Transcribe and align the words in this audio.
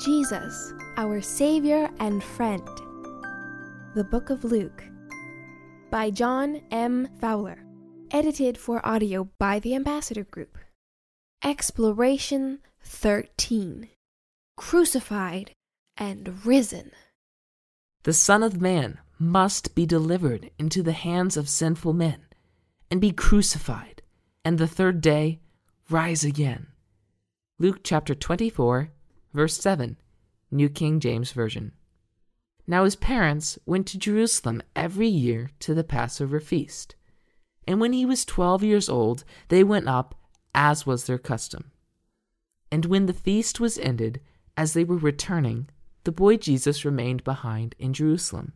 Jesus, 0.00 0.72
our 0.96 1.20
Savior 1.20 1.90
and 2.00 2.24
Friend. 2.24 2.66
The 3.94 4.02
Book 4.02 4.30
of 4.30 4.44
Luke 4.44 4.82
by 5.90 6.10
John 6.10 6.62
M. 6.70 7.06
Fowler. 7.20 7.66
Edited 8.10 8.56
for 8.56 8.80
audio 8.84 9.28
by 9.38 9.58
the 9.58 9.74
Ambassador 9.74 10.24
Group. 10.24 10.56
Exploration 11.44 12.60
13 12.82 13.90
Crucified 14.56 15.50
and 15.98 16.46
Risen. 16.46 16.92
The 18.04 18.14
Son 18.14 18.42
of 18.42 18.58
Man 18.58 19.00
must 19.18 19.74
be 19.74 19.84
delivered 19.84 20.50
into 20.58 20.82
the 20.82 20.92
hands 20.92 21.36
of 21.36 21.46
sinful 21.46 21.92
men 21.92 22.24
and 22.90 23.02
be 23.02 23.12
crucified, 23.12 24.00
and 24.46 24.56
the 24.56 24.66
third 24.66 25.02
day 25.02 25.40
rise 25.90 26.24
again. 26.24 26.68
Luke 27.58 27.80
chapter 27.84 28.14
24, 28.14 28.92
verse 29.32 29.56
7, 29.56 29.96
New 30.50 30.68
King 30.68 31.00
James 31.00 31.32
Version. 31.32 31.72
Now 32.66 32.84
his 32.84 32.96
parents 32.96 33.58
went 33.66 33.86
to 33.88 33.98
Jerusalem 33.98 34.62
every 34.76 35.08
year 35.08 35.50
to 35.60 35.74
the 35.74 35.84
Passover 35.84 36.40
feast. 36.40 36.94
And 37.66 37.80
when 37.80 37.92
he 37.92 38.06
was 38.06 38.24
twelve 38.24 38.62
years 38.62 38.88
old, 38.88 39.24
they 39.48 39.64
went 39.64 39.88
up, 39.88 40.14
as 40.54 40.86
was 40.86 41.04
their 41.04 41.18
custom. 41.18 41.70
And 42.70 42.84
when 42.86 43.06
the 43.06 43.12
feast 43.12 43.60
was 43.60 43.78
ended, 43.78 44.20
as 44.56 44.72
they 44.72 44.84
were 44.84 44.96
returning, 44.96 45.68
the 46.04 46.12
boy 46.12 46.36
Jesus 46.36 46.84
remained 46.84 47.24
behind 47.24 47.74
in 47.78 47.92
Jerusalem. 47.92 48.52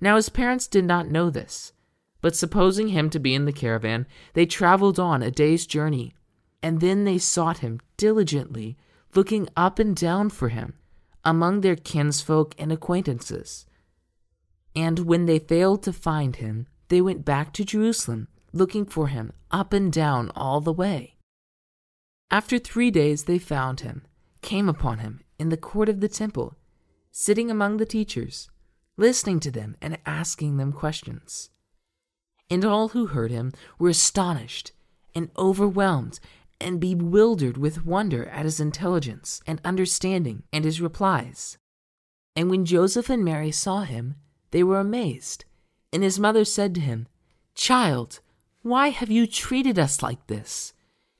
Now 0.00 0.16
his 0.16 0.28
parents 0.28 0.66
did 0.66 0.84
not 0.84 1.10
know 1.10 1.30
this, 1.30 1.72
but 2.20 2.36
supposing 2.36 2.88
him 2.88 3.10
to 3.10 3.18
be 3.18 3.34
in 3.34 3.44
the 3.44 3.52
caravan, 3.52 4.06
they 4.34 4.46
traveled 4.46 4.98
on 4.98 5.22
a 5.22 5.30
day's 5.30 5.66
journey, 5.66 6.14
and 6.62 6.80
then 6.80 7.04
they 7.04 7.18
sought 7.18 7.58
him 7.58 7.80
diligently 7.96 8.76
looking 9.16 9.48
up 9.56 9.78
and 9.78 9.96
down 9.96 10.30
for 10.30 10.48
him 10.48 10.74
among 11.24 11.60
their 11.60 11.76
kinsfolk 11.76 12.54
and 12.58 12.70
acquaintances. 12.70 13.66
And 14.76 15.00
when 15.00 15.26
they 15.26 15.38
failed 15.38 15.82
to 15.84 15.92
find 15.92 16.36
him, 16.36 16.66
they 16.88 17.00
went 17.00 17.24
back 17.24 17.52
to 17.54 17.64
Jerusalem, 17.64 18.28
looking 18.52 18.84
for 18.84 19.08
him 19.08 19.32
up 19.50 19.72
and 19.72 19.92
down 19.92 20.30
all 20.34 20.60
the 20.60 20.72
way. 20.72 21.16
After 22.30 22.58
three 22.58 22.90
days 22.90 23.24
they 23.24 23.38
found 23.38 23.80
him, 23.80 24.02
came 24.42 24.68
upon 24.68 24.98
him 24.98 25.20
in 25.38 25.48
the 25.48 25.56
court 25.56 25.88
of 25.88 26.00
the 26.00 26.08
temple, 26.08 26.56
sitting 27.10 27.50
among 27.50 27.78
the 27.78 27.86
teachers, 27.86 28.50
listening 28.96 29.40
to 29.40 29.50
them 29.50 29.76
and 29.80 29.98
asking 30.04 30.56
them 30.56 30.72
questions. 30.72 31.50
And 32.50 32.64
all 32.64 32.88
who 32.88 33.06
heard 33.06 33.30
him 33.30 33.52
were 33.78 33.88
astonished 33.88 34.72
and 35.14 35.30
overwhelmed 35.38 36.20
and 36.64 36.80
bewildered 36.80 37.56
with 37.56 37.84
wonder 37.84 38.24
at 38.26 38.44
his 38.44 38.58
intelligence 38.58 39.40
and 39.46 39.60
understanding 39.64 40.42
and 40.52 40.64
his 40.64 40.80
replies. 40.80 41.58
And 42.34 42.50
when 42.50 42.64
Joseph 42.64 43.10
and 43.10 43.24
Mary 43.24 43.52
saw 43.52 43.82
him, 43.82 44.16
they 44.50 44.64
were 44.64 44.80
amazed. 44.80 45.44
And 45.92 46.02
his 46.02 46.18
mother 46.18 46.44
said 46.44 46.74
to 46.74 46.80
him, 46.80 47.06
Child, 47.54 48.20
why 48.62 48.88
have 48.88 49.10
you 49.10 49.26
treated 49.26 49.78
us 49.78 50.02
like 50.02 50.26
this? 50.26 50.72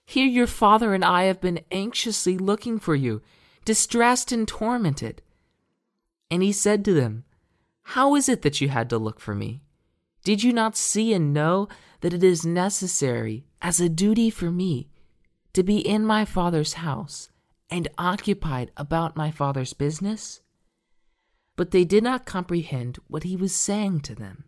Here 0.07 0.27
your 0.27 0.47
father 0.47 0.95
and 0.95 1.05
I 1.05 1.25
have 1.25 1.41
been 1.41 1.61
anxiously 1.71 2.37
looking 2.37 2.79
for 2.79 2.95
you, 2.95 3.23
distressed 3.65 4.33
and 4.33 4.49
tormented. 4.49 5.23
And 6.31 6.43
he 6.43 6.53
said 6.53 6.85
to 6.87 6.95
them, 6.95 7.25
How 7.83 8.15
is 8.15 8.29
it 8.29 8.43
that 8.43 8.61
you 8.61 8.69
had 8.71 8.91
to 8.91 8.99
look 8.99 9.21
for 9.21 9.35
me? 9.35 9.61
Did 10.25 10.43
you 10.43 10.53
not 10.53 10.77
see 10.77 11.13
and 11.13 11.35
know 11.35 11.69
that 12.01 12.15
it 12.15 12.25
is 12.25 12.47
necessary, 12.47 13.45
as 13.61 13.79
a 13.79 13.89
duty 13.89 14.31
for 14.31 14.51
me, 14.51 14.89
to 15.55 15.63
be 15.63 15.79
in 15.79 16.05
my 16.05 16.25
father's 16.25 16.75
house 16.75 17.31
and 17.71 17.89
occupied 17.97 18.71
about 18.77 19.17
my 19.17 19.31
father's 19.31 19.73
business? 19.73 20.43
But 21.57 21.71
they 21.71 21.85
did 21.85 22.05
not 22.05 22.27
comprehend 22.27 22.99
what 23.09 23.23
he 23.23 23.37
was 23.37 23.55
saying 23.55 24.01
to 24.01 24.15
them. 24.15 24.45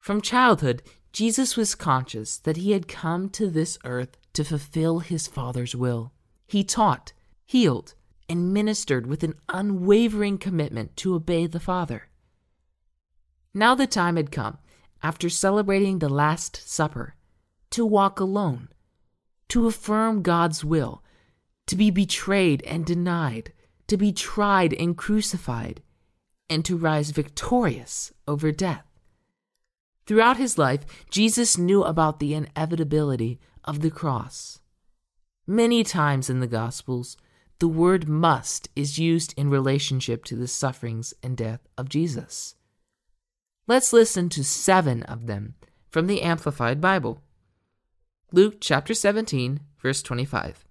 From 0.00 0.20
childhood, 0.20 0.82
Jesus 1.12 1.56
was 1.56 1.74
conscious 1.74 2.38
that 2.38 2.56
he 2.56 2.72
had 2.72 2.88
come 2.88 3.28
to 3.30 3.48
this 3.48 3.78
earth 3.84 4.18
to 4.32 4.44
fulfill 4.44 4.98
his 4.98 5.26
Father's 5.28 5.74
will. 5.74 6.12
He 6.46 6.64
taught, 6.64 7.12
healed, 7.46 7.94
and 8.28 8.52
ministered 8.52 9.06
with 9.06 9.22
an 9.22 9.34
unwavering 9.48 10.38
commitment 10.38 10.96
to 10.96 11.14
obey 11.14 11.46
the 11.46 11.60
Father. 11.60 12.08
Now 13.54 13.74
the 13.74 13.86
time 13.86 14.16
had 14.16 14.32
come, 14.32 14.58
after 15.02 15.28
celebrating 15.28 16.00
the 16.00 16.08
Last 16.08 16.68
Supper, 16.68 17.14
to 17.70 17.86
walk 17.86 18.18
alone 18.18 18.68
to 19.54 19.68
affirm 19.68 20.20
God's 20.20 20.64
will, 20.64 21.04
to 21.68 21.76
be 21.76 21.88
betrayed 21.88 22.60
and 22.64 22.84
denied, 22.84 23.52
to 23.86 23.96
be 23.96 24.10
tried 24.10 24.72
and 24.72 24.96
crucified, 24.96 25.80
and 26.50 26.64
to 26.64 26.76
rise 26.76 27.12
victorious 27.12 28.12
over 28.26 28.50
death. 28.50 28.84
Throughout 30.06 30.38
his 30.38 30.58
life, 30.58 30.80
Jesus 31.08 31.56
knew 31.56 31.84
about 31.84 32.18
the 32.18 32.34
inevitability 32.34 33.38
of 33.62 33.78
the 33.78 33.92
cross. 33.92 34.58
Many 35.46 35.84
times 35.84 36.28
in 36.28 36.40
the 36.40 36.48
Gospels, 36.48 37.16
the 37.60 37.68
word 37.68 38.08
must 38.08 38.68
is 38.74 38.98
used 38.98 39.34
in 39.36 39.50
relationship 39.50 40.24
to 40.24 40.34
the 40.34 40.48
sufferings 40.48 41.14
and 41.22 41.36
death 41.36 41.60
of 41.78 41.88
Jesus. 41.88 42.56
Let's 43.68 43.92
listen 43.92 44.28
to 44.30 44.42
seven 44.42 45.04
of 45.04 45.28
them 45.28 45.54
from 45.92 46.08
the 46.08 46.22
Amplified 46.22 46.80
Bible. 46.80 47.20
Luke 48.34 48.56
chapter 48.58 48.94
17, 48.94 49.60
verse 49.80 50.02
25. 50.02 50.64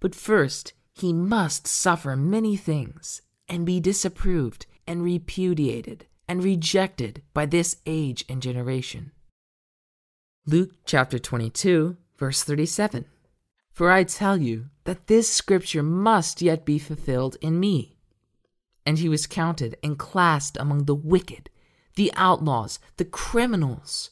But 0.00 0.14
first, 0.14 0.74
he 0.92 1.10
must 1.14 1.66
suffer 1.66 2.14
many 2.14 2.58
things 2.58 3.22
and 3.48 3.64
be 3.64 3.80
disapproved 3.80 4.66
and 4.86 5.02
repudiated 5.02 6.04
and 6.28 6.44
rejected 6.44 7.22
by 7.32 7.46
this 7.46 7.78
age 7.86 8.22
and 8.28 8.42
generation. 8.42 9.12
Luke 10.44 10.72
chapter 10.84 11.18
22, 11.18 11.96
verse 12.18 12.42
37. 12.42 13.06
For 13.72 13.90
I 13.90 14.04
tell 14.04 14.36
you 14.36 14.66
that 14.84 15.06
this 15.06 15.32
scripture 15.32 15.82
must 15.82 16.42
yet 16.42 16.66
be 16.66 16.78
fulfilled 16.78 17.38
in 17.40 17.58
me. 17.58 17.96
And 18.84 18.98
he 18.98 19.08
was 19.08 19.26
counted 19.26 19.78
and 19.82 19.98
classed 19.98 20.58
among 20.60 20.84
the 20.84 20.94
wicked, 20.94 21.48
the 21.94 22.12
outlaws, 22.14 22.78
the 22.98 23.06
criminals. 23.06 24.10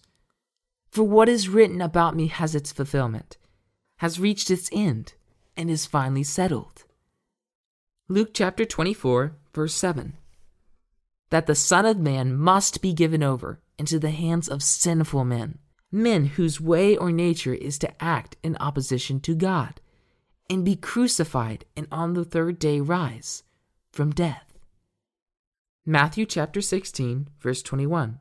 For 0.95 1.03
what 1.03 1.29
is 1.29 1.49
written 1.49 1.81
about 1.81 2.15
me 2.15 2.29
has 2.29 2.55
its 2.55 2.71
fulfillment, 2.71 3.37
has 3.97 4.21
reached 4.21 4.49
its 4.49 4.71
end, 4.71 5.15
and 5.57 5.69
is 5.69 5.87
finally 5.87 6.23
settled. 6.23 6.85
Luke 8.07 8.31
chapter 8.33 8.65
24, 8.65 9.35
verse 9.53 9.75
7 9.75 10.13
That 11.31 11.49
the 11.49 11.57
Son 11.57 11.85
of 11.85 11.99
Man 11.99 12.37
must 12.37 12.81
be 12.81 12.93
given 12.93 13.25
over 13.25 13.59
into 13.77 13.99
the 13.99 14.13
hands 14.13 14.49
of 14.49 14.63
sinful 14.63 15.25
men, 15.25 15.59
men 15.91 16.27
whose 16.27 16.61
way 16.61 16.97
or 16.97 17.11
nature 17.11 17.55
is 17.55 17.77
to 17.81 17.91
act 18.01 18.37
in 18.45 18.57
opposition 18.61 19.19
to 19.23 19.35
God, 19.35 19.81
and 20.49 20.65
be 20.65 20.77
crucified 20.77 21.65
and 21.77 21.89
on 21.91 22.15
the 22.15 22.25
third 22.25 22.61
day 22.61 22.81
rise 22.81 23.43
from 23.91 24.13
death. 24.13 24.61
Matthew 25.85 26.25
chapter 26.25 26.61
16, 26.61 27.31
verse 27.41 27.65
21. 27.65 28.21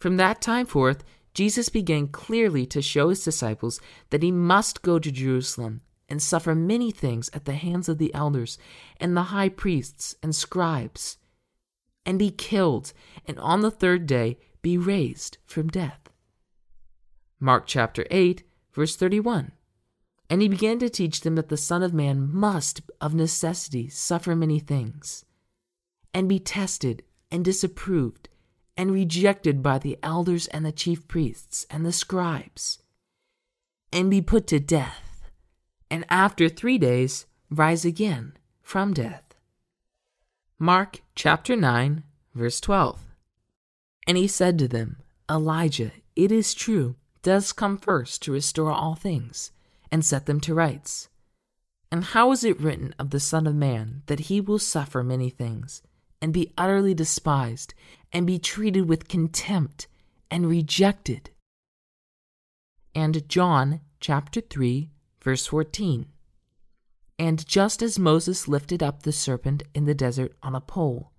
From 0.00 0.16
that 0.16 0.42
time 0.42 0.66
forth, 0.66 1.04
Jesus 1.34 1.68
began 1.68 2.06
clearly 2.08 2.64
to 2.66 2.80
show 2.80 3.08
his 3.08 3.24
disciples 3.24 3.80
that 4.10 4.22
he 4.22 4.30
must 4.30 4.82
go 4.82 5.00
to 5.00 5.10
Jerusalem 5.10 5.82
and 6.08 6.22
suffer 6.22 6.54
many 6.54 6.92
things 6.92 7.28
at 7.32 7.44
the 7.44 7.54
hands 7.54 7.88
of 7.88 7.98
the 7.98 8.14
elders 8.14 8.56
and 8.98 9.16
the 9.16 9.24
high 9.24 9.48
priests 9.48 10.14
and 10.22 10.34
scribes, 10.34 11.18
and 12.06 12.18
be 12.18 12.30
killed, 12.30 12.92
and 13.26 13.38
on 13.40 13.62
the 13.62 13.70
third 13.70 14.06
day 14.06 14.38
be 14.62 14.78
raised 14.78 15.38
from 15.44 15.68
death. 15.68 16.08
Mark 17.40 17.66
chapter 17.66 18.06
8, 18.10 18.44
verse 18.72 18.94
31. 18.94 19.52
And 20.30 20.40
he 20.40 20.48
began 20.48 20.78
to 20.78 20.88
teach 20.88 21.22
them 21.22 21.34
that 21.34 21.48
the 21.48 21.56
Son 21.56 21.82
of 21.82 21.92
Man 21.92 22.32
must 22.32 22.80
of 23.00 23.14
necessity 23.14 23.88
suffer 23.88 24.36
many 24.36 24.60
things, 24.60 25.24
and 26.12 26.28
be 26.28 26.38
tested 26.38 27.02
and 27.30 27.44
disapproved 27.44 28.28
and 28.76 28.92
rejected 28.92 29.62
by 29.62 29.78
the 29.78 29.98
elders 30.02 30.46
and 30.48 30.64
the 30.64 30.72
chief 30.72 31.06
priests 31.06 31.66
and 31.70 31.84
the 31.84 31.92
scribes, 31.92 32.82
and 33.92 34.10
be 34.10 34.20
put 34.20 34.46
to 34.48 34.58
death, 34.58 35.30
and 35.90 36.04
after 36.08 36.48
three 36.48 36.78
days 36.78 37.26
rise 37.50 37.84
again 37.84 38.36
from 38.62 38.92
death. 38.92 39.22
Mark 40.58 41.02
chapter 41.14 41.56
9, 41.56 42.02
verse 42.34 42.60
12. 42.60 43.00
And 44.06 44.16
he 44.16 44.26
said 44.26 44.58
to 44.58 44.68
them, 44.68 44.96
Elijah, 45.30 45.92
it 46.16 46.30
is 46.30 46.54
true, 46.54 46.96
does 47.22 47.52
come 47.52 47.78
first 47.78 48.22
to 48.22 48.32
restore 48.32 48.70
all 48.70 48.94
things 48.94 49.50
and 49.90 50.04
set 50.04 50.26
them 50.26 50.40
to 50.40 50.54
rights. 50.54 51.08
And 51.90 52.04
how 52.04 52.32
is 52.32 52.44
it 52.44 52.60
written 52.60 52.94
of 52.98 53.10
the 53.10 53.20
Son 53.20 53.46
of 53.46 53.54
Man 53.54 54.02
that 54.06 54.20
he 54.20 54.40
will 54.40 54.58
suffer 54.58 55.04
many 55.04 55.30
things? 55.30 55.82
And 56.20 56.32
be 56.32 56.52
utterly 56.56 56.94
despised 56.94 57.74
and 58.12 58.26
be 58.26 58.38
treated 58.38 58.88
with 58.88 59.08
contempt 59.08 59.86
and 60.30 60.48
rejected. 60.48 61.30
And 62.94 63.28
John 63.28 63.80
chapter 64.00 64.40
3 64.40 64.90
verse 65.24 65.46
14. 65.46 66.06
And 67.18 67.46
just 67.46 67.82
as 67.82 67.98
Moses 67.98 68.46
lifted 68.46 68.82
up 68.82 69.02
the 69.02 69.12
serpent 69.12 69.62
in 69.74 69.84
the 69.84 69.94
desert 69.94 70.32
on 70.42 70.54
a 70.54 70.60
pole, 70.60 71.12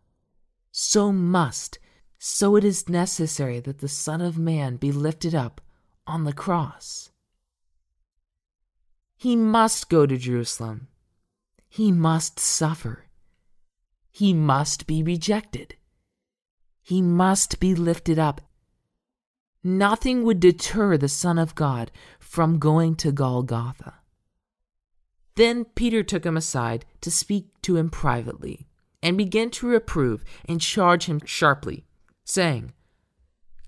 so 0.71 1.11
must, 1.11 1.79
so 2.19 2.55
it 2.55 2.63
is 2.63 2.89
necessary 2.89 3.59
that 3.61 3.79
the 3.79 3.87
Son 3.87 4.21
of 4.21 4.37
Man 4.37 4.75
be 4.75 4.91
lifted 4.91 5.33
up 5.33 5.61
on 6.05 6.25
the 6.25 6.33
cross. 6.33 7.09
He 9.15 9.35
must 9.35 9.89
go 9.89 10.05
to 10.05 10.17
Jerusalem. 10.17 10.89
He 11.69 11.91
must 11.91 12.39
suffer. 12.39 13.04
He 14.15 14.33
must 14.33 14.87
be 14.87 15.03
rejected. 15.03 15.75
He 16.81 17.01
must 17.01 17.59
be 17.59 17.75
lifted 17.75 18.17
up. 18.17 18.39
Nothing 19.61 20.23
would 20.23 20.39
deter 20.39 20.95
the 20.95 21.09
Son 21.09 21.37
of 21.37 21.53
God 21.53 21.91
from 22.17 22.57
going 22.57 22.95
to 22.95 23.11
Golgotha. 23.11 23.95
Then 25.35 25.65
Peter 25.65 26.01
took 26.01 26.25
him 26.25 26.37
aside 26.37 26.85
to 27.01 27.11
speak 27.11 27.49
to 27.63 27.75
him 27.75 27.89
privately, 27.89 28.69
and 29.03 29.17
began 29.17 29.49
to 29.49 29.67
reprove 29.67 30.23
and 30.45 30.61
charge 30.61 31.07
him 31.07 31.19
sharply, 31.25 31.83
saying, 32.23 32.71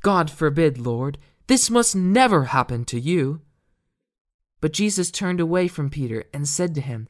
God 0.01 0.31
forbid, 0.31 0.77
Lord, 0.77 1.17
this 1.47 1.69
must 1.69 1.94
never 1.94 2.45
happen 2.45 2.85
to 2.85 2.97
you. 2.97 3.41
But 4.61 4.71
Jesus 4.71 5.11
turned 5.11 5.41
away 5.41 5.67
from 5.67 5.89
Peter 5.89 6.23
and 6.33 6.47
said 6.47 6.73
to 6.75 6.79
him, 6.79 7.09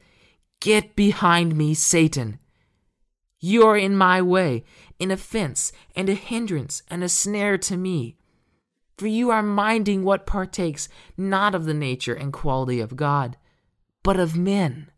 Get 0.58 0.96
behind 0.96 1.56
me, 1.56 1.74
Satan. 1.74 2.40
You 3.40 3.64
are 3.66 3.76
in 3.76 3.96
my 3.96 4.20
way, 4.20 4.64
an 4.98 5.10
offense 5.10 5.72
and 5.94 6.08
a 6.08 6.14
hindrance 6.14 6.82
and 6.88 7.04
a 7.04 7.08
snare 7.08 7.58
to 7.58 7.76
me. 7.76 8.16
For 8.96 9.06
you 9.06 9.30
are 9.30 9.42
minding 9.42 10.02
what 10.02 10.26
partakes 10.26 10.88
not 11.16 11.54
of 11.54 11.64
the 11.64 11.74
nature 11.74 12.14
and 12.14 12.32
quality 12.32 12.80
of 12.80 12.96
God, 12.96 13.36
but 14.02 14.18
of 14.18 14.36
men. 14.36 14.90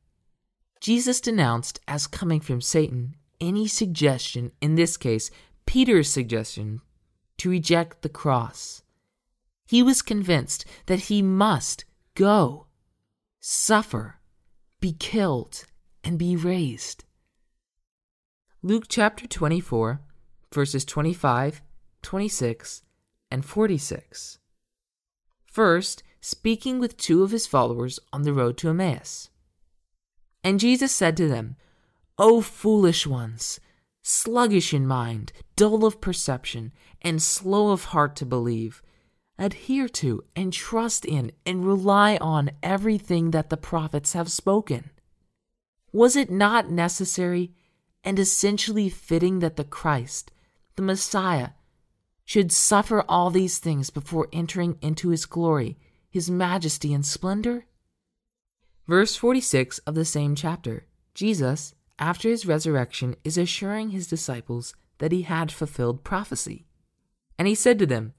Jesus 0.81 1.20
denounced 1.20 1.81
as 1.87 2.06
coming 2.06 2.40
from 2.40 2.62
Satan 2.62 3.16
any 3.40 3.66
suggestion, 3.66 4.52
in 4.60 4.75
this 4.75 4.96
case, 4.96 5.31
Peter's 5.66 6.10
suggestion, 6.10 6.81
to 7.38 7.50
reject 7.50 8.02
the 8.02 8.08
cross. 8.08 8.82
He 9.66 9.82
was 9.82 10.02
convinced 10.02 10.64
that 10.87 11.00
he 11.00 11.22
must 11.22 11.84
go, 12.14 12.66
suffer, 13.40 14.20
be 14.81 14.92
killed, 14.92 15.64
and 16.02 16.19
be 16.19 16.37
raised. 16.37 17.04
Luke 18.62 18.84
chapter 18.90 19.26
24, 19.26 20.02
verses 20.52 20.84
25, 20.84 21.62
26, 22.02 22.82
and 23.30 23.42
46. 23.42 24.38
First, 25.42 26.02
speaking 26.20 26.78
with 26.78 26.98
two 26.98 27.22
of 27.22 27.30
his 27.30 27.46
followers 27.46 27.98
on 28.12 28.20
the 28.20 28.34
road 28.34 28.58
to 28.58 28.68
Emmaus. 28.68 29.30
And 30.44 30.60
Jesus 30.60 30.92
said 30.92 31.16
to 31.16 31.26
them, 31.26 31.56
O 32.18 32.42
foolish 32.42 33.06
ones, 33.06 33.60
sluggish 34.02 34.74
in 34.74 34.86
mind, 34.86 35.32
dull 35.56 35.86
of 35.86 36.02
perception, 36.02 36.72
and 37.00 37.22
slow 37.22 37.70
of 37.70 37.84
heart 37.84 38.14
to 38.16 38.26
believe, 38.26 38.82
adhere 39.38 39.88
to 39.88 40.22
and 40.36 40.52
trust 40.52 41.06
in 41.06 41.32
and 41.46 41.64
rely 41.64 42.18
on 42.20 42.50
everything 42.62 43.30
that 43.30 43.48
the 43.48 43.56
prophets 43.56 44.12
have 44.12 44.30
spoken. 44.30 44.90
Was 45.92 46.14
it 46.14 46.30
not 46.30 46.70
necessary 46.70 47.52
and 48.05 48.19
essentially 48.19 48.88
fitting 48.88 49.41
that 49.41 49.56
the 49.56 49.64
Christ, 49.64 50.31
the 50.76 50.82
Messiah, 50.82 51.50
should 52.25 52.52
suffer 52.52 53.05
all 53.08 53.31
these 53.31 53.58
things 53.58 53.91
before 53.91 54.29
entering 54.32 54.79
into 54.81 55.08
his 55.08 55.26
glory, 55.26 55.79
his 56.08 56.31
majesty, 56.31 56.94
and 56.94 57.05
splendor? 57.05 57.67
Verse 58.87 59.17
46 59.17 59.79
of 59.81 59.94
the 59.94 60.05
same 60.05 60.35
chapter 60.35 60.87
Jesus, 61.14 61.75
after 61.99 62.29
his 62.29 62.47
resurrection, 62.47 63.17
is 63.25 63.37
assuring 63.37 63.91
his 63.91 64.06
disciples 64.06 64.75
that 64.99 65.12
he 65.12 65.23
had 65.23 65.50
fulfilled 65.50 66.05
prophecy. 66.05 66.67
And 67.38 67.49
he 67.49 67.55
said 67.55 67.79
to 67.81 67.87
them, 67.87 68.14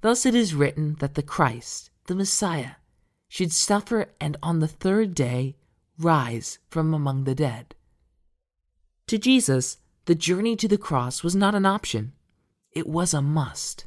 Thus 0.00 0.26
it 0.26 0.34
is 0.34 0.54
written 0.54 0.96
that 1.00 1.14
the 1.14 1.22
Christ, 1.22 1.90
the 2.06 2.14
Messiah, 2.14 2.72
should 3.28 3.52
suffer 3.52 4.10
and 4.20 4.36
on 4.42 4.60
the 4.60 4.68
third 4.68 5.14
day 5.14 5.56
rise 5.98 6.58
from 6.68 6.92
among 6.92 7.24
the 7.24 7.34
dead. 7.34 7.74
To 9.08 9.18
Jesus, 9.18 9.76
the 10.06 10.14
journey 10.14 10.56
to 10.56 10.66
the 10.66 10.78
cross 10.78 11.22
was 11.22 11.36
not 11.36 11.54
an 11.54 11.66
option, 11.66 12.14
it 12.72 12.88
was 12.88 13.12
a 13.12 13.20
must. 13.20 13.84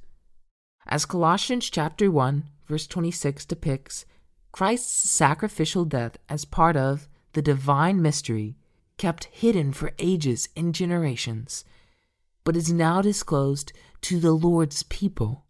As 0.85 1.05
Colossians 1.05 1.71
chapter 1.71 2.11
1, 2.11 2.43
verse 2.67 2.85
26 2.85 3.43
depicts, 3.45 4.05
Christ's 4.51 5.09
sacrificial 5.09 5.85
death 5.85 6.17
as 6.29 6.45
part 6.45 6.77
of 6.77 7.09
the 7.33 7.41
divine 7.41 7.99
mystery 7.99 8.57
kept 8.97 9.25
hidden 9.25 9.73
for 9.73 9.91
ages 9.97 10.49
and 10.55 10.73
generations, 10.75 11.65
but 12.43 12.55
is 12.55 12.71
now 12.71 13.01
disclosed 13.01 13.73
to 14.01 14.19
the 14.19 14.33
Lord's 14.33 14.83
people. 14.83 15.46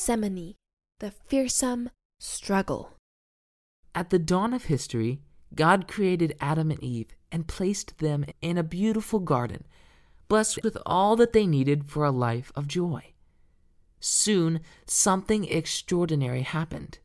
Gethsemane, 0.00 0.54
the 1.00 1.10
fearsome 1.10 1.90
struggle. 2.18 2.94
At 3.94 4.08
the 4.08 4.18
dawn 4.18 4.54
of 4.54 4.64
history, 4.64 5.20
God 5.54 5.86
created 5.86 6.38
Adam 6.40 6.70
and 6.70 6.82
Eve 6.82 7.08
and 7.30 7.46
placed 7.46 7.98
them 7.98 8.24
in 8.40 8.56
a 8.56 8.62
beautiful 8.62 9.18
garden, 9.18 9.66
blessed 10.26 10.60
with 10.62 10.78
all 10.86 11.16
that 11.16 11.34
they 11.34 11.46
needed 11.46 11.90
for 11.90 12.06
a 12.06 12.10
life 12.10 12.50
of 12.54 12.66
joy. 12.66 13.12
Soon, 14.00 14.60
something 14.86 15.44
extraordinary 15.44 16.42
happened. 16.42 16.98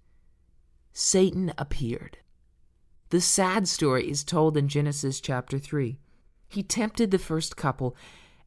Satan 0.94 1.52
appeared. 1.58 2.20
The 3.10 3.20
sad 3.20 3.68
story 3.68 4.10
is 4.10 4.24
told 4.24 4.56
in 4.56 4.70
Genesis 4.70 5.20
chapter 5.20 5.60
3. 5.60 6.00
He 6.48 6.64
tempted 6.64 7.12
the 7.12 7.20
first 7.20 7.58
couple 7.58 7.94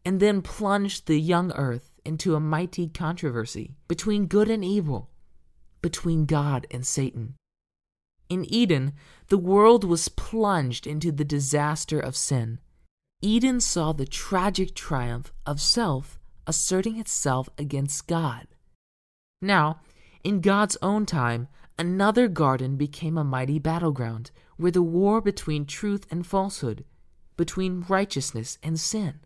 and 0.07 0.21
then 0.21 0.41
plunged 0.41 1.07
the 1.07 1.21
young 1.21 1.53
earth 1.53 1.93
into 2.09 2.35
a 2.35 2.41
mighty 2.41 2.89
controversy 2.89 3.77
between 3.87 4.27
good 4.27 4.49
and 4.49 4.65
evil, 4.65 5.11
between 5.83 6.25
God 6.25 6.67
and 6.71 6.87
Satan. 6.87 7.35
In 8.31 8.45
Eden, 8.47 8.95
the 9.29 9.39
world 9.39 9.85
was 9.85 10.09
plunged 10.09 10.87
into 10.87 11.13
the 11.13 11.25
disaster 11.25 12.01
of 12.01 12.17
sin. 12.17 12.61
Eden 13.21 13.61
saw 13.61 13.93
the 13.93 14.07
tragic 14.07 14.75
triumph 14.75 15.33
of 15.45 15.61
self 15.61 16.19
asserting 16.47 16.99
itself 16.99 17.49
against 17.59 18.07
God. 18.07 18.49
Now, 19.43 19.81
in 20.25 20.41
God's 20.41 20.79
own 20.81 21.05
time, 21.05 21.49
another 21.79 22.27
garden 22.27 22.77
became 22.77 23.19
a 23.19 23.25
mighty 23.25 23.59
battleground 23.59 24.31
where 24.57 24.73
the 24.73 24.83
war 24.83 25.21
between 25.21 25.67
truth 25.67 26.07
and 26.11 26.27
falsehood, 26.27 26.85
between 27.37 27.85
righteousness 27.89 28.59
and 28.63 28.81
sin, 28.81 29.21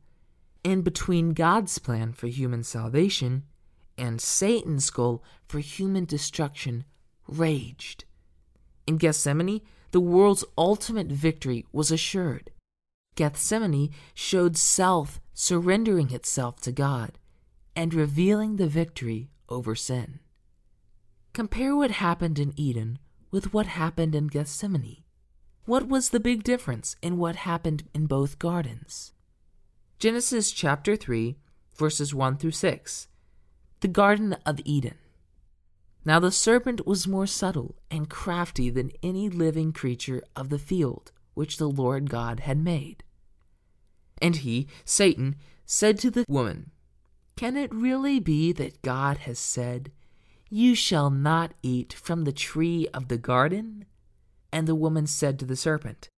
and 0.64 0.85
between 0.85 1.31
God's 1.31 1.78
plan 1.78 2.12
for 2.12 2.28
human 2.28 2.62
salvation 2.62 3.45
and 3.99 4.21
Satan's 4.21 4.90
goal 4.90 5.23
for 5.49 5.59
human 5.59 6.04
destruction 6.04 6.85
raged. 7.26 8.04
In 8.87 8.97
Gethsemane, 8.97 9.61
the 9.90 10.00
world's 10.00 10.45
ultimate 10.57 11.09
victory 11.09 11.66
was 11.73 11.90
assured. 11.90 12.50
Gethsemane 13.14 13.90
showed 14.14 14.57
self 14.57 15.21
surrendering 15.35 16.12
itself 16.12 16.61
to 16.61 16.73
God 16.73 17.19
and 17.76 17.92
revealing 17.95 18.57
the 18.57 18.66
victory 18.66 19.31
over 19.49 19.75
sin. 19.75 20.21
Compare 21.33 21.76
what 21.76 21.90
happened 21.90 22.38
in 22.38 22.52
Eden 22.57 22.99
with 23.31 23.52
what 23.54 23.66
happened 23.66 24.14
in 24.14 24.26
Gethsemane. 24.26 25.04
What 25.64 25.88
was 25.88 26.11
the 26.11 26.21
big 26.21 26.42
difference 26.42 26.97
in 27.02 27.19
what 27.19 27.37
happened 27.37 27.88
in 27.95 28.07
both 28.07 28.38
gardens? 28.38 29.12
Genesis 30.02 30.50
chapter 30.50 30.97
3, 30.97 31.37
verses 31.76 32.12
1 32.12 32.37
through 32.37 32.50
6. 32.50 33.06
The 33.82 33.87
Garden 33.87 34.32
of 34.44 34.59
Eden. 34.64 34.97
Now 36.04 36.18
the 36.18 36.32
serpent 36.32 36.85
was 36.85 37.06
more 37.06 37.28
subtle 37.28 37.76
and 37.88 38.11
crafty 38.11 38.68
than 38.68 38.90
any 39.00 39.28
living 39.28 39.73
creature 39.73 40.21
of 40.35 40.49
the 40.49 40.59
field 40.59 41.12
which 41.35 41.56
the 41.56 41.68
Lord 41.68 42.11
God 42.11 42.40
had 42.40 42.59
made. 42.59 43.04
And 44.21 44.35
he, 44.35 44.66
Satan, 44.85 45.37
said 45.64 46.00
to 46.00 46.11
the 46.11 46.25
woman, 46.28 46.73
Can 47.37 47.56
it 47.56 47.73
really 47.73 48.18
be 48.18 48.50
that 48.54 48.82
God 48.82 49.18
has 49.18 49.38
said, 49.38 49.92
You 50.50 50.75
shall 50.75 51.11
not 51.11 51.54
eat 51.62 51.92
from 51.92 52.25
the 52.25 52.32
tree 52.32 52.88
of 52.92 53.06
the 53.06 53.18
garden? 53.18 53.85
And 54.50 54.66
the 54.66 54.75
woman 54.75 55.06
said 55.06 55.38
to 55.38 55.44
the 55.44 55.54
serpent, 55.54 56.09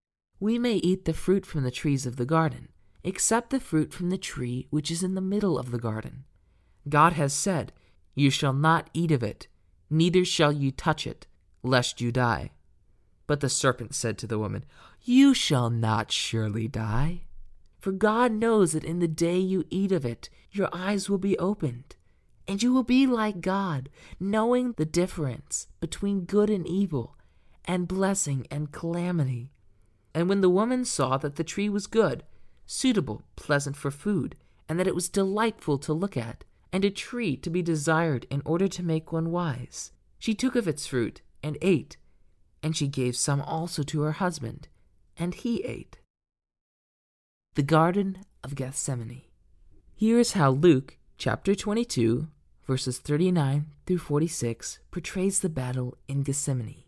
We 0.40 0.58
may 0.58 0.76
eat 0.76 1.04
the 1.04 1.12
fruit 1.12 1.44
from 1.44 1.64
the 1.64 1.70
trees 1.70 2.06
of 2.06 2.16
the 2.16 2.24
garden 2.24 2.68
except 3.04 3.50
the 3.50 3.60
fruit 3.60 3.92
from 3.92 4.10
the 4.10 4.18
tree 4.18 4.66
which 4.70 4.90
is 4.90 5.02
in 5.02 5.14
the 5.14 5.20
middle 5.20 5.58
of 5.58 5.70
the 5.70 5.78
garden. 5.78 6.24
God 6.88 7.12
has 7.12 7.32
said, 7.32 7.72
You 8.14 8.30
shall 8.30 8.54
not 8.54 8.88
eat 8.94 9.12
of 9.12 9.22
it, 9.22 9.46
neither 9.90 10.24
shall 10.24 10.52
you 10.52 10.70
touch 10.70 11.06
it, 11.06 11.26
lest 11.62 12.00
you 12.00 12.10
die. 12.10 12.50
But 13.26 13.40
the 13.40 13.48
serpent 13.48 13.94
said 13.94 14.18
to 14.18 14.26
the 14.26 14.38
woman, 14.38 14.64
You 15.02 15.34
shall 15.34 15.70
not 15.70 16.10
surely 16.10 16.66
die. 16.66 17.22
For 17.78 17.92
God 17.92 18.32
knows 18.32 18.72
that 18.72 18.84
in 18.84 18.98
the 18.98 19.08
day 19.08 19.38
you 19.38 19.64
eat 19.68 19.92
of 19.92 20.06
it, 20.06 20.30
your 20.50 20.70
eyes 20.72 21.10
will 21.10 21.18
be 21.18 21.38
opened, 21.38 21.96
and 22.48 22.62
you 22.62 22.72
will 22.72 22.82
be 22.82 23.06
like 23.06 23.40
God, 23.42 23.90
knowing 24.18 24.72
the 24.72 24.86
difference 24.86 25.68
between 25.80 26.24
good 26.24 26.48
and 26.48 26.66
evil, 26.66 27.16
and 27.66 27.88
blessing 27.88 28.46
and 28.50 28.72
calamity. 28.72 29.52
And 30.14 30.28
when 30.28 30.40
the 30.40 30.50
woman 30.50 30.84
saw 30.84 31.18
that 31.18 31.36
the 31.36 31.44
tree 31.44 31.68
was 31.68 31.86
good, 31.86 32.22
suitable, 32.66 33.22
pleasant 33.36 33.76
for 33.76 33.90
food, 33.90 34.36
and 34.68 34.78
that 34.78 34.86
it 34.86 34.94
was 34.94 35.08
delightful 35.08 35.78
to 35.78 35.92
look 35.92 36.16
at, 36.16 36.44
and 36.72 36.84
a 36.84 36.90
tree 36.90 37.36
to 37.36 37.50
be 37.50 37.62
desired 37.62 38.26
in 38.30 38.42
order 38.44 38.66
to 38.68 38.82
make 38.82 39.12
one 39.12 39.30
wise, 39.30 39.92
she 40.18 40.34
took 40.34 40.56
of 40.56 40.66
its 40.66 40.86
fruit 40.86 41.22
and 41.42 41.58
ate, 41.60 41.96
and 42.62 42.76
she 42.76 42.88
gave 42.88 43.14
some 43.14 43.40
also 43.42 43.82
to 43.82 44.00
her 44.00 44.12
husband, 44.12 44.68
and 45.16 45.34
he 45.34 45.62
ate. 45.64 45.98
The 47.54 47.62
Garden 47.62 48.24
of 48.42 48.54
Gethsemane. 48.54 49.22
Here 49.94 50.18
is 50.18 50.32
how 50.32 50.50
Luke 50.50 50.96
chapter 51.18 51.54
22, 51.54 52.26
verses 52.66 52.98
39 52.98 53.66
through 53.86 53.98
46, 53.98 54.78
portrays 54.90 55.40
the 55.40 55.48
battle 55.48 55.96
in 56.08 56.22
Gethsemane. 56.22 56.84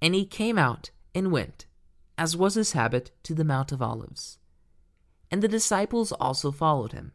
And 0.00 0.14
he 0.14 0.24
came 0.24 0.56
out 0.56 0.90
and 1.14 1.32
went, 1.32 1.66
as 2.16 2.36
was 2.36 2.54
his 2.54 2.72
habit, 2.72 3.10
to 3.24 3.34
the 3.34 3.44
Mount 3.44 3.72
of 3.72 3.82
Olives. 3.82 4.38
And 5.30 5.42
the 5.42 5.48
disciples 5.48 6.12
also 6.12 6.50
followed 6.50 6.92
him. 6.92 7.12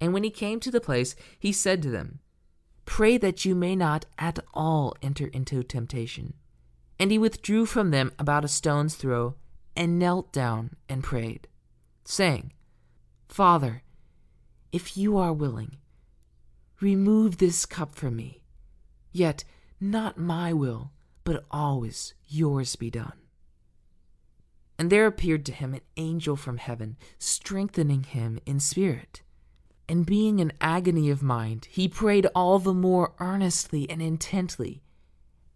And 0.00 0.12
when 0.12 0.24
he 0.24 0.30
came 0.30 0.60
to 0.60 0.70
the 0.70 0.80
place, 0.80 1.14
he 1.38 1.52
said 1.52 1.82
to 1.82 1.90
them, 1.90 2.20
Pray 2.84 3.16
that 3.18 3.44
you 3.44 3.54
may 3.54 3.74
not 3.74 4.06
at 4.18 4.38
all 4.52 4.94
enter 5.02 5.26
into 5.28 5.62
temptation. 5.62 6.34
And 6.98 7.10
he 7.10 7.18
withdrew 7.18 7.66
from 7.66 7.90
them 7.90 8.12
about 8.18 8.44
a 8.44 8.48
stone's 8.48 8.94
throw, 8.94 9.36
and 9.76 9.98
knelt 9.98 10.32
down 10.32 10.70
and 10.88 11.02
prayed, 11.02 11.48
saying, 12.04 12.52
Father, 13.28 13.82
if 14.70 14.96
you 14.96 15.16
are 15.16 15.32
willing, 15.32 15.78
remove 16.80 17.38
this 17.38 17.66
cup 17.66 17.94
from 17.94 18.16
me. 18.16 18.42
Yet 19.10 19.44
not 19.80 20.18
my 20.18 20.52
will, 20.52 20.92
but 21.24 21.44
always 21.50 22.14
yours 22.28 22.76
be 22.76 22.90
done. 22.90 23.23
And 24.78 24.90
there 24.90 25.06
appeared 25.06 25.46
to 25.46 25.52
him 25.52 25.74
an 25.74 25.80
angel 25.96 26.36
from 26.36 26.58
heaven, 26.58 26.96
strengthening 27.18 28.02
him 28.02 28.40
in 28.44 28.58
spirit. 28.58 29.22
And 29.88 30.06
being 30.06 30.38
in 30.38 30.52
agony 30.60 31.10
of 31.10 31.22
mind, 31.22 31.68
he 31.70 31.88
prayed 31.88 32.26
all 32.34 32.58
the 32.58 32.74
more 32.74 33.12
earnestly 33.20 33.88
and 33.88 34.00
intently, 34.00 34.82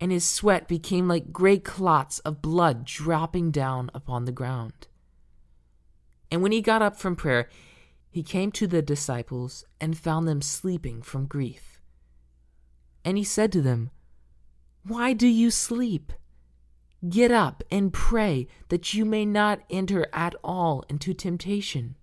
and 0.00 0.12
his 0.12 0.28
sweat 0.28 0.68
became 0.68 1.08
like 1.08 1.32
great 1.32 1.64
clots 1.64 2.18
of 2.20 2.42
blood 2.42 2.84
dropping 2.84 3.50
down 3.50 3.90
upon 3.94 4.24
the 4.24 4.32
ground. 4.32 4.86
And 6.30 6.42
when 6.42 6.52
he 6.52 6.60
got 6.60 6.82
up 6.82 6.96
from 6.96 7.16
prayer, 7.16 7.48
he 8.10 8.22
came 8.22 8.52
to 8.52 8.66
the 8.66 8.82
disciples 8.82 9.64
and 9.80 9.96
found 9.96 10.28
them 10.28 10.42
sleeping 10.42 11.02
from 11.02 11.26
grief. 11.26 11.80
And 13.04 13.16
he 13.16 13.24
said 13.24 13.50
to 13.52 13.62
them, 13.62 13.90
Why 14.82 15.12
do 15.12 15.26
you 15.26 15.50
sleep? 15.50 16.12
Get 17.06 17.30
up 17.30 17.62
and 17.70 17.92
pray 17.92 18.48
that 18.70 18.92
you 18.92 19.04
may 19.04 19.24
not 19.24 19.60
enter 19.70 20.08
at 20.12 20.34
all 20.42 20.84
into 20.88 21.14
temptation. 21.14 21.94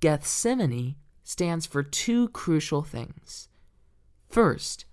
Gethsemane 0.00 0.96
stands 1.22 1.64
for 1.64 1.82
two 1.82 2.28
crucial 2.30 2.82
things. 2.82 3.48
First, 4.28 4.84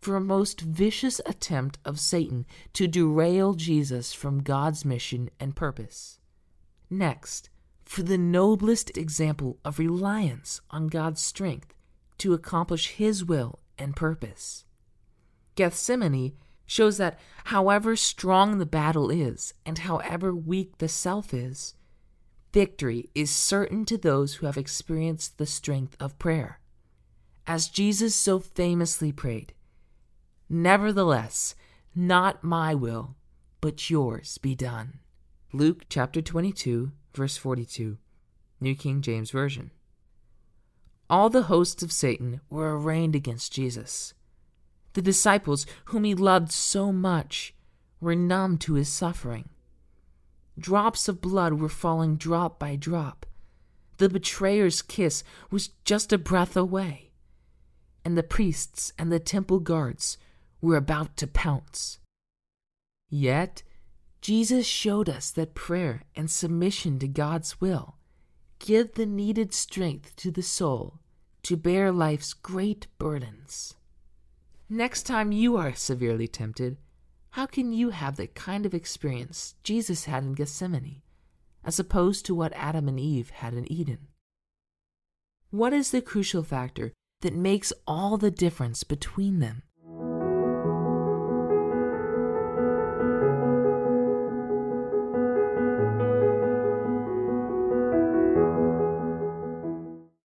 for 0.00 0.16
a 0.16 0.20
most 0.20 0.60
vicious 0.60 1.20
attempt 1.26 1.78
of 1.84 2.00
Satan 2.00 2.46
to 2.72 2.86
derail 2.86 3.54
Jesus 3.54 4.12
from 4.12 4.42
God's 4.42 4.84
mission 4.84 5.28
and 5.38 5.54
purpose. 5.54 6.18
Next, 6.88 7.50
for 7.84 8.02
the 8.02 8.18
noblest 8.18 8.96
example 8.96 9.58
of 9.64 9.78
reliance 9.78 10.60
on 10.70 10.86
God's 10.86 11.20
strength 11.20 11.74
to 12.18 12.32
accomplish 12.32 12.88
His 12.92 13.24
will 13.24 13.58
and 13.78 13.94
purpose. 13.94 14.64
Gethsemane 15.56 16.34
shows 16.68 16.98
that 16.98 17.18
however 17.46 17.96
strong 17.96 18.58
the 18.58 18.66
battle 18.66 19.10
is 19.10 19.54
and 19.66 19.78
however 19.78 20.32
weak 20.34 20.78
the 20.78 20.86
self 20.86 21.32
is, 21.34 21.74
victory 22.52 23.10
is 23.14 23.30
certain 23.30 23.84
to 23.86 23.96
those 23.96 24.34
who 24.34 24.46
have 24.46 24.58
experienced 24.58 25.38
the 25.38 25.46
strength 25.46 25.96
of 25.98 26.18
prayer. 26.18 26.60
As 27.46 27.68
Jesus 27.68 28.14
so 28.14 28.38
famously 28.38 29.10
prayed, 29.10 29.54
Nevertheless, 30.50 31.54
not 31.94 32.44
my 32.44 32.74
will, 32.74 33.16
but 33.60 33.90
yours 33.90 34.38
be 34.38 34.54
done. 34.54 35.00
Luke 35.52 35.86
chapter 35.88 36.20
22, 36.20 36.92
verse 37.14 37.38
42, 37.38 37.96
New 38.60 38.74
King 38.74 39.00
James 39.00 39.30
Version. 39.30 39.70
All 41.08 41.30
the 41.30 41.44
hosts 41.44 41.82
of 41.82 41.92
Satan 41.92 42.42
were 42.50 42.78
arraigned 42.78 43.14
against 43.14 43.52
Jesus. 43.52 44.12
The 44.94 45.02
disciples, 45.02 45.66
whom 45.86 46.04
he 46.04 46.14
loved 46.14 46.52
so 46.52 46.92
much, 46.92 47.54
were 48.00 48.14
numb 48.14 48.58
to 48.58 48.74
his 48.74 48.88
suffering. 48.88 49.48
Drops 50.58 51.08
of 51.08 51.20
blood 51.20 51.54
were 51.54 51.68
falling 51.68 52.16
drop 52.16 52.58
by 52.58 52.76
drop. 52.76 53.26
The 53.98 54.08
betrayer's 54.08 54.82
kiss 54.82 55.22
was 55.50 55.70
just 55.84 56.12
a 56.12 56.18
breath 56.18 56.56
away. 56.56 57.10
And 58.04 58.16
the 58.16 58.22
priests 58.22 58.92
and 58.98 59.12
the 59.12 59.18
temple 59.18 59.60
guards 59.60 60.18
were 60.60 60.76
about 60.76 61.16
to 61.18 61.26
pounce. 61.26 61.98
Yet, 63.10 63.62
Jesus 64.20 64.66
showed 64.66 65.08
us 65.08 65.30
that 65.32 65.54
prayer 65.54 66.02
and 66.16 66.30
submission 66.30 66.98
to 66.98 67.08
God's 67.08 67.60
will 67.60 67.96
give 68.58 68.94
the 68.94 69.06
needed 69.06 69.54
strength 69.54 70.16
to 70.16 70.30
the 70.30 70.42
soul 70.42 70.98
to 71.44 71.56
bear 71.56 71.92
life's 71.92 72.34
great 72.34 72.88
burdens. 72.98 73.74
Next 74.70 75.04
time 75.04 75.32
you 75.32 75.56
are 75.56 75.74
severely 75.74 76.28
tempted, 76.28 76.76
how 77.30 77.46
can 77.46 77.72
you 77.72 77.88
have 77.88 78.16
the 78.16 78.26
kind 78.26 78.66
of 78.66 78.74
experience 78.74 79.54
Jesus 79.62 80.04
had 80.04 80.24
in 80.24 80.34
Gethsemane, 80.34 81.00
as 81.64 81.78
opposed 81.78 82.26
to 82.26 82.34
what 82.34 82.52
Adam 82.52 82.86
and 82.86 83.00
Eve 83.00 83.30
had 83.30 83.54
in 83.54 83.70
Eden? 83.72 84.08
What 85.48 85.72
is 85.72 85.90
the 85.90 86.02
crucial 86.02 86.42
factor 86.42 86.92
that 87.22 87.32
makes 87.32 87.72
all 87.86 88.18
the 88.18 88.30
difference 88.30 88.84
between 88.84 89.38
them? 89.38 89.62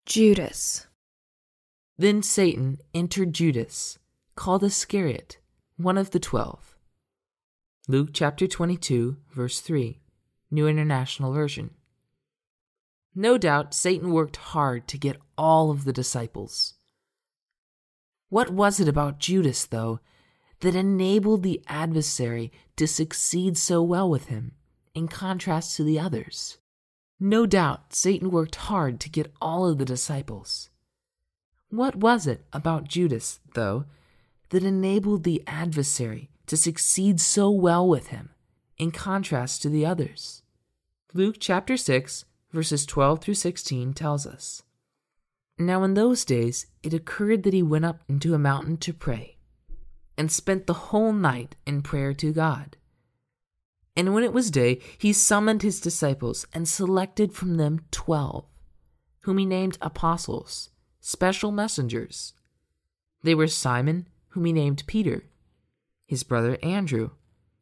Judas. 0.07 0.87
Then 1.99 2.23
Satan 2.23 2.79
entered 2.95 3.35
Judas 3.35 3.99
called 4.41 4.65
Iscariot, 4.65 5.37
one 5.77 5.99
of 5.99 6.13
the 6.13 6.19
twelve. 6.19 6.75
Luke 7.89 8.09
chapter 8.15 8.47
22, 8.47 9.19
verse 9.31 9.61
3, 9.61 10.01
New 10.51 10.67
International 10.67 11.35
Version. 11.35 11.73
No 13.15 13.37
doubt 13.37 13.75
Satan 13.75 14.13
worked 14.13 14.37
hard 14.37 14.89
to 14.89 14.97
get 14.97 15.21
all 15.37 15.71
of 15.71 15.85
the 15.85 15.93
disciples. 15.93 16.73
What 18.31 18.51
was 18.51 18.81
it 18.81 18.89
about 18.89 19.19
Judas, 19.19 19.67
though, 19.67 20.01
that 20.61 20.75
enabled 20.75 21.43
the 21.43 21.63
adversary 21.67 22.51
to 22.77 22.87
succeed 22.87 23.59
so 23.59 23.83
well 23.83 24.09
with 24.09 24.29
him, 24.29 24.53
in 24.95 25.07
contrast 25.07 25.77
to 25.77 25.85
the 25.85 26.01
others? 26.01 26.57
No 27.21 27.45
doubt 27.45 27.95
Satan 27.95 28.31
worked 28.31 28.57
hard 28.57 29.01
to 29.01 29.11
get 29.11 29.35
all 29.43 29.69
of 29.69 29.77
the 29.77 29.85
disciples. 29.85 30.71
What 31.69 31.95
was 31.95 32.27
it 32.27 32.47
about 32.55 32.89
Judas, 32.89 33.41
though, 33.53 33.85
that 34.51 34.65
enabled 34.65 35.25
the 35.25 35.43
adversary 35.47 36.31
to 36.47 36.57
succeed 36.57 37.21
so 37.21 37.51
well 37.51 37.89
with 37.89 38.09
him, 38.09 38.31
in 38.79 38.91
contrast 38.91 39.63
to 39.63 39.69
the 39.69 39.87
others. 39.87 40.43
Luke 41.15 41.37
chapter 41.39 41.77
6, 41.77 42.25
verses 42.53 42.87
12 42.87 43.21
through 43.21 43.35
16 43.35 43.95
tells 43.95 44.27
us 44.27 44.63
Now 45.59 45.83
in 45.85 45.95
those 45.95 46.25
days 46.25 46.67
it 46.83 46.93
occurred 46.93 47.45
that 47.45 47.55
he 47.55 47.63
went 47.63 47.85
up 47.85 48.03
into 48.09 48.35
a 48.35 48.39
mountain 48.39 48.77
to 48.79 48.93
pray, 48.93 49.37
and 50.17 50.31
spent 50.31 50.67
the 50.67 50.75
whole 50.75 51.13
night 51.13 51.57
in 51.67 51.83
prayer 51.83 52.13
to 52.15 52.33
God. 52.33 52.77
And 53.97 54.15
when 54.15 54.25
it 54.25 54.33
was 54.33 54.51
day, 54.51 54.81
he 54.99 55.13
summoned 55.13 55.63
his 55.63 55.81
disciples 55.81 56.47
and 56.53 56.69
selected 56.69 57.33
from 57.33 57.57
them 57.57 57.81
twelve, 57.91 58.47
whom 59.21 59.39
he 59.39 59.47
named 59.47 59.79
apostles, 59.81 60.71
special 61.01 61.51
messengers. 61.51 62.33
They 63.23 63.35
were 63.35 63.49
Simon, 63.49 64.09
whom 64.31 64.45
he 64.45 64.53
named 64.53 64.85
Peter, 64.87 65.25
his 66.07 66.23
brother 66.23 66.59
Andrew, 66.63 67.11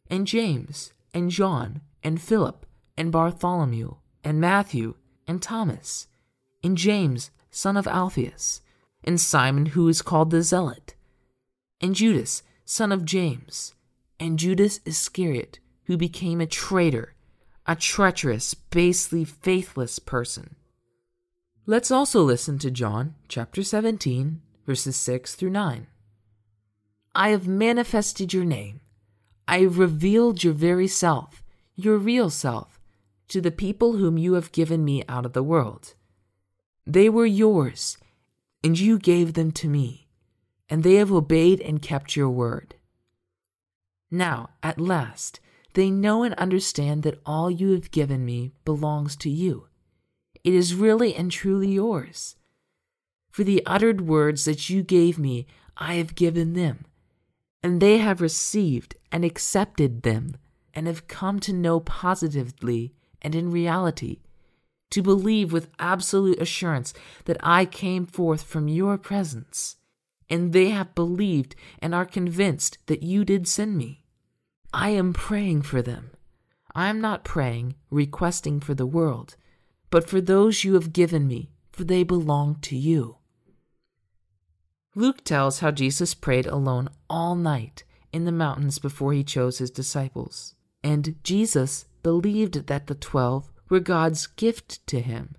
and 0.08 0.26
James, 0.26 0.92
and 1.12 1.30
John, 1.30 1.82
and 2.02 2.20
Philip, 2.20 2.64
and 2.96 3.12
Bartholomew, 3.12 3.96
and 4.24 4.40
Matthew, 4.40 4.94
and 5.26 5.42
Thomas, 5.42 6.06
and 6.62 6.76
James, 6.76 7.30
son 7.50 7.76
of 7.76 7.86
Alphaeus, 7.86 8.60
and 9.04 9.20
Simon, 9.20 9.66
who 9.66 9.88
is 9.88 10.02
called 10.02 10.30
the 10.30 10.42
Zealot, 10.42 10.94
and 11.80 11.94
Judas, 11.94 12.42
son 12.64 12.92
of 12.92 13.04
James, 13.04 13.74
and 14.20 14.38
Judas 14.38 14.80
Iscariot, 14.84 15.60
who 15.84 15.96
became 15.96 16.40
a 16.40 16.46
traitor, 16.46 17.14
a 17.66 17.76
treacherous, 17.76 18.54
basely 18.54 19.24
faithless 19.24 19.98
person. 19.98 20.56
Let's 21.66 21.90
also 21.90 22.22
listen 22.22 22.58
to 22.60 22.70
John 22.70 23.14
chapter 23.28 23.62
17, 23.62 24.40
verses 24.66 24.96
6 24.96 25.34
through 25.34 25.50
9. 25.50 25.86
I 27.18 27.30
have 27.30 27.48
manifested 27.48 28.32
your 28.32 28.44
name. 28.44 28.78
I 29.48 29.58
have 29.62 29.76
revealed 29.76 30.44
your 30.44 30.52
very 30.52 30.86
self, 30.86 31.42
your 31.74 31.98
real 31.98 32.30
self, 32.30 32.78
to 33.26 33.40
the 33.40 33.50
people 33.50 33.96
whom 33.96 34.16
you 34.16 34.34
have 34.34 34.52
given 34.52 34.84
me 34.84 35.02
out 35.08 35.26
of 35.26 35.32
the 35.32 35.42
world. 35.42 35.94
They 36.86 37.08
were 37.08 37.26
yours, 37.26 37.98
and 38.62 38.78
you 38.78 39.00
gave 39.00 39.34
them 39.34 39.50
to 39.52 39.66
me, 39.68 40.06
and 40.70 40.84
they 40.84 40.94
have 40.94 41.10
obeyed 41.10 41.60
and 41.60 41.82
kept 41.82 42.14
your 42.14 42.30
word. 42.30 42.76
Now, 44.12 44.50
at 44.62 44.80
last, 44.80 45.40
they 45.74 45.90
know 45.90 46.22
and 46.22 46.34
understand 46.34 47.02
that 47.02 47.20
all 47.26 47.50
you 47.50 47.72
have 47.72 47.90
given 47.90 48.24
me 48.24 48.52
belongs 48.64 49.16
to 49.16 49.28
you. 49.28 49.66
It 50.44 50.54
is 50.54 50.72
really 50.72 51.16
and 51.16 51.32
truly 51.32 51.72
yours. 51.72 52.36
For 53.28 53.42
the 53.42 53.66
uttered 53.66 54.02
words 54.02 54.44
that 54.44 54.70
you 54.70 54.84
gave 54.84 55.18
me, 55.18 55.48
I 55.76 55.94
have 55.94 56.14
given 56.14 56.52
them, 56.52 56.84
and 57.62 57.80
they 57.80 57.98
have 57.98 58.20
received 58.20 58.96
and 59.10 59.24
accepted 59.24 60.02
them, 60.02 60.36
and 60.74 60.86
have 60.86 61.08
come 61.08 61.40
to 61.40 61.52
know 61.52 61.80
positively 61.80 62.94
and 63.20 63.34
in 63.34 63.50
reality, 63.50 64.20
to 64.90 65.02
believe 65.02 65.52
with 65.52 65.68
absolute 65.78 66.40
assurance 66.40 66.94
that 67.24 67.36
I 67.42 67.64
came 67.64 68.06
forth 68.06 68.42
from 68.42 68.68
your 68.68 68.96
presence, 68.96 69.76
and 70.30 70.52
they 70.52 70.70
have 70.70 70.94
believed 70.94 71.54
and 71.80 71.94
are 71.94 72.06
convinced 72.06 72.78
that 72.86 73.02
you 73.02 73.24
did 73.24 73.46
send 73.46 73.76
me. 73.76 74.04
I 74.72 74.90
am 74.90 75.12
praying 75.12 75.62
for 75.62 75.82
them. 75.82 76.10
I 76.74 76.88
am 76.88 77.00
not 77.00 77.24
praying, 77.24 77.74
requesting 77.90 78.60
for 78.60 78.74
the 78.74 78.86
world, 78.86 79.36
but 79.90 80.08
for 80.08 80.20
those 80.20 80.64
you 80.64 80.74
have 80.74 80.92
given 80.92 81.26
me, 81.26 81.50
for 81.72 81.84
they 81.84 82.02
belong 82.02 82.56
to 82.62 82.76
you. 82.76 83.17
Luke 84.94 85.22
tells 85.24 85.60
how 85.60 85.70
Jesus 85.70 86.14
prayed 86.14 86.46
alone 86.46 86.88
all 87.08 87.34
night 87.34 87.84
in 88.12 88.24
the 88.24 88.32
mountains 88.32 88.78
before 88.78 89.12
he 89.12 89.22
chose 89.22 89.58
his 89.58 89.70
disciples, 89.70 90.54
and 90.82 91.16
Jesus 91.22 91.86
believed 92.02 92.66
that 92.66 92.86
the 92.86 92.94
twelve 92.94 93.50
were 93.68 93.80
God's 93.80 94.26
gift 94.26 94.86
to 94.86 95.00
him. 95.00 95.36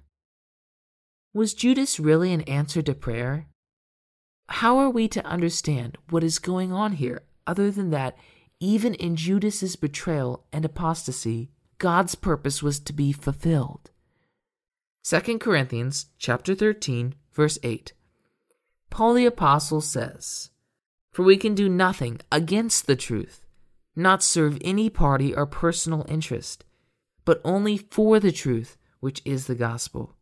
Was 1.33 1.53
Judas 1.53 1.99
really 1.99 2.31
an 2.31 2.41
answer 2.41 2.81
to 2.81 2.93
prayer? 2.93 3.47
How 4.49 4.77
are 4.77 4.89
we 4.89 5.07
to 5.09 5.25
understand 5.25 5.97
what 6.09 6.23
is 6.23 6.39
going 6.39 6.71
on 6.71 6.93
here 6.93 7.23
other 7.45 7.71
than 7.71 7.91
that 7.91 8.17
even 8.59 8.93
in 8.95 9.15
Judas's 9.15 9.75
betrayal 9.75 10.45
and 10.51 10.65
apostasy, 10.65 11.49
God's 11.77 12.15
purpose 12.15 12.61
was 12.61 12.79
to 12.81 12.93
be 12.93 13.11
fulfilled? 13.11 13.91
2 15.05 15.39
Corinthians 15.39 16.07
chapter 16.17 16.53
13 16.53 17.15
verse 17.31 17.57
8. 17.63 17.93
Paul 18.89 19.13
the 19.13 19.25
apostle 19.25 19.81
says, 19.81 20.49
"For 21.11 21.23
we 21.23 21.37
can 21.37 21.55
do 21.55 21.69
nothing 21.69 22.19
against 22.31 22.87
the 22.87 22.95
truth, 22.95 23.45
not 23.95 24.23
serve 24.23 24.57
any 24.61 24.89
party 24.89 25.35
or 25.35 25.45
personal 25.45 26.05
interest, 26.07 26.65
but 27.25 27.41
only 27.43 27.77
for 27.77 28.19
the 28.19 28.31
truth, 28.31 28.77
which 28.99 29.21
is 29.25 29.47
the 29.47 29.55
gospel." 29.55 30.15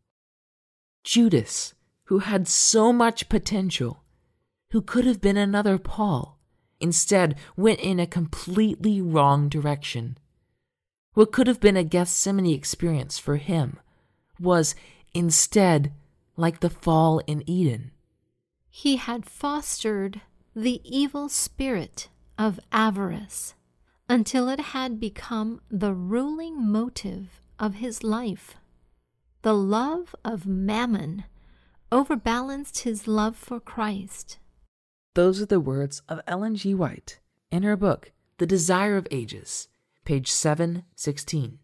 Judas, 1.04 1.74
who 2.06 2.20
had 2.20 2.48
so 2.48 2.92
much 2.92 3.30
potential, 3.30 4.04
who 4.72 4.82
could 4.82 5.06
have 5.06 5.22
been 5.22 5.38
another 5.38 5.78
Paul, 5.78 6.40
instead 6.80 7.38
went 7.56 7.80
in 7.80 8.00
a 8.00 8.06
completely 8.08 9.02
wrong 9.02 9.50
direction. 9.50 10.18
What 11.14 11.32
could 11.32 11.48
have 11.48 11.60
been 11.60 11.78
a 11.78 11.84
Gethsemane 11.84 12.54
experience 12.54 13.18
for 13.18 13.38
him 13.38 13.80
was 14.40 14.76
instead 15.14 15.94
like 16.36 16.60
the 16.60 16.70
fall 16.70 17.20
in 17.26 17.44
Eden. 17.50 17.92
He 18.80 18.98
had 18.98 19.26
fostered 19.26 20.22
the 20.56 20.80
evil 20.84 21.30
spirit 21.30 22.10
of 22.38 22.60
avarice 22.72 23.56
until 24.08 24.48
it 24.50 24.60
had 24.60 25.00
become 25.00 25.62
the 25.68 25.96
ruling 25.96 26.64
motive 26.64 27.42
of 27.58 27.74
his 27.74 28.04
life. 28.04 28.56
The 29.42 29.56
love 29.56 30.16
of 30.24 30.46
mammon 30.46 31.24
overbalanced 31.92 32.82
his 32.84 33.08
love 33.08 33.36
for 33.36 33.60
Christ. 33.60 34.38
Those 35.16 35.42
are 35.42 35.48
the 35.48 35.60
words 35.60 36.04
of 36.08 36.22
Ellen 36.28 36.54
G. 36.54 36.76
White 36.76 37.20
in 37.50 37.64
her 37.64 37.76
book, 37.76 38.12
The 38.38 38.46
Desire 38.46 38.96
of 38.96 39.08
Ages, 39.10 39.70
page 40.06 40.32
716. 40.32 41.58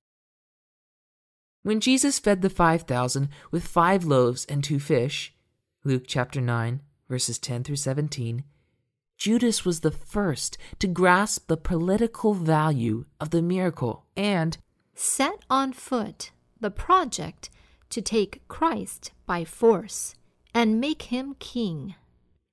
When 1.61 1.79
Jesus 1.79 2.17
fed 2.17 2.41
the 2.41 2.49
5,000 2.49 3.29
with 3.51 3.67
five 3.67 4.03
loaves 4.03 4.45
and 4.45 4.63
two 4.63 4.79
fish, 4.79 5.31
Luke 5.83 6.05
chapter 6.07 6.41
9, 6.41 6.81
verses 7.13 7.38
10 7.38 7.63
through 7.63 7.76
17, 7.76 8.43
Judas 9.19 9.63
was 9.63 9.82
the 9.82 9.91
first 9.91 10.58
to 10.80 10.88
grasp 10.88 11.47
the 11.47 11.56
political 11.56 12.34
value 12.34 13.06
of 13.19 13.30
the 13.30 13.39
miracle 13.43 14.04
and 14.17 14.58
set 14.95 15.45
on 15.47 15.73
foot 15.73 16.32
the 16.60 16.71
project 16.71 17.52
to 17.91 18.02
take 18.02 18.41
Christ 18.47 19.12
by 19.28 19.43
force 19.43 20.15
and 20.56 20.82
make 20.82 21.04
him 21.04 21.36
king. 21.38 21.93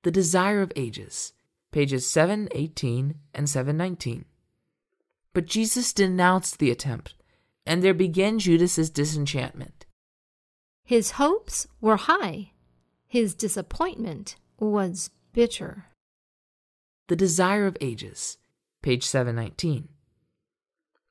The 0.03 0.11
Desire 0.11 0.61
of 0.61 0.71
Ages, 0.75 1.33
pages 1.71 2.07
718 2.07 3.15
and 3.33 3.49
719. 3.49 4.25
But 5.33 5.47
Jesus 5.47 5.91
denounced 5.91 6.59
the 6.59 6.69
attempt, 6.69 7.15
and 7.65 7.81
there 7.81 7.95
began 7.95 8.37
Judas's 8.37 8.91
disenchantment. 8.91 9.87
His 10.83 11.11
hopes 11.11 11.65
were 11.79 11.97
high, 11.97 12.51
his 13.07 13.33
disappointment 13.33 14.35
was 14.61 15.09
bitter. 15.33 15.85
The 17.07 17.15
Desire 17.15 17.65
of 17.65 17.75
Ages, 17.81 18.37
page 18.81 19.03
719. 19.03 19.89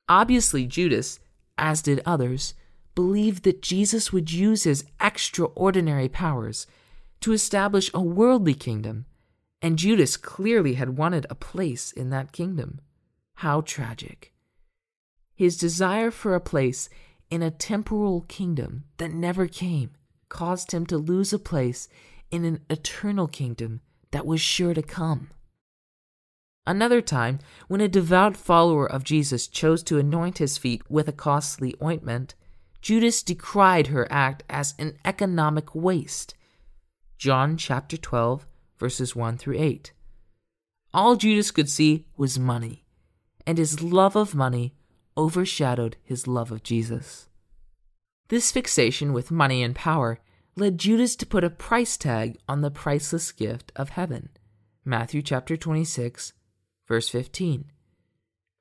Obviously, 0.07 0.65
Judas, 0.65 1.19
as 1.57 1.81
did 1.81 2.01
others, 2.05 2.53
believed 2.95 3.43
that 3.43 3.61
Jesus 3.61 4.11
would 4.11 4.31
use 4.31 4.63
his 4.63 4.85
extraordinary 4.99 6.09
powers 6.09 6.65
to 7.19 7.33
establish 7.33 7.91
a 7.93 8.01
worldly 8.01 8.53
kingdom, 8.53 9.05
and 9.61 9.77
Judas 9.77 10.17
clearly 10.17 10.73
had 10.75 10.97
wanted 10.97 11.27
a 11.29 11.35
place 11.35 11.91
in 11.91 12.09
that 12.09 12.31
kingdom. 12.31 12.79
How 13.35 13.61
tragic. 13.61 14.33
His 15.35 15.57
desire 15.57 16.11
for 16.11 16.35
a 16.35 16.41
place 16.41 16.89
in 17.29 17.41
a 17.41 17.51
temporal 17.51 18.21
kingdom 18.21 18.85
that 18.97 19.13
never 19.13 19.47
came 19.47 19.91
caused 20.29 20.71
him 20.71 20.85
to 20.85 20.97
lose 20.97 21.33
a 21.33 21.39
place 21.39 21.87
in 22.31 22.45
an 22.45 22.61
eternal 22.69 23.27
kingdom 23.27 23.81
that 24.11 24.25
was 24.25 24.41
sure 24.41 24.73
to 24.73 24.81
come. 24.81 25.29
Another 26.65 27.01
time, 27.01 27.39
when 27.67 27.81
a 27.81 27.87
devout 27.87 28.37
follower 28.37 28.89
of 28.89 29.03
Jesus 29.03 29.47
chose 29.47 29.83
to 29.83 29.97
anoint 29.97 30.37
his 30.37 30.57
feet 30.57 30.83
with 30.89 31.07
a 31.07 31.13
costly 31.13 31.75
ointment, 31.81 32.35
Judas 32.81 33.23
decried 33.23 33.87
her 33.87 34.07
act 34.11 34.43
as 34.49 34.75
an 34.79 34.97
economic 35.03 35.73
waste. 35.75 36.35
John 37.17 37.57
chapter 37.57 37.97
12, 37.97 38.47
verses 38.77 39.15
1 39.15 39.37
through 39.37 39.59
8. 39.59 39.91
All 40.93 41.15
Judas 41.15 41.51
could 41.51 41.69
see 41.69 42.05
was 42.17 42.37
money, 42.37 42.85
and 43.45 43.57
his 43.57 43.81
love 43.81 44.15
of 44.15 44.35
money 44.35 44.73
overshadowed 45.17 45.97
his 46.03 46.27
love 46.27 46.51
of 46.51 46.63
Jesus. 46.63 47.27
This 48.29 48.51
fixation 48.51 49.13
with 49.13 49.31
money 49.31 49.61
and 49.61 49.75
power 49.75 50.19
led 50.55 50.77
Judas 50.77 51.15
to 51.17 51.25
put 51.25 51.43
a 51.43 51.49
price 51.49 51.97
tag 51.97 52.37
on 52.47 52.61
the 52.61 52.71
priceless 52.71 53.31
gift 53.31 53.71
of 53.75 53.89
heaven. 53.89 54.29
Matthew 54.83 55.21
chapter 55.21 55.55
26, 55.55 56.33
verse 56.87 57.09
15. 57.09 57.65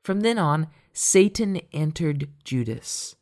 From 0.03 0.21
then 0.21 0.39
on, 0.39 0.69
Satan 0.93 1.61
entered 1.73 2.29
Judas. 2.45 3.17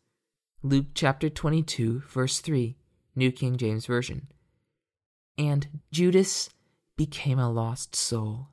Luke 0.63 0.87
chapter 0.95 1.29
22, 1.29 2.03
verse 2.09 2.41
3, 2.41 2.77
New 3.15 3.31
King 3.31 3.57
James 3.57 3.87
Version. 3.87 4.29
And 5.37 5.69
Judas 5.93 6.51
became 6.97 7.39
a 7.39 7.51
lost 7.51 7.95
soul. 7.95 8.49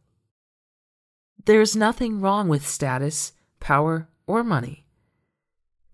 There 1.45 1.61
is 1.61 1.75
nothing 1.75 2.21
wrong 2.21 2.47
with 2.47 2.67
status, 2.67 3.33
power, 3.59 4.07
or 4.27 4.43
money. 4.43 4.85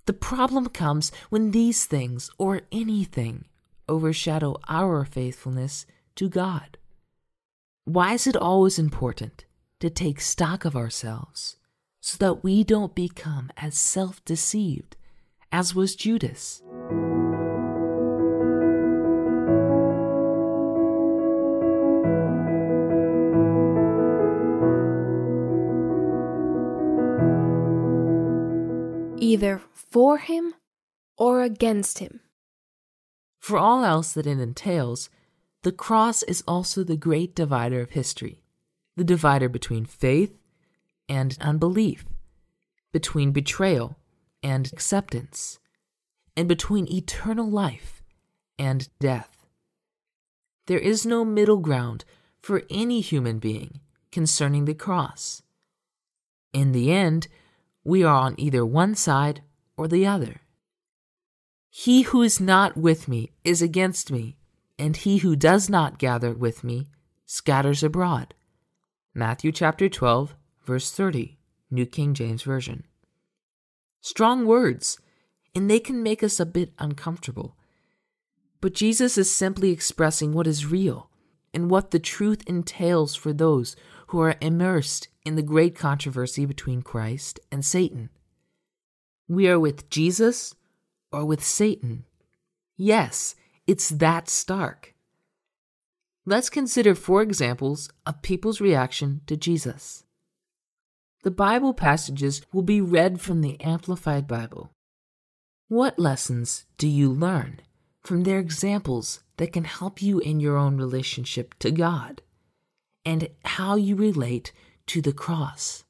The 0.06 0.14
problem 0.14 0.68
comes 0.68 1.12
when 1.30 1.52
these 1.52 1.86
things, 1.86 2.30
or 2.38 2.62
anything, 2.72 3.46
overshadow 3.92 4.56
our 4.70 5.04
faithfulness 5.04 5.86
to 6.16 6.30
God. 6.30 6.78
Why 7.84 8.14
is 8.14 8.26
it 8.26 8.38
always 8.38 8.80
important 8.80 9.46
to 9.82 9.90
take 9.90 10.22
stock 10.22 10.64
of 10.64 10.76
ourselves 10.76 11.58
so 12.00 12.18
that 12.20 12.44
we 12.44 12.64
don't 12.64 12.96
become 12.96 13.52
as 13.58 13.78
self 13.78 14.24
deceived 14.24 14.96
as 15.52 15.76
was 15.76 15.96
Judas. 15.96 16.64
either 29.22 29.62
for 29.74 30.18
him 30.18 30.56
or 31.18 31.42
against 31.42 32.00
him. 32.00 32.20
For 33.42 33.58
all 33.58 33.84
else 33.84 34.14
that 34.14 34.28
it 34.28 34.40
entails, 34.40 35.10
the 35.64 35.72
cross 35.72 36.22
is 36.24 36.44
also 36.48 36.84
the 36.84 36.96
great 36.96 37.36
divider 37.36 37.82
of 37.82 37.90
history, 37.90 38.44
the 38.96 39.04
divider 39.04 39.50
between 39.50 39.86
faith 39.86 40.38
and 41.10 41.36
unbelief, 41.42 42.06
between 42.94 43.32
betrayal 43.32 43.98
and 44.44 44.72
acceptance, 44.72 45.60
and 46.38 46.48
between 46.48 46.88
eternal 46.92 47.50
life 47.50 48.04
and 48.60 48.88
death. 49.00 49.48
There 50.68 50.80
is 50.80 51.04
no 51.04 51.26
middle 51.26 51.58
ground 51.58 52.06
for 52.40 52.62
any 52.70 53.02
human 53.02 53.40
being 53.40 53.80
concerning 54.12 54.66
the 54.66 54.76
cross. 54.76 55.42
In 56.54 56.74
the 56.74 56.92
end, 56.92 57.28
we 57.84 58.04
are 58.04 58.16
on 58.16 58.36
either 58.38 58.64
one 58.64 58.94
side 58.94 59.42
or 59.76 59.88
the 59.88 60.06
other. 60.06 60.42
He 61.74 62.02
who 62.02 62.22
is 62.22 62.42
not 62.42 62.76
with 62.76 63.08
me 63.08 63.32
is 63.46 63.62
against 63.62 64.12
me, 64.12 64.36
and 64.78 64.98
he 64.98 65.20
who 65.20 65.38
does 65.38 65.70
not 65.70 66.00
gather 66.00 66.34
with 66.34 66.66
me 66.66 66.90
scatters 67.26 67.82
abroad. 67.82 68.34
Matthew 69.14 69.54
chapter 69.54 69.88
12, 69.88 70.36
verse 70.66 70.92
30, 70.92 71.40
New 71.72 71.86
King 71.86 72.14
James 72.14 72.44
Version. 72.44 72.84
Strong 74.02 74.48
words, 74.48 75.00
and 75.56 75.72
they 75.72 75.80
can 75.80 76.04
make 76.04 76.22
us 76.22 76.42
a 76.42 76.46
bit 76.46 76.74
uncomfortable. 76.78 77.56
But 78.60 78.74
Jesus 78.74 79.18
is 79.18 79.34
simply 79.34 79.72
expressing 79.72 80.34
what 80.34 80.48
is 80.48 80.66
real 80.66 81.10
and 81.54 81.72
what 81.72 81.92
the 81.92 82.00
truth 82.00 82.44
entails 82.48 83.16
for 83.16 83.32
those 83.32 83.78
who 84.08 84.20
are 84.20 84.36
immersed 84.42 85.08
in 85.24 85.36
the 85.36 85.42
great 85.42 85.76
controversy 85.76 86.46
between 86.46 86.82
Christ 86.82 87.40
and 87.50 87.64
Satan. 87.64 88.10
We 89.30 89.48
are 89.48 89.60
with 89.60 89.90
Jesus 89.90 90.54
or 91.12 91.26
with 91.26 91.44
Satan. 91.44 92.06
Yes, 92.78 93.36
it's 93.68 93.90
that 93.90 94.30
stark. 94.30 94.96
Let's 96.26 96.50
consider 96.50 96.94
four 96.94 97.22
examples 97.22 97.90
of 98.06 98.22
people's 98.22 98.62
reaction 98.62 99.22
to 99.28 99.36
Jesus. 99.36 100.04
The 101.24 101.32
Bible 101.32 101.74
passages 101.74 102.42
will 102.52 102.64
be 102.64 102.82
read 102.82 103.22
from 103.22 103.42
the 103.42 103.60
Amplified 103.62 104.28
Bible. 104.28 104.72
What 105.68 106.00
lessons 106.00 106.66
do 106.78 106.88
you 106.88 107.12
learn 107.12 107.62
from 108.02 108.24
their 108.24 108.40
examples 108.40 109.22
that 109.38 109.54
can 109.54 109.64
help 109.64 110.02
you 110.02 110.20
in 110.20 110.40
your 110.40 110.58
own 110.58 110.78
relationship 110.78 111.58
to 111.60 111.72
God 111.72 112.22
and 113.06 113.30
how 113.46 113.76
you 113.76 113.96
relate 113.96 114.52
to 114.88 115.02
the 115.02 115.14
cross? 115.14 115.84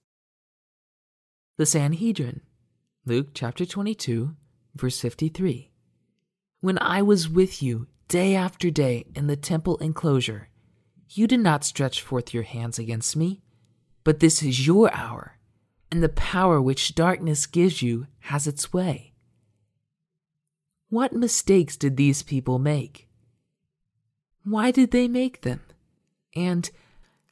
The 1.57 1.65
Sanhedrin, 1.65 2.41
Luke 3.05 3.29
chapter 3.34 3.65
22, 3.65 4.36
verse 4.75 4.99
53. 4.99 5.71
When 6.62 6.77
I 6.79 7.01
was 7.01 7.29
with 7.29 7.63
you 7.63 7.88
day 8.07 8.36
after 8.36 8.69
day 8.69 9.05
in 9.15 9.27
the 9.27 9.36
temple 9.36 9.77
enclosure, 9.77 10.49
you 11.10 11.27
did 11.27 11.39
not 11.39 11.63
stretch 11.63 12.01
forth 12.01 12.34
your 12.34 12.43
hands 12.43 12.79
against 12.79 13.15
me, 13.15 13.41
but 14.03 14.19
this 14.19 14.41
is 14.43 14.65
your 14.65 14.93
hour, 14.93 15.38
and 15.91 16.01
the 16.01 16.10
power 16.10 16.62
which 16.62 16.95
darkness 16.95 17.45
gives 17.45 17.81
you 17.81 18.07
has 18.19 18.47
its 18.47 18.71
way. 18.71 19.13
What 20.89 21.13
mistakes 21.13 21.77
did 21.77 21.95
these 21.97 22.21
people 22.21 22.60
make? 22.60 23.07
Why 24.43 24.71
did 24.71 24.91
they 24.91 25.07
make 25.07 25.41
them? 25.41 25.62
And 26.36 26.69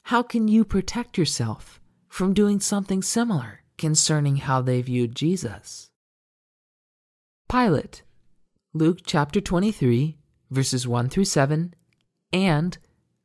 how 0.04 0.22
can 0.22 0.48
you 0.48 0.64
protect 0.64 1.18
yourself 1.18 1.80
from 2.08 2.34
doing 2.34 2.60
something 2.60 3.02
similar 3.02 3.62
concerning 3.76 4.36
how 4.36 4.62
they 4.62 4.80
viewed 4.82 5.14
Jesus? 5.14 5.89
Pilate, 7.50 8.04
Luke 8.72 9.00
chapter 9.04 9.40
23, 9.40 10.16
verses 10.52 10.86
1 10.86 11.08
through 11.08 11.24
7, 11.24 11.74
and 12.32 12.78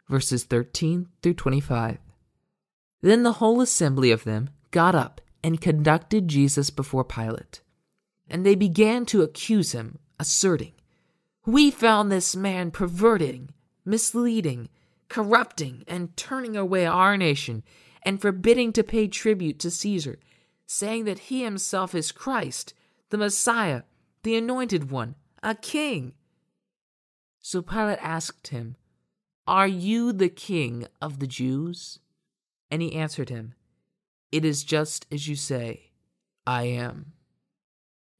verses 0.10 0.46
13 0.46 1.10
through 1.22 1.36
25. 1.36 2.00
Then 3.04 3.22
the 3.22 3.34
whole 3.34 3.62
assembly 3.62 4.10
of 4.10 4.24
them 4.24 4.50
got 4.72 4.96
up 4.96 5.22
and 5.44 5.62
conducted 5.62 6.28
Jesus 6.28 6.72
before 6.72 7.04
Pilate. 7.04 7.62
And 8.28 8.44
they 8.44 8.56
began 8.56 9.06
to 9.08 9.22
accuse 9.22 9.74
him, 9.74 10.00
asserting, 10.20 10.74
We 11.46 11.70
found 11.70 12.12
this 12.12 12.36
man 12.36 12.72
perverting, 12.72 13.50
misleading, 13.86 14.70
corrupting, 15.08 15.84
and 15.88 16.18
turning 16.18 16.58
away 16.58 16.88
our 16.88 17.16
nation, 17.16 17.62
and 18.02 18.20
forbidding 18.20 18.74
to 18.74 18.84
pay 18.84 19.08
tribute 19.08 19.60
to 19.60 19.70
Caesar, 19.70 20.18
saying 20.66 21.06
that 21.06 21.20
he 21.30 21.44
himself 21.44 21.94
is 21.94 22.12
Christ, 22.12 22.74
the 23.12 23.20
Messiah 23.20 23.84
the 24.26 24.36
anointed 24.36 24.90
one, 24.90 25.14
a 25.44 25.54
king. 25.54 26.14
So 27.40 27.62
Pilate 27.62 28.00
asked 28.02 28.48
him, 28.48 28.76
Are 29.46 29.68
you 29.68 30.12
the 30.12 30.30
king 30.30 30.88
of 31.00 31.20
the 31.20 31.28
Jews? 31.28 32.00
And 32.72 32.82
he 32.82 32.96
answered 32.96 33.30
him, 33.30 33.54
It 34.32 34.44
is 34.44 34.64
just 34.64 35.06
as 35.12 35.28
you 35.28 35.36
say, 35.36 35.92
I 36.46 36.64
am. 36.64 37.14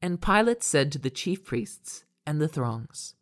And 0.00 0.22
Pilate 0.22 0.62
said 0.62 0.92
to 0.92 0.98
the 0.98 1.10
chief 1.10 1.44
priests 1.44 2.04
and 2.24 2.40
the 2.40 2.46
throngs, 2.46 3.16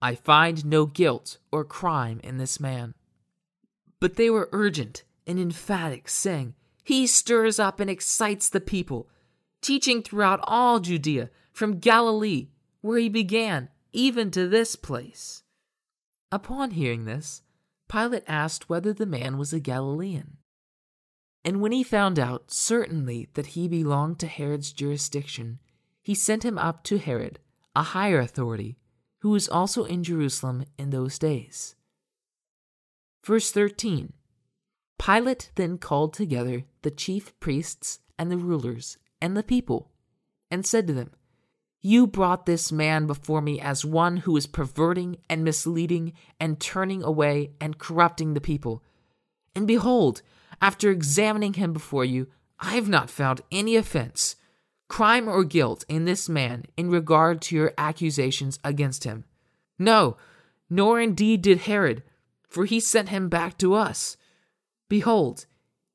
I 0.00 0.14
find 0.14 0.64
no 0.64 0.86
guilt 0.86 1.36
or 1.52 1.62
crime 1.62 2.20
in 2.24 2.38
this 2.38 2.58
man. 2.58 2.94
But 4.00 4.16
they 4.16 4.30
were 4.30 4.48
urgent 4.52 5.02
and 5.26 5.38
emphatic, 5.38 6.08
saying, 6.08 6.54
He 6.82 7.06
stirs 7.06 7.58
up 7.58 7.80
and 7.80 7.90
excites 7.90 8.48
the 8.48 8.62
people, 8.62 9.10
teaching 9.60 10.02
throughout 10.02 10.40
all 10.44 10.80
Judea 10.80 11.28
from 11.58 11.80
Galilee, 11.80 12.50
where 12.82 12.98
he 12.98 13.08
began, 13.08 13.68
even 13.92 14.30
to 14.30 14.46
this 14.46 14.76
place. 14.76 15.42
Upon 16.30 16.70
hearing 16.70 17.04
this, 17.04 17.42
Pilate 17.88 18.22
asked 18.28 18.68
whether 18.68 18.92
the 18.92 19.06
man 19.06 19.38
was 19.38 19.52
a 19.52 19.58
Galilean. 19.58 20.36
And 21.44 21.60
when 21.60 21.72
he 21.72 21.82
found 21.82 22.16
out 22.16 22.52
certainly 22.52 23.28
that 23.34 23.46
he 23.46 23.66
belonged 23.66 24.20
to 24.20 24.28
Herod's 24.28 24.72
jurisdiction, 24.72 25.58
he 26.00 26.14
sent 26.14 26.44
him 26.44 26.58
up 26.58 26.84
to 26.84 26.98
Herod, 26.98 27.40
a 27.74 27.82
higher 27.82 28.20
authority, 28.20 28.78
who 29.22 29.30
was 29.30 29.48
also 29.48 29.82
in 29.84 30.04
Jerusalem 30.04 30.64
in 30.78 30.90
those 30.90 31.18
days. 31.18 31.74
Verse 33.24 33.50
13 33.50 34.12
Pilate 35.04 35.50
then 35.56 35.78
called 35.78 36.14
together 36.14 36.64
the 36.82 36.92
chief 36.92 37.38
priests 37.40 37.98
and 38.16 38.30
the 38.30 38.36
rulers 38.36 38.96
and 39.20 39.36
the 39.36 39.42
people, 39.42 39.90
and 40.52 40.64
said 40.64 40.86
to 40.86 40.92
them, 40.92 41.10
you 41.80 42.06
brought 42.06 42.46
this 42.46 42.72
man 42.72 43.06
before 43.06 43.40
me 43.40 43.60
as 43.60 43.84
one 43.84 44.18
who 44.18 44.36
is 44.36 44.46
perverting 44.46 45.18
and 45.30 45.44
misleading 45.44 46.12
and 46.40 46.58
turning 46.58 47.02
away 47.02 47.52
and 47.60 47.78
corrupting 47.78 48.34
the 48.34 48.40
people. 48.40 48.82
And 49.54 49.66
behold, 49.66 50.22
after 50.60 50.90
examining 50.90 51.54
him 51.54 51.72
before 51.72 52.04
you, 52.04 52.26
I 52.58 52.74
have 52.74 52.88
not 52.88 53.10
found 53.10 53.42
any 53.52 53.76
offense, 53.76 54.34
crime, 54.88 55.28
or 55.28 55.44
guilt 55.44 55.84
in 55.88 56.04
this 56.04 56.28
man 56.28 56.64
in 56.76 56.90
regard 56.90 57.40
to 57.42 57.56
your 57.56 57.72
accusations 57.78 58.58
against 58.64 59.04
him. 59.04 59.24
No, 59.78 60.16
nor 60.68 61.00
indeed 61.00 61.42
did 61.42 61.62
Herod, 61.62 62.02
for 62.48 62.64
he 62.64 62.80
sent 62.80 63.10
him 63.10 63.28
back 63.28 63.56
to 63.58 63.74
us. 63.74 64.16
Behold, 64.88 65.46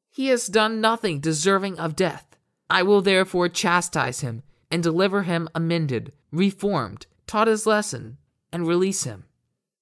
he 0.09 0.27
has 0.27 0.47
done 0.47 0.79
nothing 0.79 1.19
deserving 1.19 1.77
of 1.77 1.95
death. 1.95 2.37
I 2.69 2.83
will 2.83 3.01
therefore 3.01 3.49
chastise 3.49 4.21
him 4.21 4.43
and 4.73 4.81
deliver 4.81 5.21
him 5.21 5.47
amended, 5.53 6.11
reformed, 6.31 7.05
taught 7.27 7.47
his 7.47 7.67
lesson, 7.67 8.17
and 8.51 8.67
release 8.67 9.03
him. 9.03 9.25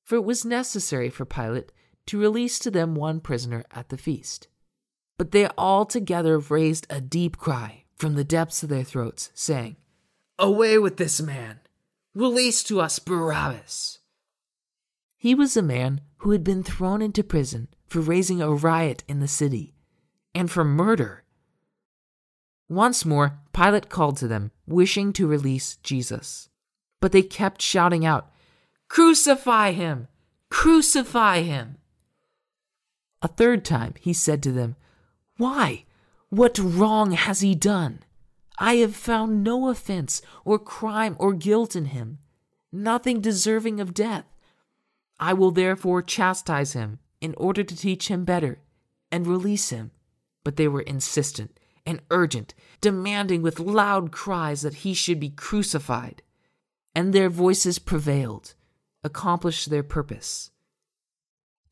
For 0.04 0.16
it 0.16 0.26
was 0.26 0.44
necessary 0.44 1.10
for 1.10 1.24
Pilate 1.24 1.72
to 2.08 2.20
release 2.20 2.60
to 2.60 2.70
them 2.70 2.94
one 2.94 3.22
prisoner 3.22 3.64
at 3.72 3.88
the 3.88 3.98
feast. 3.98 4.50
But 5.18 5.32
they 5.32 5.48
all 5.58 5.86
together 5.86 6.38
raised 6.40 6.88
a 6.90 7.00
deep 7.00 7.38
cry 7.38 7.86
from 7.96 8.16
the 8.16 8.26
depths 8.26 8.64
of 8.64 8.70
their 8.70 8.84
throats, 8.84 9.32
saying, 9.34 9.78
Away 10.38 10.78
with 10.78 10.98
this 10.98 11.22
man! 11.22 11.62
Release 12.14 12.62
to 12.64 12.82
us 12.82 13.00
Barabbas! 13.00 14.00
He 15.16 15.34
was 15.34 15.56
a 15.56 15.62
man 15.62 16.02
who 16.18 16.32
had 16.32 16.44
been 16.44 16.64
thrown 16.64 17.02
into 17.02 17.24
prison 17.24 17.70
for 17.88 18.02
raising 18.02 18.42
a 18.42 18.52
riot 18.52 19.06
in 19.08 19.22
the 19.22 19.30
city 19.30 19.74
and 20.36 20.52
for 20.52 20.66
murder 20.66 21.24
once 22.72 23.06
more, 23.06 23.41
Pilate 23.54 23.90
called 23.90 24.18
to 24.18 24.28
them, 24.28 24.52
wishing 24.66 25.14
to 25.14 25.28
release 25.28 25.76
Jesus. 25.78 26.50
But 27.00 27.12
they 27.12 27.22
kept 27.22 27.62
shouting 27.62 28.06
out, 28.06 28.32
Crucify 28.88 29.72
him! 29.72 30.08
Crucify 30.50 31.42
him! 31.42 31.78
A 33.22 33.28
third 33.28 33.64
time 33.64 33.94
he 34.00 34.14
said 34.14 34.42
to 34.44 34.52
them, 34.52 34.76
Why? 35.38 35.86
What 36.30 36.58
wrong 36.58 37.12
has 37.12 37.42
he 37.42 37.56
done? 37.56 38.00
I 38.58 38.76
have 38.76 38.96
found 38.96 39.44
no 39.44 39.70
offense 39.70 40.22
or 40.46 40.60
crime 40.60 41.16
or 41.20 41.34
guilt 41.34 41.76
in 41.76 41.86
him, 41.86 42.20
nothing 42.72 43.22
deserving 43.22 43.80
of 43.80 43.94
death. 43.94 44.26
I 45.20 45.34
will 45.34 45.52
therefore 45.52 46.02
chastise 46.02 46.74
him 46.74 47.00
in 47.20 47.36
order 47.38 47.64
to 47.64 47.76
teach 47.76 48.08
him 48.08 48.26
better 48.26 48.60
and 49.12 49.28
release 49.28 49.70
him. 49.70 49.92
But 50.44 50.56
they 50.56 50.68
were 50.68 50.82
insistent 50.82 51.60
and 51.86 52.02
urgent, 52.10 52.54
demanding 52.80 53.42
with 53.42 53.60
loud 53.60 54.12
cries 54.12 54.62
that 54.62 54.76
he 54.76 54.94
should 54.94 55.20
be 55.20 55.30
crucified. 55.30 56.22
And 56.94 57.14
their 57.14 57.30
voices 57.30 57.80
prevailed, 57.80 58.54
accomplished 59.04 59.70
their 59.70 59.84
purpose. 59.84 60.52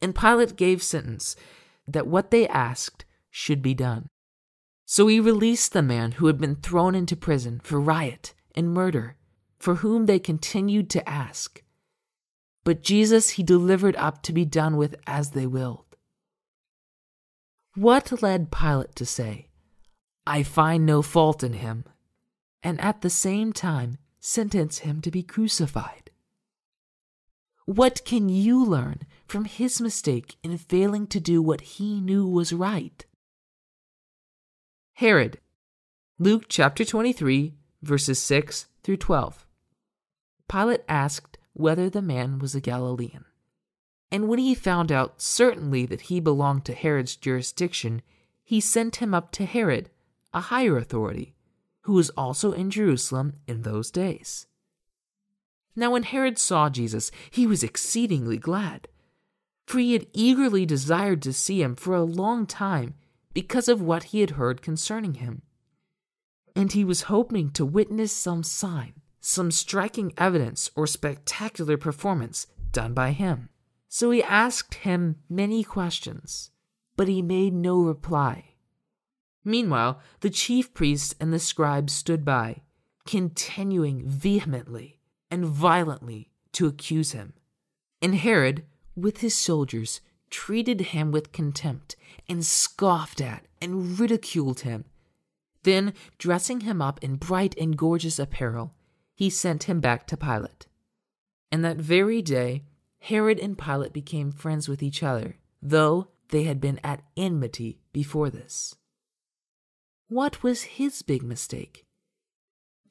And 0.02 0.15
Pilate 0.15 0.56
gave 0.56 0.82
sentence 0.82 1.36
that 1.88 2.08
what 2.08 2.32
they 2.32 2.48
asked 2.48 3.06
should 3.30 3.62
be 3.62 3.74
done. 3.74 4.08
So 4.86 5.08
he 5.08 5.19
released 5.19 5.74
the 5.74 5.84
man 5.84 6.13
who 6.13 6.28
had 6.28 6.39
been 6.39 6.56
thrown 6.56 6.95
into 6.95 7.15
prison 7.15 7.60
for 7.63 7.80
riot 7.80 8.34
and 8.56 8.74
murder, 8.74 9.17
for 9.60 9.76
whom 9.76 10.06
they 10.06 10.19
continued 10.19 10.89
to 10.91 11.08
ask. 11.08 11.62
But 12.63 12.82
Jesus 12.82 13.32
he 13.32 13.43
delivered 13.43 13.95
up 13.98 14.24
to 14.24 14.34
be 14.34 14.45
done 14.45 14.78
with 14.78 14.95
as 15.06 15.32
they 15.32 15.45
willed. 15.45 15.86
What 17.76 18.24
led 18.24 18.52
Pilate 18.52 18.95
to 18.95 19.06
say, 19.06 19.48
I 20.29 20.43
find 20.43 20.85
no 20.85 21.01
fault 21.01 21.43
in 21.43 21.53
him, 21.53 21.85
and 22.61 22.79
at 22.79 23.01
the 23.01 23.09
same 23.09 23.51
time 23.51 23.97
sentence 24.19 24.79
him 24.79 25.01
to 25.01 25.09
be 25.09 25.23
crucified? 25.23 26.11
What 27.65 28.05
can 28.05 28.29
you 28.29 28.63
learn 28.63 29.07
from 29.25 29.45
his 29.45 29.81
mistake 29.81 30.35
in 30.43 30.55
failing 30.59 31.07
to 31.07 31.19
do 31.19 31.41
what 31.41 31.61
he 31.61 31.99
knew 31.99 32.27
was 32.27 32.53
right? 32.53 33.03
Herod, 34.93 35.39
Luke 36.19 36.43
chapter 36.47 36.85
23, 36.85 37.55
verses 37.81 38.21
6 38.21 38.67
through 38.83 38.97
12. 38.97 39.47
Pilate 40.47 40.83
asked 40.87 41.39
whether 41.53 41.89
the 41.89 42.03
man 42.03 42.37
was 42.37 42.53
a 42.53 42.61
Galilean. 42.61 43.25
And 44.11 44.27
when 44.27 44.37
he 44.37 44.53
found 44.53 44.91
out 44.91 45.23
certainly 45.23 45.87
that 45.87 46.01
he 46.01 46.19
belonged 46.19 46.65
to 46.65 46.73
Herod's 46.73 47.15
jurisdiction, 47.15 48.03
he 48.43 48.59
sent 48.59 48.97
him 48.97 49.15
up 49.15 49.31
to 49.31 49.45
Herod, 49.45 49.89
a 50.33 50.41
higher 50.41 50.77
authority, 50.77 51.35
who 51.81 51.93
was 51.93 52.09
also 52.11 52.51
in 52.51 52.69
Jerusalem 52.69 53.33
in 53.47 53.63
those 53.63 53.91
days. 53.91 54.47
Now, 55.75 55.91
when 55.91 56.03
Herod 56.03 56.37
saw 56.37 56.69
Jesus, 56.69 57.11
he 57.31 57.47
was 57.47 57.63
exceedingly 57.63 58.37
glad, 58.37 58.87
for 59.65 59.79
he 59.79 59.93
had 59.93 60.07
eagerly 60.13 60.65
desired 60.65 61.21
to 61.21 61.33
see 61.33 61.61
him 61.61 61.75
for 61.75 61.95
a 61.95 62.03
long 62.03 62.45
time 62.45 62.95
because 63.33 63.67
of 63.67 63.81
what 63.81 64.05
he 64.05 64.21
had 64.21 64.31
heard 64.31 64.61
concerning 64.61 65.15
him. 65.15 65.41
And 66.55 66.71
he 66.71 66.83
was 66.83 67.03
hoping 67.03 67.51
to 67.51 67.65
witness 67.65 68.11
some 68.11 68.43
sign, 68.43 68.93
some 69.21 69.51
striking 69.51 70.11
evidence 70.17 70.69
or 70.75 70.87
spectacular 70.87 71.77
performance 71.77 72.47
done 72.71 72.93
by 72.93 73.11
him. 73.11 73.49
So 73.87 74.11
he 74.11 74.21
asked 74.21 74.75
him 74.75 75.17
many 75.29 75.63
questions, 75.63 76.51
but 76.95 77.07
he 77.07 77.21
made 77.21 77.53
no 77.53 77.79
reply. 77.81 78.48
Meanwhile, 79.43 79.99
the 80.19 80.30
chief 80.30 80.73
priests 80.73 81.15
and 81.19 81.34
the 81.34 81.39
scribes 81.39 81.93
stood 81.93 82.25
by, 82.25 82.62
continuing 83.06 84.06
vehemently 84.06 84.99
and 85.32 85.45
violently 85.45 86.30
to 86.54 86.67
accuse 86.67 87.13
him. 87.13 87.34
And 88.02 88.15
Herod, 88.15 88.65
with 88.95 89.19
his 89.19 89.36
soldiers, 89.36 90.02
treated 90.30 90.82
him 90.82 91.12
with 91.12 91.32
contempt 91.32 91.95
and 92.28 92.45
scoffed 92.45 93.21
at 93.21 93.45
and 93.62 93.99
ridiculed 93.99 94.62
him. 94.62 94.86
Then, 95.63 95.93
dressing 96.17 96.62
him 96.62 96.82
up 96.82 97.04
in 97.04 97.15
bright 97.15 97.56
and 97.58 97.78
gorgeous 97.78 98.19
apparel, 98.19 98.73
he 99.15 99.30
sent 99.30 99.63
him 99.63 99.80
back 99.80 100.08
to 100.08 100.17
Pilate. 100.17 100.67
And 101.52 101.65
that 101.65 101.78
very 101.78 102.21
day, 102.21 102.63
Herod 102.99 103.39
and 103.39 103.58
Pilate 103.58 103.93
became 103.93 104.32
friends 104.32 104.69
with 104.69 104.84
each 104.84 105.04
other, 105.04 105.38
though 105.62 106.08
they 106.30 106.43
had 106.43 106.62
been 106.62 106.80
at 106.84 107.04
enmity 107.17 107.80
before 107.91 108.30
this. 108.30 108.75
What 110.10 110.41
was 110.41 110.63
his 110.63 111.04
big 111.04 111.22
mistake? 111.22 111.86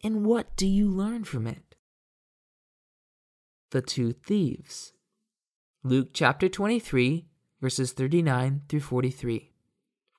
And 0.05 0.25
what 0.25 0.57
do 0.57 0.69
you 0.69 0.89
learn 0.89 1.25
from 1.25 1.49
it? 1.49 1.75
The 3.73 3.83
two 3.83 4.13
thieves. 4.13 4.93
Luke 5.83 6.11
chapter 6.13 6.49
23, 6.49 7.27
verses 7.61 7.91
39 7.91 8.63
through 8.69 8.81
43. 8.81 9.51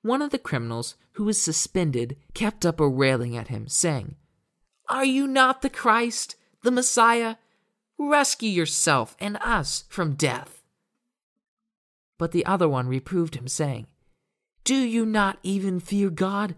One 0.02 0.22
of 0.22 0.32
the 0.32 0.38
criminals 0.38 0.96
who 1.14 1.24
was 1.24 1.42
suspended 1.42 2.18
kept 2.34 2.66
up 2.66 2.82
a 2.82 2.90
railing 2.90 3.38
at 3.38 3.48
him, 3.48 3.70
saying, 3.70 4.18
Are 4.90 5.06
you 5.06 5.26
not 5.26 5.62
the 5.62 5.70
Christ, 5.70 6.36
the 6.64 6.72
Messiah? 6.72 7.36
Rescue 7.98 8.50
yourself 8.50 9.16
and 9.22 9.38
us 9.38 9.86
from 9.88 10.16
death. 10.16 10.62
But 12.18 12.34
the 12.34 12.46
other 12.46 12.68
one 12.68 12.90
reproved 12.90 13.36
him, 13.36 13.48
saying, 13.48 13.88
Do 14.66 14.76
you 14.76 15.06
not 15.06 15.40
even 15.44 15.80
fear 15.80 16.10
God, 16.10 16.56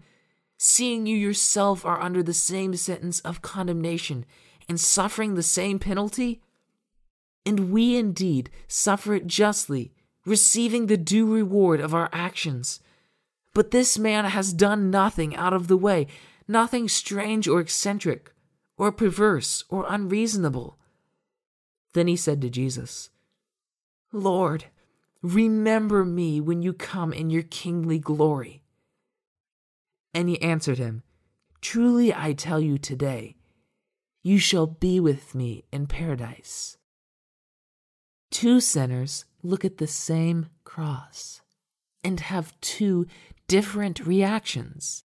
seeing 0.64 1.06
you 1.06 1.16
yourself 1.16 1.84
are 1.84 2.00
under 2.00 2.22
the 2.22 2.32
same 2.32 2.76
sentence 2.76 3.18
of 3.20 3.42
condemnation 3.42 4.24
and 4.68 4.78
suffering 4.78 5.34
the 5.34 5.42
same 5.42 5.80
penalty? 5.80 6.40
And 7.44 7.72
we 7.72 7.96
indeed 7.96 8.48
suffer 8.68 9.14
it 9.14 9.26
justly, 9.26 9.92
receiving 10.24 10.86
the 10.86 10.96
due 10.96 11.26
reward 11.26 11.80
of 11.80 11.92
our 11.92 12.08
actions. 12.12 12.78
But 13.52 13.72
this 13.72 13.98
man 13.98 14.24
has 14.24 14.52
done 14.52 14.88
nothing 14.88 15.34
out 15.34 15.52
of 15.52 15.66
the 15.66 15.76
way, 15.76 16.06
nothing 16.46 16.88
strange 16.88 17.48
or 17.48 17.58
eccentric, 17.58 18.32
or 18.78 18.92
perverse, 18.92 19.64
or 19.68 19.84
unreasonable. 19.88 20.78
Then 21.92 22.06
he 22.06 22.14
said 22.14 22.40
to 22.40 22.48
Jesus, 22.48 23.10
Lord, 24.12 24.66
remember 25.22 26.04
me 26.04 26.40
when 26.40 26.62
you 26.62 26.72
come 26.72 27.12
in 27.12 27.30
your 27.30 27.42
kingly 27.42 27.98
glory. 27.98 28.61
And 30.14 30.28
he 30.28 30.40
answered 30.42 30.78
him, 30.78 31.02
Truly 31.60 32.12
I 32.14 32.32
tell 32.32 32.60
you 32.60 32.78
today, 32.78 33.36
you 34.22 34.38
shall 34.38 34.66
be 34.66 35.00
with 35.00 35.34
me 35.34 35.64
in 35.72 35.86
paradise. 35.86 36.76
Two 38.30 38.60
sinners 38.60 39.24
look 39.42 39.64
at 39.64 39.78
the 39.78 39.86
same 39.86 40.48
cross 40.64 41.40
and 42.04 42.20
have 42.20 42.58
two 42.60 43.06
different 43.48 44.06
reactions. 44.06 45.04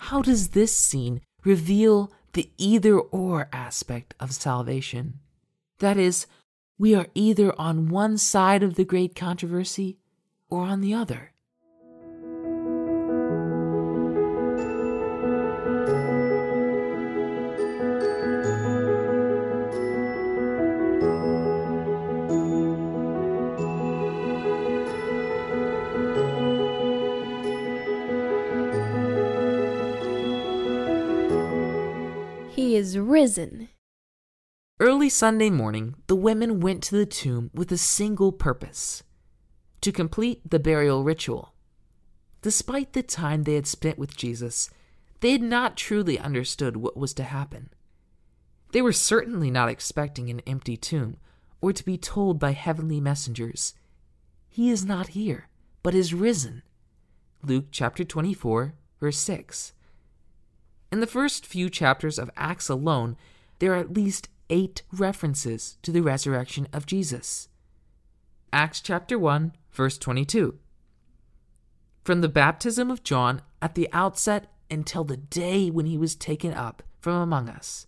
How 0.00 0.22
does 0.22 0.48
this 0.48 0.76
scene 0.76 1.20
reveal 1.44 2.10
the 2.36 2.50
either 2.58 2.98
or 2.98 3.48
aspect 3.50 4.14
of 4.20 4.30
salvation. 4.30 5.20
That 5.78 5.96
is, 5.96 6.26
we 6.78 6.94
are 6.94 7.06
either 7.14 7.58
on 7.58 7.88
one 7.88 8.18
side 8.18 8.62
of 8.62 8.74
the 8.74 8.84
great 8.84 9.16
controversy 9.16 9.96
or 10.50 10.64
on 10.64 10.82
the 10.82 10.92
other. 10.92 11.32
Is 32.96 33.02
risen. 33.02 33.68
Early 34.80 35.10
Sunday 35.10 35.50
morning, 35.50 35.96
the 36.06 36.16
women 36.16 36.60
went 36.60 36.82
to 36.84 36.96
the 36.96 37.04
tomb 37.04 37.50
with 37.52 37.70
a 37.70 37.76
single 37.76 38.32
purpose 38.32 39.02
to 39.82 39.92
complete 39.92 40.40
the 40.48 40.58
burial 40.58 41.04
ritual. 41.04 41.52
Despite 42.40 42.94
the 42.94 43.02
time 43.02 43.42
they 43.42 43.54
had 43.54 43.66
spent 43.66 43.98
with 43.98 44.16
Jesus, 44.16 44.70
they 45.20 45.32
had 45.32 45.42
not 45.42 45.76
truly 45.76 46.18
understood 46.18 46.78
what 46.78 46.96
was 46.96 47.12
to 47.14 47.24
happen. 47.24 47.68
They 48.72 48.80
were 48.80 48.92
certainly 48.92 49.50
not 49.50 49.68
expecting 49.68 50.30
an 50.30 50.40
empty 50.46 50.76
tomb 50.78 51.18
or 51.60 51.72
to 51.72 51.84
be 51.84 51.98
told 51.98 52.38
by 52.38 52.52
heavenly 52.52 53.00
messengers, 53.00 53.74
He 54.48 54.70
is 54.70 54.86
not 54.86 55.08
here, 55.08 55.48
but 55.82 55.94
is 55.94 56.14
risen. 56.14 56.62
Luke 57.42 57.66
chapter 57.70 58.04
24, 58.04 58.74
verse 59.00 59.18
6. 59.18 59.74
In 60.92 61.00
the 61.00 61.06
first 61.06 61.46
few 61.46 61.68
chapters 61.68 62.18
of 62.18 62.30
Acts 62.36 62.68
alone, 62.68 63.16
there 63.58 63.72
are 63.72 63.78
at 63.78 63.92
least 63.92 64.28
eight 64.48 64.82
references 64.92 65.78
to 65.82 65.90
the 65.90 66.02
resurrection 66.02 66.68
of 66.72 66.86
Jesus. 66.86 67.48
Acts 68.52 68.80
chapter 68.80 69.18
1, 69.18 69.52
verse 69.72 69.98
22. 69.98 70.58
From 72.04 72.20
the 72.20 72.28
baptism 72.28 72.90
of 72.90 73.02
John 73.02 73.42
at 73.60 73.74
the 73.74 73.88
outset 73.92 74.52
until 74.70 75.02
the 75.04 75.16
day 75.16 75.70
when 75.70 75.86
he 75.86 75.98
was 75.98 76.14
taken 76.14 76.54
up 76.54 76.82
from 77.00 77.20
among 77.20 77.48
us, 77.48 77.86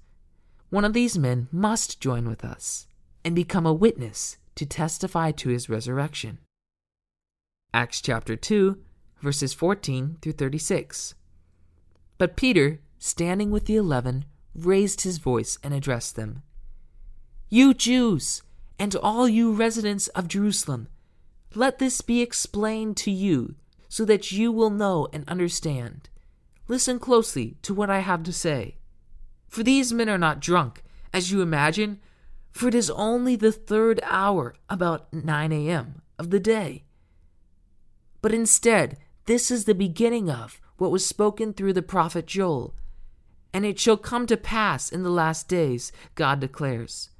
one 0.70 0.84
of 0.84 0.92
these 0.92 1.16
men 1.16 1.48
must 1.52 2.00
join 2.00 2.28
with 2.28 2.44
us 2.44 2.86
and 3.24 3.34
become 3.34 3.64
a 3.64 3.72
witness 3.72 4.36
to 4.56 4.66
testify 4.66 5.30
to 5.30 5.48
his 5.50 5.68
resurrection. 5.68 6.38
Acts 7.72 8.00
chapter 8.00 8.34
2, 8.34 8.76
verses 9.22 9.54
14 9.54 10.18
through 10.20 10.32
36. 10.32 11.14
But 12.18 12.36
Peter 12.36 12.80
standing 12.98 13.50
with 13.50 13.66
the 13.66 13.76
eleven, 13.76 14.24
raised 14.54 15.02
his 15.02 15.18
voice 15.18 15.58
and 15.62 15.72
addressed 15.72 16.16
them 16.16 16.42
You 17.48 17.74
Jews, 17.74 18.42
and 18.78 18.94
all 18.96 19.28
you 19.28 19.52
residents 19.52 20.08
of 20.08 20.28
Jerusalem, 20.28 20.88
let 21.54 21.78
this 21.78 22.00
be 22.00 22.20
explained 22.20 22.96
to 22.98 23.10
you 23.10 23.54
so 23.88 24.04
that 24.04 24.30
you 24.30 24.52
will 24.52 24.70
know 24.70 25.08
and 25.12 25.28
understand. 25.28 26.08
Listen 26.68 26.98
closely 26.98 27.56
to 27.62 27.72
what 27.72 27.88
I 27.88 28.00
have 28.00 28.22
to 28.24 28.32
say. 28.32 28.76
For 29.48 29.62
these 29.62 29.92
men 29.92 30.10
are 30.10 30.18
not 30.18 30.40
drunk, 30.40 30.82
as 31.12 31.32
you 31.32 31.40
imagine, 31.40 32.00
for 32.50 32.68
it 32.68 32.74
is 32.74 32.90
only 32.90 33.34
the 33.34 33.52
third 33.52 34.00
hour, 34.04 34.54
about 34.68 35.12
9 35.12 35.52
a.m., 35.52 36.02
of 36.18 36.30
the 36.30 36.40
day. 36.40 36.84
But 38.20 38.34
instead, 38.34 38.98
this 39.24 39.50
is 39.50 39.64
the 39.64 39.74
beginning 39.74 40.28
of 40.28 40.60
what 40.76 40.90
was 40.90 41.06
spoken 41.06 41.52
through 41.52 41.72
the 41.72 41.82
prophet 41.82 42.26
Joel. 42.26 42.74
And 43.52 43.64
it 43.64 43.80
shall 43.80 43.96
come 43.96 44.26
to 44.26 44.36
pass 44.36 44.90
in 44.90 45.02
the 45.02 45.10
last 45.10 45.48
days, 45.48 45.90
God 46.14 46.40
declares, 46.40 47.10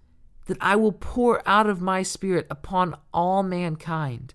that 0.47 0.59
I 0.61 0.77
will 0.77 0.93
pour 0.93 1.47
out 1.49 1.67
of 1.67 1.81
my 1.81 2.03
Spirit 2.03 2.47
upon 2.51 2.97
all 3.12 3.43
mankind. 3.43 4.35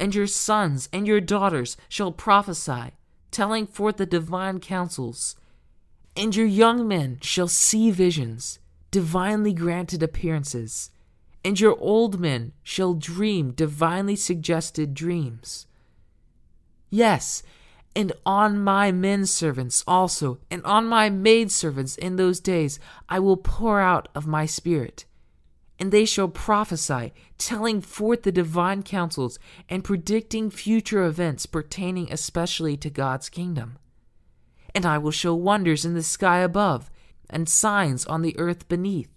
And 0.00 0.14
your 0.14 0.26
sons 0.26 0.88
and 0.92 1.06
your 1.06 1.20
daughters 1.20 1.76
shall 1.88 2.10
prophesy, 2.10 2.92
telling 3.30 3.66
forth 3.66 3.98
the 3.98 4.06
divine 4.06 4.58
counsels. 4.58 5.36
And 6.16 6.34
your 6.34 6.46
young 6.46 6.88
men 6.88 7.18
shall 7.22 7.48
see 7.48 7.90
visions, 7.90 8.58
divinely 8.90 9.52
granted 9.52 10.02
appearances. 10.02 10.90
And 11.44 11.58
your 11.58 11.76
old 11.78 12.20
men 12.20 12.52
shall 12.62 12.94
dream 12.94 13.52
divinely 13.52 14.16
suggested 14.16 14.94
dreams. 14.94 15.66
Yes, 16.90 17.42
and 17.94 18.12
on 18.24 18.58
my 18.58 18.90
men 18.90 19.26
servants 19.26 19.84
also, 19.86 20.38
and 20.50 20.64
on 20.64 20.86
my 20.86 21.10
maid 21.10 21.50
servants 21.52 21.96
in 21.96 22.16
those 22.16 22.40
days, 22.40 22.78
I 23.08 23.18
will 23.18 23.36
pour 23.36 23.80
out 23.80 24.08
of 24.14 24.26
my 24.26 24.46
spirit. 24.46 25.04
And 25.78 25.92
they 25.92 26.04
shall 26.04 26.28
prophesy, 26.28 27.12
telling 27.38 27.80
forth 27.80 28.22
the 28.22 28.32
divine 28.32 28.82
counsels, 28.82 29.38
and 29.68 29.84
predicting 29.84 30.50
future 30.50 31.04
events 31.04 31.44
pertaining 31.44 32.10
especially 32.10 32.76
to 32.78 32.90
God's 32.90 33.28
kingdom. 33.28 33.78
And 34.74 34.86
I 34.86 34.96
will 34.96 35.10
show 35.10 35.34
wonders 35.34 35.84
in 35.84 35.94
the 35.94 36.02
sky 36.02 36.38
above, 36.38 36.90
and 37.28 37.48
signs 37.48 38.06
on 38.06 38.22
the 38.22 38.38
earth 38.38 38.68
beneath 38.68 39.12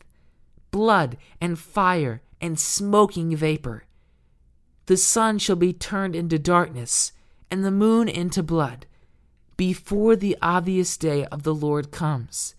blood, 0.75 1.15
and 1.39 1.57
fire, 1.57 2.21
and 2.41 2.59
smoking 2.59 3.33
vapor. 3.33 3.85
The 4.87 4.97
sun 4.97 5.37
shall 5.37 5.55
be 5.55 5.71
turned 5.71 6.17
into 6.17 6.37
darkness 6.37 7.13
and 7.49 7.63
the 7.63 7.71
moon 7.71 8.07
into 8.07 8.43
blood, 8.43 8.85
before 9.57 10.15
the 10.15 10.37
obvious 10.41 10.97
day 10.97 11.25
of 11.25 11.43
the 11.43 11.53
Lord 11.53 11.91
comes, 11.91 12.55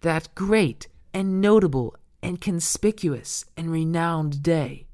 that 0.00 0.34
great 0.34 0.88
and 1.12 1.40
notable 1.40 1.94
and 2.22 2.40
conspicuous 2.40 3.44
and 3.56 3.70
renowned 3.70 4.42
day. 4.42 4.86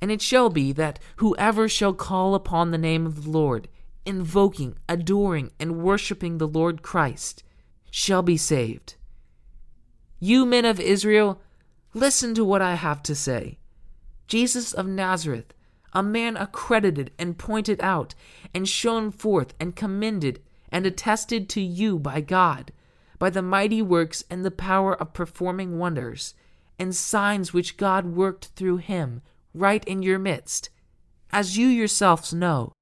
And 0.00 0.10
it 0.10 0.20
shall 0.20 0.50
be 0.50 0.72
that 0.72 0.98
whoever 1.16 1.68
shall 1.68 1.94
call 1.94 2.34
upon 2.34 2.70
the 2.70 2.78
name 2.78 3.06
of 3.06 3.24
the 3.24 3.30
Lord, 3.30 3.68
invoking, 4.04 4.76
adoring, 4.88 5.52
and 5.60 5.82
worshiping 5.82 6.38
the 6.38 6.48
Lord 6.48 6.82
Christ, 6.82 7.44
shall 7.90 8.22
be 8.22 8.36
saved. 8.36 8.96
You 10.18 10.44
men 10.44 10.64
of 10.64 10.80
Israel, 10.80 11.40
listen 11.94 12.34
to 12.34 12.44
what 12.44 12.62
I 12.62 12.74
have 12.74 13.02
to 13.04 13.14
say. 13.14 13.58
Jesus 14.26 14.72
of 14.72 14.86
Nazareth, 14.86 15.52
a 15.92 16.02
man 16.02 16.36
accredited 16.36 17.10
and 17.18 17.38
pointed 17.38 17.80
out, 17.80 18.14
and 18.54 18.68
shown 18.68 19.10
forth 19.10 19.54
and 19.60 19.76
commended 19.76 20.40
and 20.70 20.86
attested 20.86 21.48
to 21.50 21.60
you 21.60 21.98
by 21.98 22.20
God, 22.20 22.72
by 23.18 23.30
the 23.30 23.42
mighty 23.42 23.82
works 23.82 24.24
and 24.30 24.44
the 24.44 24.50
power 24.50 24.94
of 24.94 25.12
performing 25.12 25.78
wonders, 25.78 26.34
and 26.78 26.94
signs 26.94 27.52
which 27.52 27.76
God 27.76 28.06
worked 28.06 28.46
through 28.56 28.78
him 28.78 29.22
right 29.54 29.84
in 29.84 30.02
your 30.02 30.18
midst, 30.18 30.70
as 31.30 31.56
you 31.58 31.66
yourselves 31.66 32.32
know. 32.32 32.72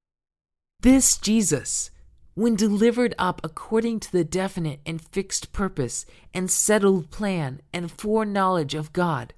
This 0.81 1.19
Jesus, 1.19 1.91
when 2.35 2.55
delivered 2.55 3.15
up 3.19 3.41
according 3.45 4.01
to 4.01 4.13
the 4.13 4.25
definite 4.25 4.81
and 4.87 5.01
fixed 5.01 5.53
purpose 5.53 6.07
and 6.33 6.51
settled 6.51 7.11
plan 7.11 7.61
and 7.73 7.91
foreknowledge 7.91 8.75
of 8.75 8.93
God, 8.93 9.35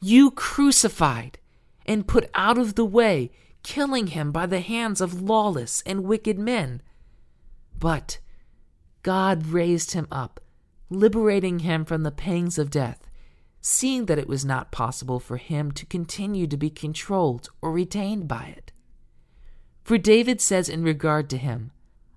you 0.00 0.30
crucified 0.30 1.38
and 1.86 2.06
put 2.06 2.30
out 2.34 2.58
of 2.58 2.74
the 2.74 2.84
way, 2.84 3.30
killing 3.62 4.08
him 4.08 4.32
by 4.32 4.46
the 4.46 4.60
hands 4.60 5.00
of 5.00 5.22
lawless 5.22 5.82
and 5.86 6.04
wicked 6.04 6.38
men. 6.38 6.82
But 7.78 8.18
God 9.02 9.46
raised 9.46 9.92
him 9.92 10.06
up, 10.10 10.40
liberating 10.90 11.60
him 11.60 11.84
from 11.84 12.02
the 12.02 12.10
pangs 12.10 12.58
of 12.58 12.70
death, 12.70 13.08
seeing 13.60 14.06
that 14.06 14.18
it 14.18 14.28
was 14.28 14.44
not 14.44 14.72
possible 14.72 15.20
for 15.20 15.36
him 15.36 15.72
to 15.72 15.86
continue 15.86 16.46
to 16.46 16.56
be 16.56 16.70
controlled 16.70 17.48
or 17.60 17.72
retained 17.72 18.28
by 18.28 18.54
it. 18.56 18.72
For 19.82 19.98
David 19.98 20.40
says 20.40 20.68
in 20.68 20.82
regard 20.82 21.28
to 21.30 21.38
him, 21.38 21.72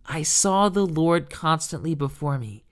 I 0.05 0.21
saw 0.21 0.69
the 0.69 0.85
Lord 0.85 1.31
constantly 1.31 1.95
before 1.95 2.37
me, 2.37 2.63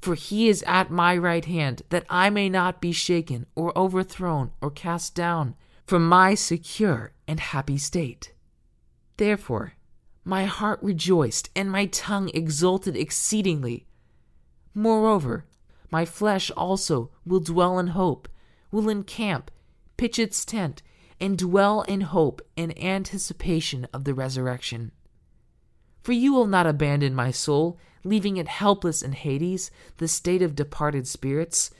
for 0.00 0.16
he 0.16 0.48
is 0.48 0.64
at 0.66 0.90
my 0.90 1.16
right 1.16 1.44
hand, 1.44 1.82
that 1.90 2.04
I 2.10 2.28
may 2.28 2.48
not 2.48 2.80
be 2.80 2.90
shaken 2.90 3.46
or 3.54 3.76
overthrown 3.78 4.50
or 4.60 4.70
cast 4.70 5.14
down 5.14 5.54
from 5.86 6.08
my 6.08 6.34
secure 6.34 7.12
and 7.26 7.40
happy 7.40 7.78
state. 7.78 8.32
Therefore, 9.16 9.74
my 10.24 10.44
heart 10.44 10.78
rejoiced 10.82 11.50
and 11.56 11.70
my 11.70 11.86
tongue 11.86 12.30
exulted 12.32 12.96
exceedingly. 12.96 13.86
Moreover, 14.74 15.44
my 15.90 16.04
flesh 16.04 16.50
also 16.52 17.10
will 17.26 17.40
dwell 17.40 17.78
in 17.78 17.88
hope, 17.88 18.28
will 18.70 18.88
encamp, 18.88 19.50
pitch 19.96 20.18
its 20.18 20.44
tent, 20.44 20.82
and 21.20 21.36
dwell 21.36 21.82
in 21.82 22.00
hope 22.00 22.40
in 22.56 22.76
anticipation 22.78 23.86
of 23.92 24.04
the 24.04 24.14
resurrection. 24.14 24.92
For 26.02 26.12
you 26.12 26.32
will 26.32 26.46
not 26.46 26.66
abandon 26.66 27.14
my 27.14 27.30
soul, 27.30 27.78
leaving 28.02 28.36
it 28.36 28.48
helpless 28.48 29.02
in 29.02 29.12
Hades, 29.12 29.70
the 29.98 30.08
state 30.08 30.42
of 30.42 30.56
departed 30.56 31.06
spirits 31.06 31.70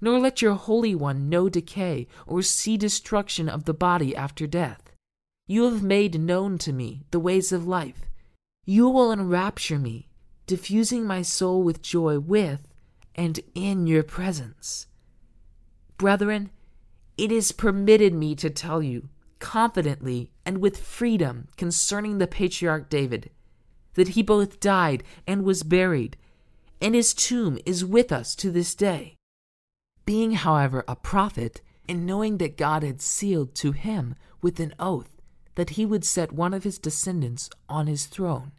nor 0.00 0.18
let 0.18 0.42
your 0.42 0.54
Holy 0.54 0.94
One 0.94 1.28
know 1.28 1.48
decay 1.48 2.06
or 2.26 2.42
see 2.42 2.76
destruction 2.76 3.48
of 3.48 3.64
the 3.64 3.74
body 3.74 4.14
after 4.14 4.46
death. 4.46 4.92
You 5.46 5.64
have 5.64 5.82
made 5.82 6.20
known 6.20 6.58
to 6.58 6.72
me 6.72 7.04
the 7.10 7.20
ways 7.20 7.52
of 7.52 7.66
life. 7.66 8.02
You 8.64 8.88
will 8.88 9.12
enrapture 9.12 9.78
me, 9.78 10.08
diffusing 10.46 11.04
my 11.04 11.22
soul 11.22 11.62
with 11.62 11.82
joy 11.82 12.18
with 12.18 12.66
and 13.14 13.40
in 13.54 13.86
your 13.86 14.02
presence. 14.02 14.86
Brethren, 15.98 16.50
it 17.16 17.30
is 17.30 17.52
permitted 17.52 18.14
me 18.14 18.34
to 18.36 18.50
tell 18.50 18.82
you 18.82 19.08
confidently 19.38 20.32
and 20.44 20.58
with 20.58 20.80
freedom 20.80 21.48
concerning 21.56 22.18
the 22.18 22.26
patriarch 22.26 22.88
David 22.88 23.30
that 23.94 24.08
he 24.08 24.22
both 24.22 24.60
died 24.60 25.02
and 25.26 25.44
was 25.44 25.62
buried, 25.62 26.16
and 26.80 26.94
his 26.94 27.14
tomb 27.14 27.58
is 27.64 27.84
with 27.84 28.12
us 28.12 28.34
to 28.36 28.50
this 28.50 28.74
day. 28.74 29.16
Being, 30.04 30.32
however, 30.32 30.84
a 30.86 30.96
prophet, 30.96 31.62
and 31.88 32.06
knowing 32.06 32.38
that 32.38 32.56
God 32.56 32.82
had 32.82 33.00
sealed 33.00 33.54
to 33.56 33.72
him 33.72 34.14
with 34.42 34.60
an 34.60 34.74
oath 34.78 35.10
that 35.54 35.70
he 35.70 35.86
would 35.86 36.04
set 36.04 36.32
one 36.32 36.52
of 36.52 36.64
his 36.64 36.78
descendants 36.78 37.48
on 37.68 37.86
his 37.86 38.06
throne, 38.06 38.52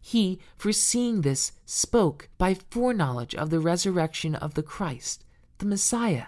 he, 0.00 0.40
foreseeing 0.56 1.20
this, 1.20 1.52
spoke 1.66 2.28
by 2.38 2.54
foreknowledge 2.54 3.34
of 3.34 3.50
the 3.50 3.60
resurrection 3.60 4.34
of 4.34 4.54
the 4.54 4.62
Christ, 4.62 5.24
the 5.58 5.66
Messiah, 5.66 6.26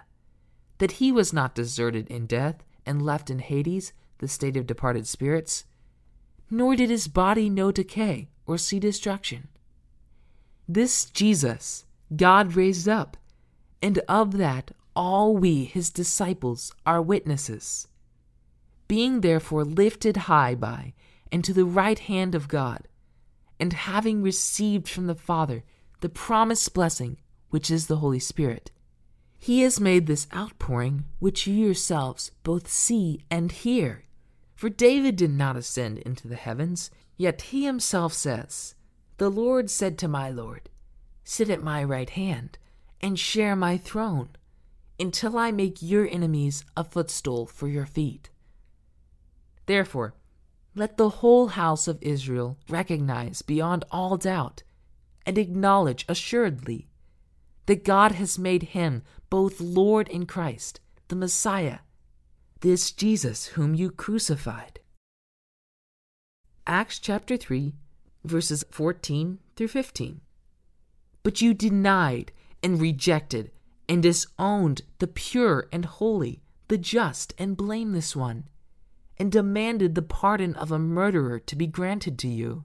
that 0.79 0.93
he 0.93 1.11
was 1.11 1.33
not 1.33 1.55
deserted 1.55 2.07
in 2.09 2.27
death 2.27 2.63
and 2.85 3.03
left 3.03 3.31
in 3.31 3.39
Hades, 3.39 3.93
the 4.19 4.29
state 4.29 4.57
of 4.57 4.67
departed 4.67 5.07
spirits, 5.07 5.65
nor 6.51 6.77
did 6.77 6.91
his 6.91 7.09
body 7.09 7.49
know 7.49 7.73
decay 7.73 8.29
or 8.47 8.59
see 8.59 8.79
destruction. 8.79 9.49
This 10.69 11.07
Jesus 11.07 11.87
God 12.15 12.55
raised 12.55 12.89
up 12.89 13.17
and 13.83 13.99
of 14.09 14.39
that 14.39 14.71
all 14.95 15.37
we, 15.37 15.65
his 15.65 15.91
disciples, 15.91 16.73
are 16.87 17.03
witnesses. 17.03 17.89
Being 18.89 19.21
therefore 19.21 19.65
lifted 19.65 20.17
high 20.17 20.55
by 20.55 20.95
and 21.31 21.43
to 21.45 21.53
the 21.53 21.65
right 21.65 21.99
hand 21.99 22.35
of 22.35 22.49
God, 22.49 22.87
and 23.59 23.73
having 23.73 24.23
received 24.23 24.89
from 24.89 25.07
the 25.07 25.15
Father 25.15 25.65
the 26.01 26.09
promised 26.09 26.75
blessing, 26.75 27.17
which 27.51 27.71
is 27.71 27.87
the 27.87 27.97
Holy 27.97 28.19
Spirit, 28.19 28.71
he 29.39 29.63
has 29.63 29.81
made 29.81 30.07
this 30.07 30.29
outpouring 30.35 31.05
which 31.19 31.47
you 31.47 31.55
yourselves 31.55 32.31
both 32.45 32.69
see 32.69 33.25
and 33.31 33.51
hear. 33.51 34.05
For 34.55 34.69
David 34.69 35.17
did 35.17 35.33
not 35.33 35.57
ascend 35.57 35.99
into 35.99 36.29
the 36.29 36.37
heavens, 36.37 36.91
yet 37.17 37.43
he 37.43 37.65
himself 37.65 38.13
says, 38.13 38.77
The 39.17 39.31
Lord 39.31 39.69
said 39.71 39.99
to 39.99 40.09
my 40.09 40.31
Lord, 40.31 40.69
Sit 41.25 41.51
at 41.51 41.63
my 41.63 41.83
right 41.83 42.11
hand 42.11 42.59
and 43.03 43.19
share 43.19 43.57
my 43.57 43.77
throne 43.77 44.31
until 44.99 45.37
I 45.37 45.51
make 45.51 45.83
your 45.83 46.07
enemies 46.07 46.65
a 46.77 46.85
footstool 46.85 47.47
for 47.47 47.67
your 47.67 47.87
feet. 47.87 48.31
Therefore, 49.67 50.15
let 50.75 50.97
the 50.97 51.09
whole 51.09 51.49
house 51.49 51.89
of 51.89 51.99
Israel 52.01 52.57
recognize 52.69 53.43
beyond 53.43 53.85
all 53.91 54.17
doubt 54.17 54.63
and 55.27 55.37
acknowledge 55.37 56.05
assuredly 56.09 56.89
that 57.67 57.85
God 57.85 58.13
has 58.13 58.39
made 58.39 58.63
him 58.75 59.03
both 59.31 59.61
Lord 59.61 60.09
and 60.09 60.27
Christ, 60.27 60.81
the 61.09 61.17
Messiah, 61.17 61.79
this 62.61 62.91
Jesus 62.91 63.47
whom 63.47 63.75
you 63.75 63.91
crucified. 63.91 64.81
Acts 66.67 66.99
chapter 66.99 67.37
3, 67.37 67.75
verses 68.25 68.65
14 68.71 69.39
through 69.57 69.69
15. 69.69 70.21
But 71.23 71.41
you 71.41 71.55
denied 71.55 72.33
and 72.63 72.81
rejected 72.81 73.51
and 73.89 74.03
disowned 74.03 74.83
the 74.99 75.07
pure 75.07 75.69
and 75.73 75.85
holy, 75.85 76.43
the 76.69 76.79
just 76.79 77.35
and 77.39 77.57
blameless 77.57 78.17
one, 78.17 78.49
and 79.19 79.31
demanded 79.31 79.95
the 79.95 80.03
pardon 80.03 80.55
of 80.55 80.73
a 80.73 80.79
murderer 80.79 81.39
to 81.39 81.57
be 81.57 81.67
granted 81.67 82.19
to 82.21 82.29
you. 82.29 82.65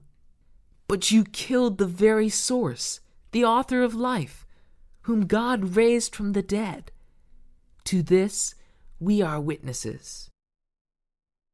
But 0.86 1.10
you 1.10 1.24
killed 1.24 1.78
the 1.78 1.86
very 1.86 2.28
source, 2.28 3.00
the 3.32 3.44
author 3.44 3.82
of 3.82 3.94
life, 3.94 4.46
whom 5.02 5.26
God 5.26 5.76
raised 5.76 6.14
from 6.14 6.32
the 6.32 6.42
dead. 6.42 6.90
To 7.84 8.02
this 8.02 8.54
we 9.00 9.22
are 9.22 9.40
witnesses. 9.40 10.30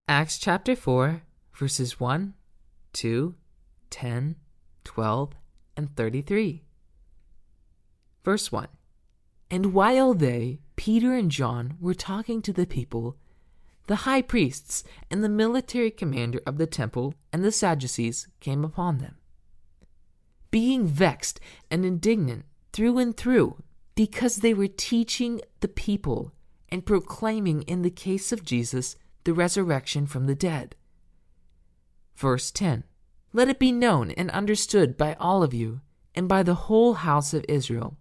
Acts 0.06 0.38
chapter 0.38 0.76
4, 0.76 1.22
verses 1.54 1.98
1, 1.98 2.34
2, 2.92 3.34
10, 3.90 4.36
12, 4.84 5.32
and 5.76 5.96
33. 5.96 6.64
Verse 8.24 8.50
1 8.50 8.68
And 9.50 9.74
while 9.74 10.14
they, 10.14 10.60
Peter 10.76 11.14
and 11.14 11.30
John, 11.30 11.76
were 11.78 11.94
talking 11.94 12.40
to 12.42 12.52
the 12.52 12.66
people, 12.66 13.16
the 13.86 13.96
high 13.96 14.22
priests 14.22 14.82
and 15.10 15.22
the 15.22 15.28
military 15.28 15.90
commander 15.90 16.40
of 16.46 16.56
the 16.56 16.66
temple 16.66 17.14
and 17.32 17.44
the 17.44 17.52
Sadducees 17.52 18.28
came 18.40 18.64
upon 18.64 18.98
them. 18.98 19.16
Being 20.50 20.86
vexed 20.86 21.38
and 21.70 21.84
indignant 21.84 22.46
through 22.72 22.98
and 22.98 23.14
through, 23.14 23.62
because 23.94 24.36
they 24.36 24.54
were 24.54 24.68
teaching 24.68 25.40
the 25.60 25.68
people 25.68 26.32
and 26.70 26.86
proclaiming 26.86 27.62
in 27.62 27.82
the 27.82 27.90
case 27.90 28.32
of 28.32 28.44
Jesus 28.44 28.96
the 29.24 29.34
resurrection 29.34 30.06
from 30.06 30.26
the 30.26 30.34
dead. 30.34 30.76
Verse 32.16 32.50
10 32.50 32.84
Let 33.34 33.48
it 33.48 33.58
be 33.58 33.70
known 33.70 34.10
and 34.12 34.30
understood 34.30 34.96
by 34.96 35.14
all 35.20 35.42
of 35.42 35.52
you 35.52 35.82
and 36.14 36.26
by 36.26 36.42
the 36.42 36.54
whole 36.54 36.94
house 36.94 37.34
of 37.34 37.44
Israel 37.48 37.98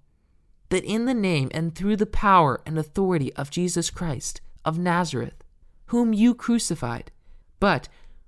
that 0.74 0.84
in 0.86 1.06
the 1.06 1.14
name 1.14 1.52
and 1.54 1.76
through 1.76 1.96
the 1.96 2.08
power 2.08 2.60
and 2.66 2.80
authority 2.80 3.32
of 3.36 3.52
Jesus 3.52 3.92
Christ 3.92 4.42
of 4.66 4.80
Nazareth, 4.80 5.44
whom 5.88 6.14
you 6.14 6.34
crucified, 6.34 7.12
but 7.60 7.88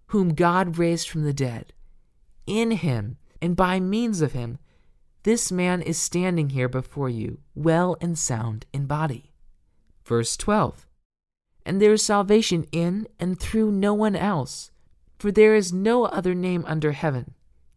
whom 0.10 0.36
God 0.36 0.78
raised 0.78 1.10
from 1.10 1.24
the 1.24 1.34
dead, 1.34 1.74
in 2.46 2.70
him 2.70 3.18
and 3.42 3.56
by 3.56 3.80
means 3.80 4.22
of 4.22 4.34
him, 4.34 4.60
this 5.24 5.52
man 5.52 5.82
is 5.82 5.98
standing 5.98 6.52
here 6.52 6.70
before 6.70 7.10
you, 7.10 7.40
well 7.56 7.98
and 8.00 8.16
sound 8.16 8.68
in 8.72 8.86
body. 8.86 9.32
Verse 10.04 10.38
12 10.38 10.86
And 11.66 11.82
there 11.82 11.94
is 11.94 12.04
salvation 12.04 12.68
in 12.72 13.08
and 13.20 13.40
through 13.40 13.72
no 13.72 13.96
one 13.96 14.16
else, 14.16 14.70
for 15.18 15.32
there 15.32 15.56
is 15.56 15.74
no 15.74 16.06
other 16.06 16.36
name 16.36 16.64
under 16.68 16.92
heaven 16.92 17.34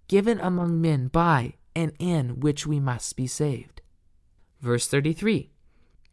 given 0.09 0.39
among 0.41 0.79
men 0.79 1.09
by 1.09 1.55
and 1.75 1.93
in 1.99 2.41
which 2.41 2.66
we 2.66 2.79
must 2.79 3.16
be 3.16 3.27
saved. 3.27 3.78
Verse 4.61 4.88
33 4.88 5.50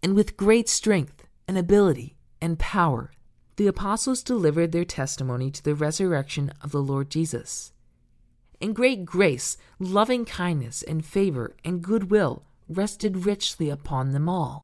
And 0.03 0.15
with 0.15 0.37
great 0.37 0.69
strength 0.69 1.25
and 1.47 1.57
ability 1.57 2.15
and 2.41 2.59
power, 2.59 3.11
the 3.57 3.67
apostles 3.67 4.23
delivered 4.23 4.71
their 4.71 4.85
testimony 4.85 5.49
to 5.51 5.63
the 5.63 5.75
resurrection 5.75 6.51
of 6.61 6.71
the 6.71 6.81
Lord 6.81 7.09
Jesus. 7.09 7.71
And 8.61 8.75
great 8.75 9.05
grace, 9.05 9.57
loving 9.79 10.25
kindness, 10.25 10.83
and 10.83 11.05
favor 11.05 11.55
and 11.63 11.81
goodwill 11.81 12.43
rested 12.67 13.25
richly 13.25 13.69
upon 13.69 14.11
them 14.11 14.27
all. 14.27 14.61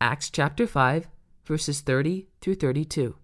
Acts 0.00 0.30
chapter 0.30 0.66
5, 0.66 1.08
verses 1.44 1.80
30 1.80 2.28
through 2.40 2.54
32. 2.54 3.16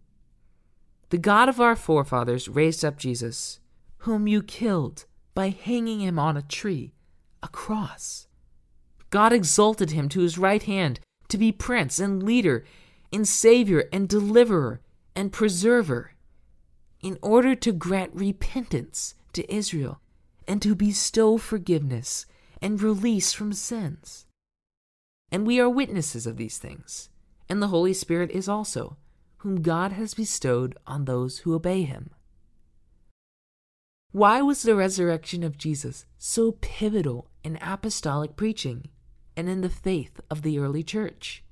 The 1.11 1.19
God 1.19 1.49
of 1.49 1.61
our 1.61 1.77
forefathers 1.77 2.49
raised 2.49 2.85
up 2.85 2.99
Jesus, 2.99 3.61
whom 3.99 4.27
you 4.27 4.43
killed 4.43 5.05
by 5.35 5.51
hanging 5.51 6.01
him 6.01 6.19
on 6.19 6.37
a 6.37 6.43
tree, 6.43 6.95
a 7.43 7.49
cross. 7.49 8.27
God 9.15 9.33
exalted 9.33 9.93
him 9.93 10.09
to 10.09 10.23
his 10.23 10.39
right 10.39 10.65
hand 10.65 10.99
to 11.29 11.39
be 11.39 11.53
prince 11.53 12.01
and 12.01 12.21
leader 12.21 12.65
and 13.13 13.29
savior 13.29 13.85
and 13.93 14.09
deliverer 14.09 14.81
and 15.15 15.33
preserver, 15.33 16.15
in 17.01 17.17
order 17.23 17.55
to 17.55 17.71
grant 17.71 18.11
repentance 18.13 19.15
to 19.33 19.55
Israel 19.55 20.01
and 20.49 20.61
to 20.63 20.75
bestow 20.75 21.39
forgiveness 21.39 22.27
and 22.61 22.83
release 22.83 23.33
from 23.33 23.53
sins. 23.53 24.27
And 25.31 25.47
we 25.47 25.61
are 25.61 25.71
witnesses 25.71 26.27
of 26.27 26.37
these 26.37 26.59
things, 26.59 27.09
and 27.49 27.63
the 27.63 27.69
Holy 27.69 27.93
Spirit 27.95 28.33
is 28.33 28.49
also, 28.49 28.97
whom 29.37 29.63
God 29.63 29.93
has 29.93 30.15
bestowed 30.15 30.77
on 30.89 31.05
those 31.05 31.39
who 31.39 31.55
obey 31.55 31.83
him. 31.83 32.11
Why 34.11 34.43
was 34.43 34.65
the 34.65 34.75
resurrection 34.75 35.45
of 35.45 35.57
Jesus 35.57 36.05
so 36.19 36.57
pivotal 36.61 37.31
in 37.45 37.61
apostolic 37.63 38.35
preaching? 38.35 38.89
And 39.37 39.49
in 39.49 39.61
the 39.61 39.69
faith 39.69 40.21
of 40.31 40.43
the 40.43 40.59
early 40.59 40.83
church. 40.83 41.43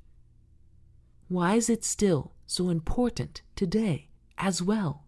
Why 1.28 1.54
is 1.54 1.70
it 1.70 1.84
still 1.84 2.32
so 2.46 2.68
important 2.68 3.42
today 3.56 4.08
as 4.38 4.62
well? 4.62 5.04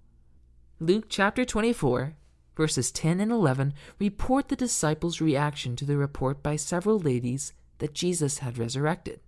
Luke 0.81 1.07
chapter 1.09 1.45
24, 1.45 2.15
verses 2.57 2.91
10 2.91 3.21
and 3.21 3.31
11 3.31 3.75
report 3.99 4.49
the 4.49 4.57
disciples' 4.57 5.21
reaction 5.21 5.77
to 5.77 5.85
the 5.85 5.97
report 5.97 6.43
by 6.43 6.57
several 6.57 6.99
ladies 6.99 7.53
that 7.79 7.95
Jesus 7.95 8.39
had 8.39 8.59
resurrected. 8.59 9.21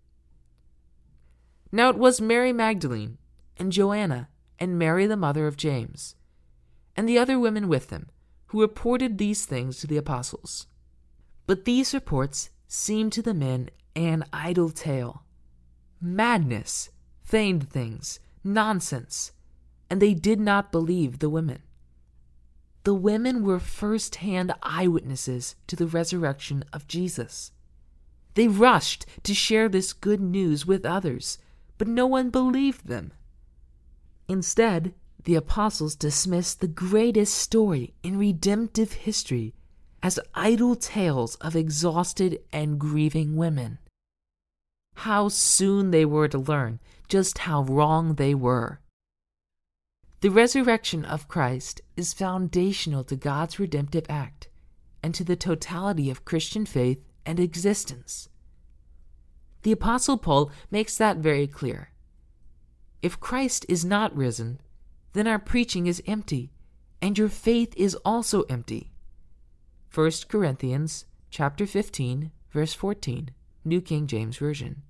Now 1.70 1.90
it 1.90 1.98
was 1.98 2.20
Mary 2.20 2.52
Magdalene, 2.52 3.18
and 3.58 3.72
Joanna, 3.72 4.28
and 4.58 4.78
Mary 4.78 5.06
the 5.06 5.16
mother 5.16 5.46
of 5.46 5.56
James, 5.56 6.14
and 6.96 7.08
the 7.08 7.18
other 7.18 7.38
women 7.38 7.68
with 7.68 7.88
them, 7.88 8.08
who 8.46 8.60
reported 8.60 9.18
these 9.18 9.44
things 9.44 9.78
to 9.78 9.86
the 9.86 9.96
apostles. 9.96 10.66
But 11.46 11.64
these 11.64 11.92
reports 11.92 12.50
seemed 12.68 13.12
to 13.12 13.22
the 13.22 13.34
men 13.34 13.70
an 13.94 14.24
idle 14.32 14.70
tale. 14.70 15.22
Madness, 16.00 16.90
feigned 17.22 17.70
things, 17.70 18.20
nonsense, 18.44 19.32
and 19.88 20.02
they 20.02 20.14
did 20.14 20.40
not 20.40 20.72
believe 20.72 21.18
the 21.18 21.30
women. 21.30 21.62
The 22.84 22.94
women 22.94 23.44
were 23.44 23.58
first 23.58 24.16
hand 24.16 24.52
eyewitnesses 24.62 25.56
to 25.66 25.76
the 25.76 25.86
resurrection 25.86 26.64
of 26.72 26.86
Jesus. 26.86 27.50
They 28.34 28.48
rushed 28.48 29.06
to 29.24 29.34
share 29.34 29.68
this 29.68 29.92
good 29.92 30.20
news 30.20 30.66
with 30.66 30.84
others, 30.84 31.38
but 31.78 31.88
no 31.88 32.06
one 32.06 32.30
believed 32.30 32.86
them. 32.86 33.12
Instead, 34.28 34.94
the 35.24 35.34
apostles 35.34 35.96
dismissed 35.96 36.60
the 36.60 36.68
greatest 36.68 37.34
story 37.34 37.94
in 38.02 38.18
redemptive 38.18 38.92
history 38.92 39.54
as 40.02 40.20
idle 40.34 40.76
tales 40.76 41.34
of 41.36 41.56
exhausted 41.56 42.40
and 42.52 42.78
grieving 42.78 43.36
women. 43.36 43.78
How 44.94 45.28
soon 45.28 45.90
they 45.90 46.04
were 46.04 46.28
to 46.28 46.38
learn 46.38 46.80
just 47.08 47.38
how 47.38 47.62
wrong 47.62 48.14
they 48.14 48.34
were. 48.34 48.80
The 50.20 50.30
resurrection 50.30 51.04
of 51.04 51.28
Christ 51.28 51.80
is 51.96 52.12
foundational 52.12 53.04
to 53.04 53.16
God's 53.16 53.58
redemptive 53.58 54.06
act 54.08 54.48
and 55.02 55.14
to 55.14 55.24
the 55.24 55.36
totality 55.36 56.10
of 56.10 56.24
Christian 56.24 56.66
faith 56.66 57.04
and 57.24 57.38
existence. 57.38 58.28
The 59.62 59.72
Apostle 59.72 60.16
Paul 60.16 60.50
makes 60.70 60.96
that 60.96 61.18
very 61.18 61.46
clear. 61.46 61.90
If 63.02 63.20
Christ 63.20 63.66
is 63.68 63.84
not 63.84 64.16
risen, 64.16 64.60
then 65.12 65.26
our 65.26 65.38
preaching 65.38 65.86
is 65.86 66.02
empty, 66.06 66.50
and 67.00 67.16
your 67.16 67.28
faith 67.28 67.74
is 67.76 67.94
also 68.04 68.42
empty. 68.42 68.92
1 69.96 70.10
Corinthians 70.28 71.06
chapter 71.30 71.66
15, 71.66 72.30
verse 72.50 72.74
14, 72.74 73.30
New 73.64 73.80
King 73.80 74.06
James 74.06 74.36
Version. 74.36 74.82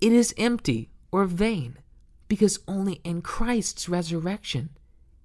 It 0.00 0.12
is 0.12 0.32
empty 0.38 0.90
or 1.10 1.24
vain 1.24 1.78
because 2.28 2.60
only 2.68 3.00
in 3.02 3.22
Christ's 3.22 3.88
resurrection 3.88 4.68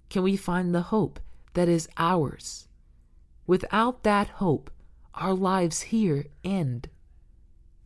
can 0.09 0.23
we 0.23 0.35
find 0.35 0.73
the 0.73 0.89
hope 0.89 1.19
that 1.53 1.69
is 1.69 1.87
ours. 1.99 2.67
Without 3.45 4.01
that 4.01 4.27
hope, 4.41 4.71
our 5.13 5.35
lives 5.35 5.81
here 5.81 6.25
end, 6.43 6.89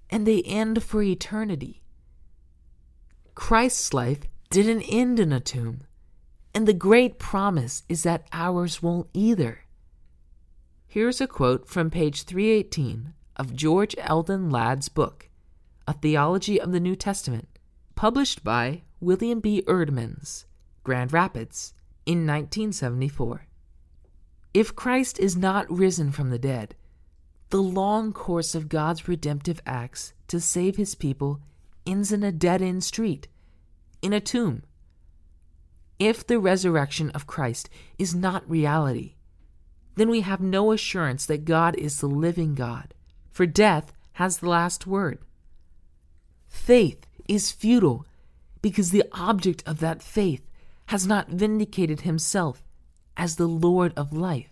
and 0.09 0.25
they 0.25 0.41
end 0.43 0.81
for 0.83 1.03
eternity. 1.03 1.81
Christ's 3.35 3.93
life 3.93 4.21
didn't 4.49 4.83
end 4.83 5.19
in 5.19 5.33
a 5.33 5.41
tomb, 5.41 5.81
and 6.55 6.65
the 6.65 6.71
great 6.71 7.19
promise 7.19 7.83
is 7.89 8.03
that 8.03 8.25
ours 8.31 8.81
won't 8.81 9.09
either. 9.13 9.66
Here's 10.89 11.19
a 11.19 11.27
quote 11.27 11.67
from 11.67 11.89
page 11.89 12.23
318 12.23 13.13
of 13.35 13.53
George 13.53 13.93
Eldon 13.97 14.49
Ladd's 14.49 14.87
book, 14.87 15.29
A 15.85 15.91
Theology 15.91 16.61
of 16.61 16.71
the 16.71 16.79
New 16.79 16.95
Testament, 16.95 17.49
published 17.95 18.41
by 18.41 18.83
William 19.01 19.41
B. 19.41 19.61
Eerdmans, 19.67 20.45
Grand 20.85 21.11
Rapids, 21.11 21.73
in 22.05 22.19
1974. 22.19 23.47
If 24.53 24.77
Christ 24.77 25.19
is 25.19 25.35
not 25.35 25.69
risen 25.69 26.13
from 26.13 26.29
the 26.29 26.39
dead, 26.39 26.73
the 27.49 27.61
long 27.61 28.13
course 28.13 28.55
of 28.55 28.69
God's 28.69 29.09
redemptive 29.09 29.61
acts 29.65 30.13
to 30.29 30.39
save 30.39 30.77
his 30.77 30.95
people 30.95 31.41
ends 31.85 32.13
in 32.13 32.23
a 32.23 32.31
dead 32.31 32.61
end 32.61 32.85
street, 32.85 33.27
in 34.01 34.13
a 34.13 34.21
tomb. 34.21 34.63
If 35.99 36.25
the 36.25 36.39
resurrection 36.39 37.09
of 37.09 37.27
Christ 37.27 37.69
is 37.99 38.15
not 38.15 38.49
reality, 38.49 39.15
then 39.97 40.09
we 40.09 40.21
have 40.21 40.39
no 40.39 40.71
assurance 40.71 41.25
that 41.25 41.43
God 41.43 41.75
is 41.75 41.99
the 41.99 42.07
living 42.07 42.53
God, 42.53 42.93
for 43.31 43.47
death 43.47 43.91
has 44.13 44.37
the 44.37 44.47
last 44.49 44.85
word. 44.85 45.17
Faith 46.47 47.07
is 47.27 47.51
futile 47.51 48.05
because 48.61 48.91
the 48.91 49.03
object 49.11 49.63
of 49.65 49.79
that 49.79 50.03
faith 50.03 50.47
has 50.87 51.07
not 51.07 51.29
vindicated 51.29 52.01
himself 52.01 52.63
as 53.17 53.35
the 53.35 53.47
Lord 53.47 53.91
of 53.97 54.13
life. 54.13 54.51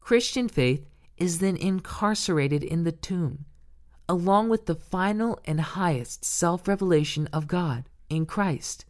Christian 0.00 0.48
faith 0.48 0.86
is 1.16 1.38
then 1.38 1.56
incarcerated 1.56 2.62
in 2.62 2.84
the 2.84 2.92
tomb, 2.92 3.46
along 4.06 4.50
with 4.50 4.66
the 4.66 4.74
final 4.74 5.40
and 5.46 5.60
highest 5.60 6.26
self 6.26 6.68
revelation 6.68 7.26
of 7.32 7.46
God 7.46 7.84
in 8.10 8.26
Christ, 8.26 8.84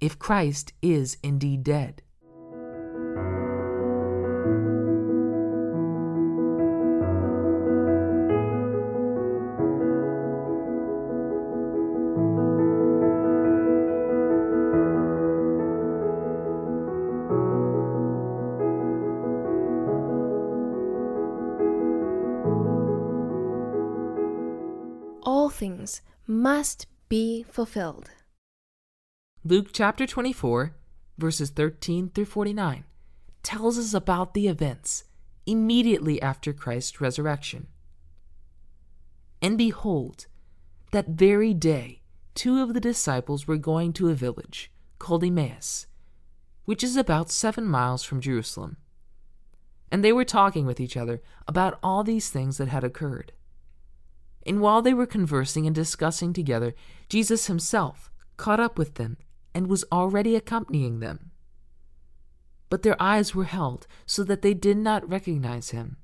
if 0.00 0.18
Christ 0.18 0.72
is 0.80 1.18
indeed 1.22 1.64
dead. 1.64 2.00
Must 26.54 26.86
be 27.08 27.44
fulfilled. 27.50 28.10
Luke 29.44 29.70
chapter 29.72 30.06
24, 30.06 30.76
verses 31.18 31.50
13 31.50 32.10
through 32.10 32.26
49, 32.26 32.84
tells 33.42 33.76
us 33.76 33.92
about 33.92 34.34
the 34.34 34.46
events 34.46 35.02
immediately 35.46 36.22
after 36.22 36.52
Christ's 36.52 37.00
resurrection. 37.00 37.66
And 39.42 39.58
behold, 39.58 40.26
that 40.92 41.08
very 41.08 41.54
day, 41.54 42.02
two 42.36 42.62
of 42.62 42.72
the 42.72 42.86
disciples 42.88 43.48
were 43.48 43.56
going 43.56 43.92
to 43.94 44.10
a 44.10 44.14
village 44.14 44.70
called 45.00 45.24
Emmaus, 45.24 45.88
which 46.66 46.84
is 46.84 46.96
about 46.96 47.32
seven 47.32 47.64
miles 47.64 48.04
from 48.04 48.20
Jerusalem. 48.20 48.76
And 49.90 50.04
they 50.04 50.12
were 50.12 50.24
talking 50.24 50.66
with 50.66 50.78
each 50.78 50.96
other 50.96 51.20
about 51.48 51.80
all 51.82 52.04
these 52.04 52.30
things 52.30 52.58
that 52.58 52.68
had 52.68 52.84
occurred. 52.84 53.32
And 54.46 54.60
while 54.60 54.82
they 54.82 54.94
were 54.94 55.06
conversing 55.06 55.66
and 55.66 55.74
discussing 55.74 56.32
together, 56.32 56.74
Jesus 57.08 57.46
himself 57.46 58.10
caught 58.36 58.60
up 58.60 58.78
with 58.78 58.94
them 58.94 59.16
and 59.54 59.68
was 59.68 59.84
already 59.90 60.36
accompanying 60.36 61.00
them. 61.00 61.30
But 62.68 62.82
their 62.82 63.00
eyes 63.00 63.34
were 63.34 63.44
held 63.44 63.86
so 64.04 64.24
that 64.24 64.42
they 64.42 64.54
did 64.54 64.76
not 64.76 65.08
recognize 65.08 65.70
him. 65.70 65.96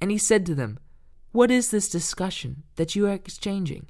And 0.00 0.10
he 0.10 0.18
said 0.18 0.46
to 0.46 0.54
them, 0.54 0.78
What 1.32 1.50
is 1.50 1.70
this 1.70 1.88
discussion 1.88 2.64
that 2.76 2.96
you 2.96 3.06
are 3.06 3.12
exchanging, 3.12 3.86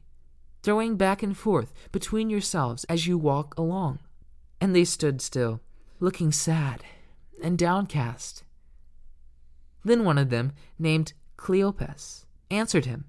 throwing 0.63 0.97
back 0.97 1.23
and 1.23 1.37
forth 1.37 1.73
between 1.93 2.29
yourselves 2.29 2.85
as 2.85 3.07
you 3.07 3.17
walk 3.17 3.57
along? 3.57 4.01
And 4.61 4.75
they 4.75 4.85
stood 4.85 5.21
still, 5.21 5.61
looking 6.01 6.33
sad 6.33 6.85
and 7.43 7.57
downcast. 7.57 8.45
Then 9.85 10.05
one 10.05 10.19
of 10.19 10.31
them, 10.31 10.53
named 10.79 11.13
Cleopas, 11.37 12.25
answered 12.51 12.85
him, 12.85 13.07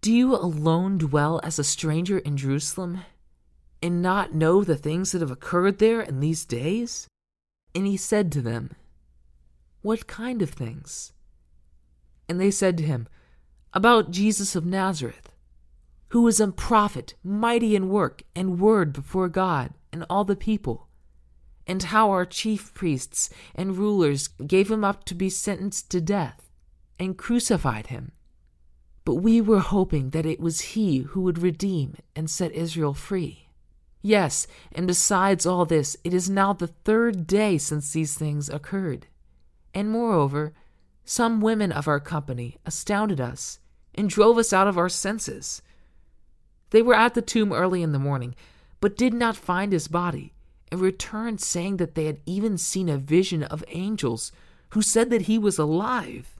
Do 0.00 0.12
you 0.12 0.34
alone 0.34 0.96
dwell 0.96 1.40
as 1.42 1.58
a 1.58 1.64
stranger 1.64 2.18
in 2.18 2.38
Jerusalem, 2.38 3.00
and 3.82 4.00
not 4.00 4.34
know 4.34 4.64
the 4.64 4.76
things 4.76 5.12
that 5.12 5.20
have 5.20 5.30
occurred 5.30 5.78
there 5.78 6.00
in 6.00 6.20
these 6.20 6.46
days? 6.46 7.06
And 7.74 7.86
he 7.86 7.96
said 7.96 8.32
to 8.32 8.40
them, 8.40 8.70
What 9.82 10.06
kind 10.06 10.40
of 10.40 10.50
things? 10.50 11.12
And 12.28 12.40
they 12.40 12.50
said 12.50 12.78
to 12.78 12.84
him, 12.84 13.08
About 13.74 14.10
Jesus 14.10 14.56
of 14.56 14.64
Nazareth, 14.64 15.30
who 16.08 16.22
was 16.22 16.40
a 16.40 16.48
prophet, 16.48 17.14
mighty 17.22 17.76
in 17.76 17.90
work 17.90 18.22
and 18.34 18.58
word 18.58 18.92
before 18.94 19.28
God 19.28 19.74
and 19.92 20.06
all 20.08 20.24
the 20.24 20.34
people 20.36 20.88
and 21.66 21.84
how 21.84 22.10
our 22.10 22.24
chief 22.24 22.74
priests 22.74 23.30
and 23.54 23.76
rulers 23.76 24.26
gave 24.26 24.70
him 24.70 24.82
up 24.82 25.04
to 25.04 25.14
be 25.14 25.30
sentenced 25.30 25.88
to 25.90 26.00
death 26.00 26.50
and 26.98 27.16
crucified 27.16 27.88
him. 27.88 28.10
But 29.04 29.16
we 29.16 29.40
were 29.40 29.60
hoping 29.60 30.10
that 30.10 30.26
it 30.26 30.40
was 30.40 30.60
he 30.60 30.98
who 30.98 31.22
would 31.22 31.38
redeem 31.38 31.96
and 32.14 32.28
set 32.28 32.52
Israel 32.52 32.94
free. 32.94 33.48
Yes, 34.02 34.46
and 34.72 34.86
besides 34.86 35.44
all 35.44 35.64
this, 35.64 35.96
it 36.04 36.14
is 36.14 36.30
now 36.30 36.52
the 36.52 36.68
third 36.68 37.26
day 37.26 37.58
since 37.58 37.92
these 37.92 38.14
things 38.14 38.48
occurred. 38.48 39.06
And 39.74 39.90
moreover, 39.90 40.52
some 41.04 41.40
women 41.40 41.72
of 41.72 41.88
our 41.88 42.00
company 42.00 42.56
astounded 42.64 43.20
us 43.20 43.58
and 43.94 44.08
drove 44.08 44.38
us 44.38 44.52
out 44.52 44.68
of 44.68 44.78
our 44.78 44.88
senses. 44.88 45.60
They 46.70 46.82
were 46.82 46.94
at 46.94 47.14
the 47.14 47.22
tomb 47.22 47.52
early 47.52 47.82
in 47.82 47.92
the 47.92 47.98
morning, 47.98 48.34
but 48.80 48.96
did 48.96 49.12
not 49.12 49.36
find 49.36 49.72
his 49.72 49.88
body 49.88 50.32
and 50.70 50.80
returned 50.80 51.40
saying 51.40 51.78
that 51.78 51.94
they 51.94 52.04
had 52.04 52.20
even 52.26 52.56
seen 52.56 52.88
a 52.88 52.96
vision 52.96 53.42
of 53.42 53.64
angels 53.68 54.32
who 54.70 54.82
said 54.82 55.10
that 55.10 55.22
he 55.22 55.38
was 55.38 55.58
alive. 55.58 56.39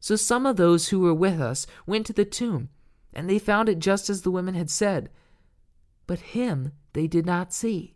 So 0.00 0.16
some 0.16 0.46
of 0.46 0.56
those 0.56 0.88
who 0.88 1.00
were 1.00 1.14
with 1.14 1.40
us 1.40 1.66
went 1.86 2.06
to 2.06 2.12
the 2.12 2.24
tomb, 2.24 2.68
and 3.12 3.28
they 3.28 3.38
found 3.38 3.68
it 3.68 3.78
just 3.78 4.08
as 4.08 4.22
the 4.22 4.30
women 4.30 4.54
had 4.54 4.70
said, 4.70 5.10
but 6.06 6.20
him 6.20 6.72
they 6.92 7.06
did 7.06 7.26
not 7.26 7.52
see. 7.52 7.94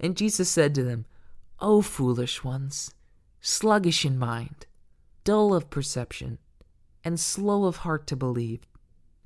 And 0.00 0.16
Jesus 0.16 0.50
said 0.50 0.74
to 0.74 0.82
them, 0.82 1.06
O 1.60 1.80
foolish 1.80 2.44
ones, 2.44 2.94
sluggish 3.40 4.04
in 4.04 4.18
mind, 4.18 4.66
dull 5.24 5.54
of 5.54 5.70
perception, 5.70 6.38
and 7.04 7.18
slow 7.18 7.64
of 7.64 7.76
heart 7.78 8.06
to 8.08 8.16
believe, 8.16 8.60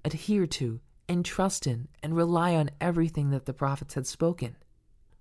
adhere 0.05 0.47
to 0.47 0.81
and 1.09 1.25
trust 1.25 1.67
in 1.67 1.89
and 2.03 2.15
rely 2.15 2.55
on 2.55 2.71
everything 2.81 3.31
that 3.31 3.47
the 3.47 3.53
prophets 3.53 3.95
had 3.95 4.07
spoken. 4.07 4.57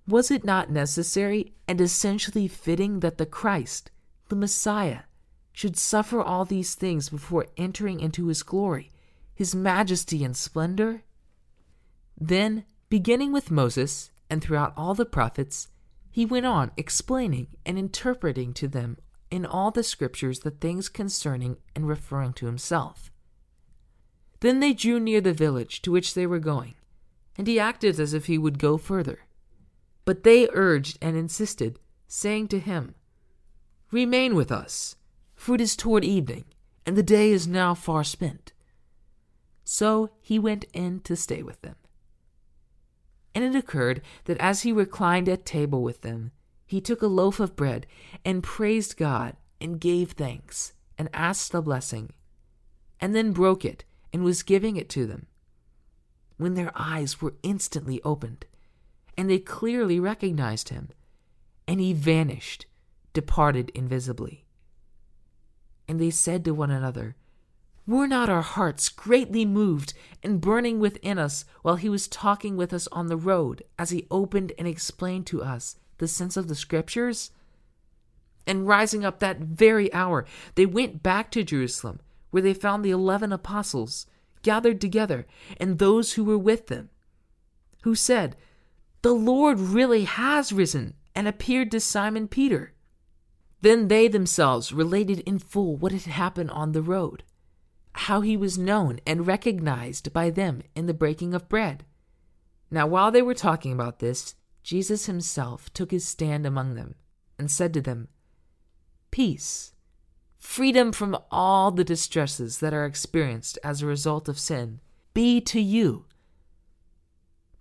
Was 0.07 0.29
it 0.29 0.43
not 0.43 0.69
necessary 0.69 1.53
and 1.67 1.79
essentially 1.79 2.47
fitting 2.47 2.99
that 2.99 3.17
the 3.17 3.25
Christ, 3.25 3.91
the 4.27 4.35
Messiah, 4.35 5.01
should 5.51 5.77
suffer 5.77 6.21
all 6.21 6.45
these 6.45 6.75
things 6.75 7.09
before 7.09 7.47
entering 7.57 7.99
into 7.99 8.27
his 8.27 8.43
glory, 8.43 8.91
his 9.33 9.55
majesty 9.55 10.23
and 10.23 10.35
splendor? 10.35 11.03
Then, 12.17 12.65
beginning 12.89 13.31
with 13.31 13.51
Moses 13.51 14.11
and 14.29 14.41
throughout 14.41 14.73
all 14.75 14.93
the 14.93 15.05
prophets, 15.05 15.67
he 16.11 16.25
went 16.25 16.45
on 16.45 16.71
explaining 16.75 17.47
and 17.65 17.77
interpreting 17.77 18.53
to 18.53 18.67
them 18.67 18.97
in 19.31 19.45
all 19.45 19.71
the 19.71 19.83
scriptures 19.83 20.39
the 20.39 20.51
things 20.51 20.89
concerning 20.89 21.57
and 21.75 21.87
referring 21.87 22.33
to 22.33 22.45
himself. 22.45 23.11
Then 24.39 24.59
they 24.59 24.73
drew 24.73 24.99
near 24.99 25.21
the 25.21 25.33
village 25.33 25.81
to 25.83 25.91
which 25.91 26.13
they 26.13 26.25
were 26.25 26.39
going, 26.39 26.75
and 27.37 27.47
he 27.47 27.59
acted 27.59 27.99
as 27.99 28.13
if 28.13 28.25
he 28.25 28.37
would 28.37 28.59
go 28.59 28.77
further. 28.77 29.19
But 30.05 30.23
they 30.23 30.49
urged 30.53 30.97
and 31.01 31.15
insisted, 31.15 31.79
saying 32.07 32.47
to 32.49 32.59
him, 32.59 32.95
Remain 33.91 34.35
with 34.35 34.51
us, 34.51 34.95
for 35.39 35.55
it 35.55 35.61
is 35.61 35.77
toward 35.77 36.03
evening, 36.03 36.43
and 36.85 36.97
the 36.97 37.01
day 37.01 37.31
is 37.31 37.47
now 37.47 37.73
far 37.73 38.03
spent. 38.03 38.51
So 39.63 40.09
he 40.19 40.37
went 40.37 40.65
in 40.73 40.99
to 41.01 41.15
stay 41.15 41.41
with 41.41 41.61
them. 41.61 41.75
And 43.33 43.45
it 43.45 43.57
occurred 43.57 44.01
that 44.25 44.37
as 44.39 44.63
he 44.63 44.73
reclined 44.73 45.29
at 45.29 45.45
table 45.45 45.81
with 45.81 46.01
them, 46.01 46.31
he 46.65 46.81
took 46.81 47.01
a 47.01 47.07
loaf 47.07 47.39
of 47.39 47.55
bread 47.55 47.87
and 48.25 48.43
praised 48.43 48.97
God 48.97 49.37
and 49.61 49.79
gave 49.79 50.11
thanks 50.11 50.73
and 50.97 51.07
asked 51.13 51.53
the 51.53 51.61
blessing, 51.61 52.11
and 52.99 53.15
then 53.15 53.31
broke 53.31 53.63
it 53.63 53.85
and 54.11 54.25
was 54.25 54.43
giving 54.43 54.75
it 54.75 54.89
to 54.89 55.07
them. 55.07 55.27
When 56.35 56.55
their 56.55 56.73
eyes 56.75 57.21
were 57.21 57.35
instantly 57.43 58.01
opened, 58.03 58.45
and 59.17 59.29
they 59.29 59.39
clearly 59.39 60.01
recognized 60.01 60.67
him, 60.67 60.89
and 61.65 61.79
he 61.79 61.93
vanished, 61.93 62.65
departed 63.13 63.71
invisibly. 63.73 64.43
And 65.89 65.99
they 65.99 66.11
said 66.11 66.45
to 66.45 66.53
one 66.53 66.69
another, 66.69 67.15
Were 67.87 68.07
not 68.07 68.29
our 68.29 68.43
hearts 68.43 68.89
greatly 68.89 69.43
moved 69.43 69.95
and 70.21 70.39
burning 70.39 70.79
within 70.79 71.17
us 71.17 71.45
while 71.63 71.77
he 71.77 71.89
was 71.89 72.07
talking 72.07 72.55
with 72.55 72.71
us 72.71 72.87
on 72.91 73.07
the 73.07 73.17
road, 73.17 73.63
as 73.79 73.89
he 73.89 74.05
opened 74.11 74.53
and 74.59 74.67
explained 74.67 75.25
to 75.27 75.41
us 75.41 75.77
the 75.97 76.07
sense 76.07 76.37
of 76.37 76.47
the 76.47 76.53
Scriptures? 76.53 77.31
And 78.45 78.67
rising 78.67 79.03
up 79.03 79.19
that 79.19 79.39
very 79.39 79.91
hour, 79.91 80.25
they 80.53 80.67
went 80.67 81.01
back 81.01 81.31
to 81.31 81.43
Jerusalem 81.43 81.99
where 82.29 82.43
they 82.43 82.53
found 82.53 82.85
the 82.85 82.91
eleven 82.91 83.33
apostles 83.33 84.05
gathered 84.43 84.79
together 84.79 85.25
and 85.57 85.79
those 85.79 86.13
who 86.13 86.23
were 86.23 86.37
with 86.37 86.67
them, 86.67 86.89
who 87.81 87.95
said, 87.95 88.35
The 89.01 89.13
Lord 89.13 89.59
really 89.59 90.03
has 90.03 90.53
risen 90.53 90.93
and 91.15 91.27
appeared 91.27 91.71
to 91.71 91.79
Simon 91.79 92.27
Peter. 92.27 92.73
Then 93.61 93.87
they 93.87 94.07
themselves 94.07 94.71
related 94.71 95.19
in 95.21 95.39
full 95.39 95.75
what 95.75 95.91
had 95.91 96.03
happened 96.03 96.51
on 96.51 96.71
the 96.71 96.81
road, 96.81 97.23
how 97.93 98.21
he 98.21 98.37
was 98.37 98.57
known 98.57 98.99
and 99.05 99.27
recognized 99.27 100.13
by 100.13 100.29
them 100.29 100.61
in 100.75 100.85
the 100.85 100.93
breaking 100.93 101.33
of 101.33 101.49
bread, 101.49 101.85
Now, 102.71 102.87
while 102.87 103.11
they 103.11 103.21
were 103.21 103.33
talking 103.33 103.73
about 103.73 103.99
this, 103.99 104.35
Jesus 104.63 105.07
himself 105.07 105.73
took 105.73 105.91
his 105.91 106.07
stand 106.07 106.45
among 106.45 106.75
them 106.75 106.95
and 107.37 107.49
said 107.49 107.73
to 107.73 107.81
them, 107.81 108.07
Peace, 109.11 109.73
freedom 110.37 110.91
from 110.91 111.17
all 111.31 111.71
the 111.71 111.83
distresses 111.83 112.59
that 112.59 112.73
are 112.73 112.85
experienced 112.85 113.57
as 113.63 113.81
a 113.81 113.87
result 113.87 114.29
of 114.29 114.37
sin, 114.37 114.79
be 115.13 115.41
to 115.41 115.59
you. 115.59 116.05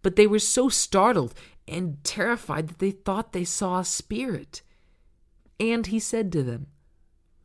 But 0.02 0.16
they 0.16 0.26
were 0.26 0.38
so 0.38 0.68
startled 0.68 1.34
and 1.66 2.02
terrified 2.04 2.68
that 2.68 2.78
they 2.78 2.90
thought 2.90 3.32
they 3.32 3.44
saw 3.44 3.78
a 3.78 3.84
spirit. 3.84 4.62
And 5.60 5.86
he 5.86 5.98
said 5.98 6.30
to 6.32 6.42
them, 6.42 6.68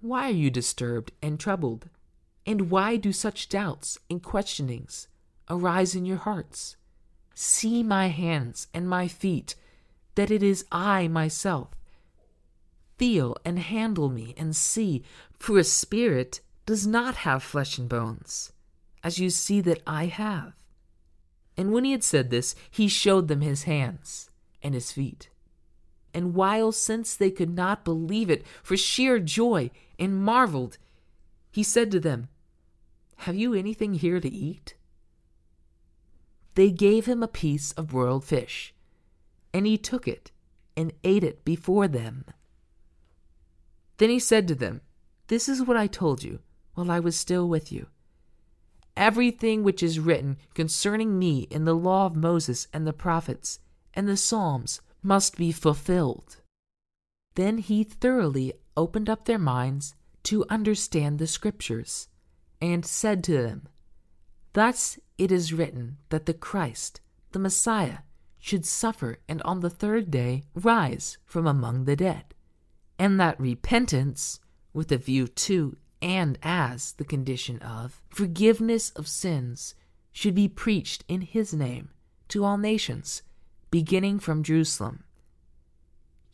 Why 0.01 0.28
are 0.28 0.34
you 0.34 0.51
disturbed 0.51 1.11
and 1.22 1.39
troubled? 1.39 1.89
And 2.45 2.70
why 2.70 2.97
do 2.97 3.11
such 3.11 3.49
doubts 3.49 3.97
and 4.09 4.22
questionings 4.22 5.07
arise 5.49 5.95
in 5.95 6.05
your 6.05 6.18
hearts? 6.18 6.76
See 7.34 7.82
my 7.84 8.07
hands 8.07 8.68
and 8.74 8.88
my 8.88 9.07
feet, 9.07 9.55
that 10.16 10.30
it 10.30 10.43
is 10.43 10.66
I 10.72 11.07
myself. 11.07 11.70
Feel 12.97 13.36
and 13.43 13.57
handle 13.57 14.09
me 14.09 14.36
and 14.38 14.55
see, 14.55 15.03
for 15.39 15.57
a 15.57 15.64
spirit 15.64 16.41
does 16.66 16.86
not 16.86 17.16
have 17.16 17.41
flesh 17.41 17.78
and 17.78 17.89
bones, 17.89 18.51
as 19.03 19.20
you 19.20 19.30
see 19.30 19.61
that 19.61 19.82
I 19.88 20.05
have. 20.05 20.53
And 21.57 21.72
when 21.72 21.84
he 21.84 21.91
had 21.91 22.03
said 22.03 22.30
this, 22.30 22.55
he 22.70 22.88
showed 22.88 23.28
them 23.28 23.41
his 23.41 23.64
hands 23.64 24.30
and 24.61 24.74
his 24.74 24.91
feet. 24.91 25.30
And 26.14 26.36
while 26.36 26.72
since 26.72 27.16
they 27.16 27.32
could 27.32 27.49
not 27.49 27.84
believe 27.84 28.30
it 28.30 28.45
for 28.61 28.78
sheer 28.78 29.20
joy 29.20 29.72
and 29.97 30.24
marveled, 30.24 30.78
he 31.51 31.64
said 31.64 31.89
to 31.91 31.99
them, 31.99 32.28
Have 33.18 33.36
you 33.36 33.53
anything 33.53 33.95
here 33.95 34.20
to 34.20 34.30
eat? 34.30 34.76
They 36.55 36.70
gave 36.70 37.05
him 37.07 37.24
a 37.24 37.28
piece 37.28 37.72
of 37.74 37.88
broiled 37.88 38.24
fish, 38.24 38.74
and 39.53 39.66
he 39.66 39.78
took 39.78 40.07
it 40.07 40.32
and 40.78 40.93
ate 41.03 41.24
it 41.24 41.43
before 41.43 41.88
them. 41.88 42.26
Then 43.97 44.09
he 44.09 44.20
said 44.20 44.47
to 44.47 44.55
them, 44.55 44.82
This 45.28 45.49
is 45.49 45.64
what 45.64 45.78
I 45.78 45.88
told 45.88 46.24
you 46.24 46.39
while 46.76 46.91
I 46.91 46.99
was 46.99 47.16
still 47.16 47.47
with 47.47 47.72
you. 47.72 47.88
Everything 48.95 49.64
which 49.64 49.82
is 49.82 49.99
written 49.99 50.38
concerning 50.53 51.18
me 51.18 51.47
in 51.49 51.66
the 51.66 51.76
law 51.76 52.05
of 52.05 52.16
Moses 52.16 52.68
and 52.72 52.86
the 52.86 52.93
prophets 52.93 53.59
and 53.93 54.07
the 54.07 54.18
Psalms 54.18 54.82
must 55.04 55.38
be 55.38 55.51
fulfilled. 55.51 56.38
Then 57.36 57.58
he 57.58 57.84
thoroughly 57.84 58.54
opened 58.76 59.10
up 59.10 59.26
their 59.26 59.39
minds 59.39 59.95
to 60.24 60.45
understand 60.49 61.20
the 61.20 61.28
Scriptures, 61.28 62.08
and 62.62 62.86
said 62.86 63.24
to 63.26 63.34
them, 63.34 63.68
Thus 64.54 64.97
it 65.18 65.32
is 65.32 65.54
written 65.54 65.97
that 66.10 66.26
the 66.26 66.34
Christ, 66.34 67.01
the 67.32 67.39
Messiah, 67.39 67.99
should 68.39 68.66
suffer 68.66 69.20
and 69.28 69.41
on 69.43 69.60
the 69.60 69.70
third 69.70 70.10
day 70.10 70.43
rise 70.54 71.18
from 71.26 71.45
among 71.45 71.86
the 71.86 71.95
dead, 71.95 72.34
and 72.97 73.20
that 73.20 73.39
repentance, 73.39 74.39
with 74.74 74.91
a 74.91 74.97
view 74.97 75.28
to 75.28 75.78
and 76.01 76.38
as 76.43 76.93
the 76.93 77.06
condition 77.06 77.60
of 77.60 78.01
forgiveness 78.10 78.89
of 78.91 79.08
sins, 79.08 79.76
should 80.12 80.36
be 80.36 80.49
preached 80.49 81.04
in 81.08 81.22
his 81.22 81.54
name 81.54 81.89
to 82.28 82.43
all 82.43 82.58
nations, 82.58 83.22
beginning 83.74 84.19
from 84.19 84.43
Jerusalem. 84.43 85.03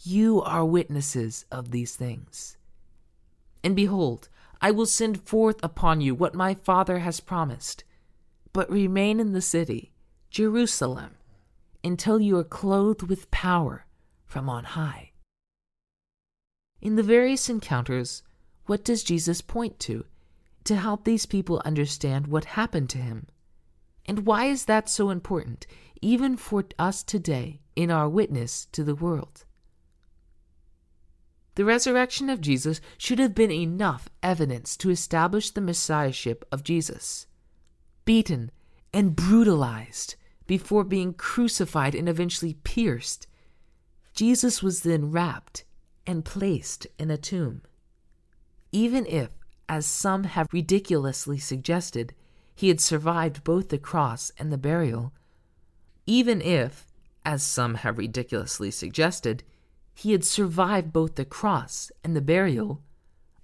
You 0.04 0.42
are 0.42 0.66
witnesses 0.66 1.46
of 1.50 1.72
these 1.72 1.96
things. 1.96 2.58
And 3.64 3.78
behold, 3.78 4.28
I 4.60 4.72
will 4.72 4.86
send 4.86 5.24
forth 5.26 5.56
upon 5.64 6.02
you 6.02 6.14
what 6.14 6.36
my 6.36 6.54
Father 6.54 7.00
has 7.00 7.22
promised. 7.22 7.86
But 8.52 8.70
remain 8.70 9.22
in 9.22 9.32
the 9.32 9.42
city, 9.42 9.94
Jerusalem, 10.30 11.16
until 11.82 12.20
you 12.20 12.38
are 12.38 12.44
clothed 12.44 13.04
with 13.04 13.32
power 13.32 13.86
from 14.26 14.50
on 14.50 14.66
high. 14.66 15.12
In 16.82 16.98
the 16.98 17.04
various 17.04 17.48
encounters, 17.48 18.22
what 18.66 18.84
does 18.84 19.02
Jesus 19.02 19.40
point 19.40 19.80
to 19.80 20.04
to 20.66 20.76
help 20.76 21.06
these 21.06 21.26
people 21.26 21.62
understand 21.64 22.28
what 22.28 22.60
happened 22.60 22.90
to 22.90 22.98
him? 22.98 23.28
And 24.06 24.26
why 24.26 24.46
is 24.46 24.66
that 24.66 24.90
so 24.90 25.12
important, 25.12 25.68
even 26.02 26.38
for 26.38 26.66
us 26.78 27.04
today 27.04 27.62
in 27.76 27.92
our 27.92 28.10
witness 28.10 28.68
to 28.72 28.84
the 28.84 28.96
world? 28.96 29.46
The 31.56 31.66
resurrection 31.66 32.30
of 32.30 32.40
Jesus 32.42 32.80
should 32.98 33.20
have 33.20 33.36
been 33.36 33.52
enough 33.52 34.08
evidence 34.24 34.78
to 34.78 34.90
establish 34.90 35.52
the 35.52 35.62
messiahship 35.62 36.46
of 36.52 36.64
Jesus. 36.64 37.28
Beaten 38.06 38.52
and 38.94 39.16
brutalized 39.16 40.16
before 40.48 40.84
being 40.84 41.14
crucified 41.14 41.94
and 41.96 42.08
eventually 42.08 42.54
pierced, 42.64 43.28
Jesus 44.14 44.64
was 44.64 44.82
then 44.82 45.12
wrapped 45.12 45.64
and 46.08 46.26
placed 46.26 46.88
in 46.98 47.12
a 47.12 47.18
tomb. 47.18 47.62
Even 48.72 49.06
if, 49.06 49.30
as 49.68 49.86
some 49.86 50.24
have 50.24 50.48
ridiculously 50.52 51.38
suggested, 51.38 52.14
he 52.56 52.70
had 52.70 52.82
survived 52.82 53.44
both 53.44 53.70
the 53.70 53.78
cross 53.78 54.32
and 54.38 54.52
the 54.52 54.58
burial, 54.58 55.14
even 56.10 56.42
if, 56.42 56.88
as 57.24 57.44
some 57.44 57.76
have 57.76 58.00
ridiculously 58.00 58.72
suggested, 58.72 59.44
he 59.94 60.12
had 60.12 60.26
survived 60.26 60.92
both 60.92 61.14
the 61.14 61.24
cross 61.24 61.92
and 62.04 62.16
the 62.16 62.22
burial, 62.22 62.82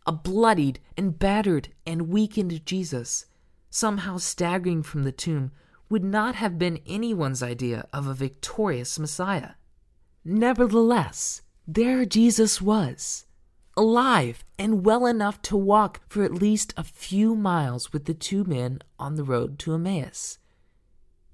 a 0.08 0.12
bloodied 0.12 0.80
and 0.98 1.20
battered 1.20 1.70
and 1.86 2.10
weakened 2.10 2.66
Jesus, 2.66 3.28
somehow 3.70 4.18
staggering 4.18 4.82
from 4.82 5.04
the 5.04 5.12
tomb, 5.12 5.52
would 5.90 6.04
not 6.04 6.34
have 6.34 6.58
been 6.58 6.80
anyone's 6.88 7.44
idea 7.44 7.88
of 7.94 8.08
a 8.08 8.16
victorious 8.16 8.98
Messiah. 8.98 9.52
Nevertheless, 10.24 11.44
there 11.68 12.04
Jesus 12.04 12.64
was, 12.64 13.28
alive 13.78 14.44
and 14.58 14.84
well 14.84 15.06
enough 15.06 15.40
to 15.44 15.56
walk 15.56 16.02
for 16.10 16.24
at 16.24 16.34
least 16.34 16.74
a 16.78 16.84
few 16.84 17.36
miles 17.36 17.94
with 17.94 18.06
the 18.06 18.16
two 18.16 18.44
men 18.44 18.80
on 18.98 19.18
the 19.18 19.24
road 19.24 19.60
to 19.60 19.76
Emmaus. 19.76 20.40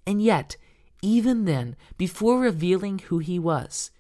And 0.06 0.22
yet, 0.22 0.58
even 1.02 1.46
then, 1.46 1.76
before 1.98 2.40
revealing 2.40 3.00
who 3.00 3.20
he 3.20 3.40
was, 3.40 3.92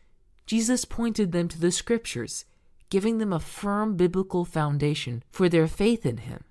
Jesus 0.45 0.85
pointed 0.85 1.31
them 1.31 1.47
to 1.47 1.59
the 1.59 1.71
scriptures, 1.71 2.45
giving 2.89 3.17
them 3.17 3.33
a 3.33 3.39
firm 3.39 3.95
biblical 3.95 4.45
foundation 4.45 5.23
for 5.31 5.49
their 5.49 5.67
faith 5.67 6.05
in 6.05 6.17
him. 6.17 6.43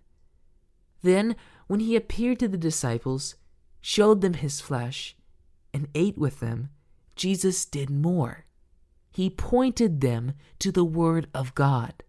Then, 1.03 1.37
when 1.67 1.81
he 1.81 1.97
appeared 1.97 2.39
to 2.41 2.49
the 2.49 2.59
disciples, 2.59 3.37
showed 3.81 4.21
them 4.21 4.35
his 4.35 4.61
flesh, 4.61 5.17
and 5.73 5.89
ate 5.95 6.19
with 6.19 6.41
them, 6.41 6.71
Jesus 7.15 7.65
did 7.65 7.91
more 7.91 8.45
he 9.11 9.29
pointed 9.29 10.01
them 10.01 10.35
to 10.59 10.71
the 10.71 10.85
Word 10.85 11.29
of 11.35 11.55
God. 11.55 12.05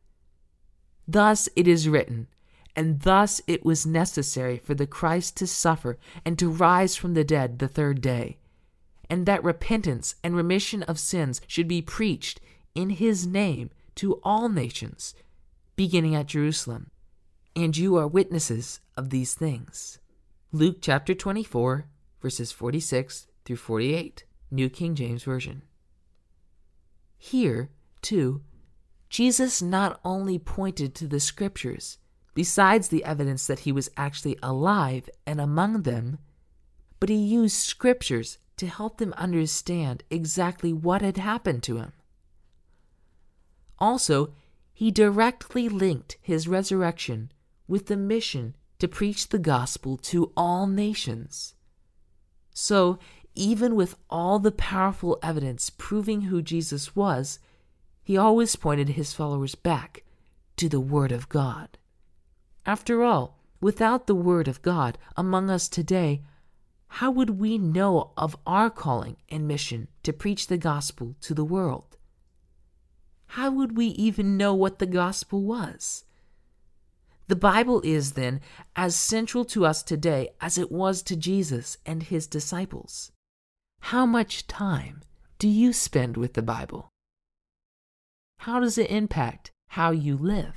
Thus 1.07 1.49
it 1.55 1.67
is 1.67 1.89
written, 1.89 2.27
and 2.75 3.01
thus 3.01 3.41
it 3.47 3.65
was 3.65 3.85
necessary 3.85 4.57
for 4.57 4.73
the 4.73 4.87
Christ 4.87 5.37
to 5.37 5.47
suffer 5.47 5.97
and 6.25 6.37
to 6.39 6.49
rise 6.49 6.95
from 6.95 7.13
the 7.13 7.23
dead 7.23 7.59
the 7.59 7.67
third 7.67 8.01
day, 8.01 8.37
and 9.09 9.25
that 9.25 9.43
repentance 9.43 10.15
and 10.23 10.35
remission 10.35 10.83
of 10.83 10.99
sins 10.99 11.41
should 11.47 11.67
be 11.67 11.81
preached 11.81 12.39
in 12.73 12.91
his 12.91 13.27
name 13.27 13.69
to 13.95 14.19
all 14.23 14.47
nations, 14.49 15.13
beginning 15.75 16.15
at 16.15 16.27
Jerusalem. 16.27 16.89
And 17.55 17.75
you 17.75 17.97
are 17.97 18.07
witnesses 18.07 18.79
of 18.95 19.09
these 19.09 19.33
things. 19.33 19.99
Luke 20.53 20.77
chapter 20.81 21.13
24, 21.13 21.87
verses 22.21 22.51
46 22.51 23.27
through 23.43 23.57
48, 23.57 24.23
New 24.49 24.69
King 24.69 24.95
James 24.95 25.23
Version. 25.23 25.63
Here, 27.17 27.69
too, 28.01 28.41
Jesus 29.09 29.61
not 29.61 29.99
only 30.05 30.39
pointed 30.39 30.95
to 30.95 31.07
the 31.07 31.19
scriptures, 31.19 31.97
besides 32.33 32.87
the 32.87 33.03
evidence 33.03 33.47
that 33.47 33.59
he 33.59 33.71
was 33.71 33.89
actually 33.97 34.37
alive 34.41 35.09
and 35.25 35.41
among 35.41 35.83
them, 35.83 36.19
but 36.99 37.09
he 37.09 37.15
used 37.15 37.55
scriptures 37.57 38.37
to 38.57 38.67
help 38.67 38.97
them 38.97 39.13
understand 39.13 40.03
exactly 40.09 40.71
what 40.71 41.01
had 41.01 41.17
happened 41.17 41.63
to 41.63 41.77
him. 41.77 41.93
Also, 43.79 44.33
he 44.71 44.91
directly 44.91 45.67
linked 45.67 46.17
his 46.21 46.47
resurrection 46.47 47.31
with 47.67 47.87
the 47.87 47.97
mission 47.97 48.55
to 48.79 48.87
preach 48.87 49.29
the 49.29 49.39
gospel 49.39 49.97
to 49.97 50.31
all 50.37 50.67
nations. 50.67 51.55
So, 52.53 52.99
even 53.33 53.75
with 53.75 53.95
all 54.09 54.39
the 54.39 54.51
powerful 54.51 55.17
evidence 55.23 55.69
proving 55.69 56.21
who 56.21 56.41
Jesus 56.41 56.95
was, 56.95 57.39
he 58.03 58.17
always 58.17 58.55
pointed 58.55 58.89
his 58.89 59.13
followers 59.13 59.55
back 59.55 60.03
to 60.57 60.67
the 60.67 60.79
Word 60.79 61.11
of 61.11 61.29
God. 61.29 61.77
After 62.65 63.03
all, 63.03 63.39
without 63.59 64.07
the 64.07 64.15
Word 64.15 64.47
of 64.47 64.61
God 64.61 64.97
among 65.17 65.49
us 65.49 65.67
today, 65.67 66.21
how 66.87 67.09
would 67.09 67.39
we 67.39 67.57
know 67.57 68.11
of 68.17 68.35
our 68.45 68.69
calling 68.69 69.17
and 69.29 69.47
mission 69.47 69.87
to 70.03 70.11
preach 70.11 70.47
the 70.47 70.57
gospel 70.57 71.15
to 71.21 71.33
the 71.33 71.45
world? 71.45 71.97
How 73.27 73.49
would 73.49 73.77
we 73.77 73.87
even 73.87 74.35
know 74.35 74.53
what 74.53 74.79
the 74.79 74.85
gospel 74.85 75.41
was? 75.41 76.03
The 77.29 77.35
Bible 77.37 77.81
is, 77.85 78.11
then, 78.11 78.41
as 78.75 78.93
central 78.93 79.45
to 79.45 79.65
us 79.65 79.83
today 79.83 80.31
as 80.41 80.57
it 80.57 80.69
was 80.69 81.01
to 81.03 81.15
Jesus 81.15 81.77
and 81.85 82.03
his 82.03 82.27
disciples. 82.27 83.13
How 83.79 84.05
much 84.05 84.47
time 84.47 85.01
do 85.39 85.47
you 85.47 85.71
spend 85.71 86.17
with 86.17 86.33
the 86.33 86.41
Bible? 86.41 86.89
How 88.39 88.59
does 88.59 88.77
it 88.77 88.91
impact 88.91 89.51
how 89.69 89.91
you 89.91 90.17
live, 90.17 90.55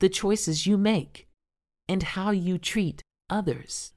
the 0.00 0.08
choices 0.08 0.66
you 0.66 0.76
make, 0.76 1.28
and 1.88 2.02
how 2.02 2.30
you 2.30 2.58
treat 2.58 3.02
others? 3.30 3.92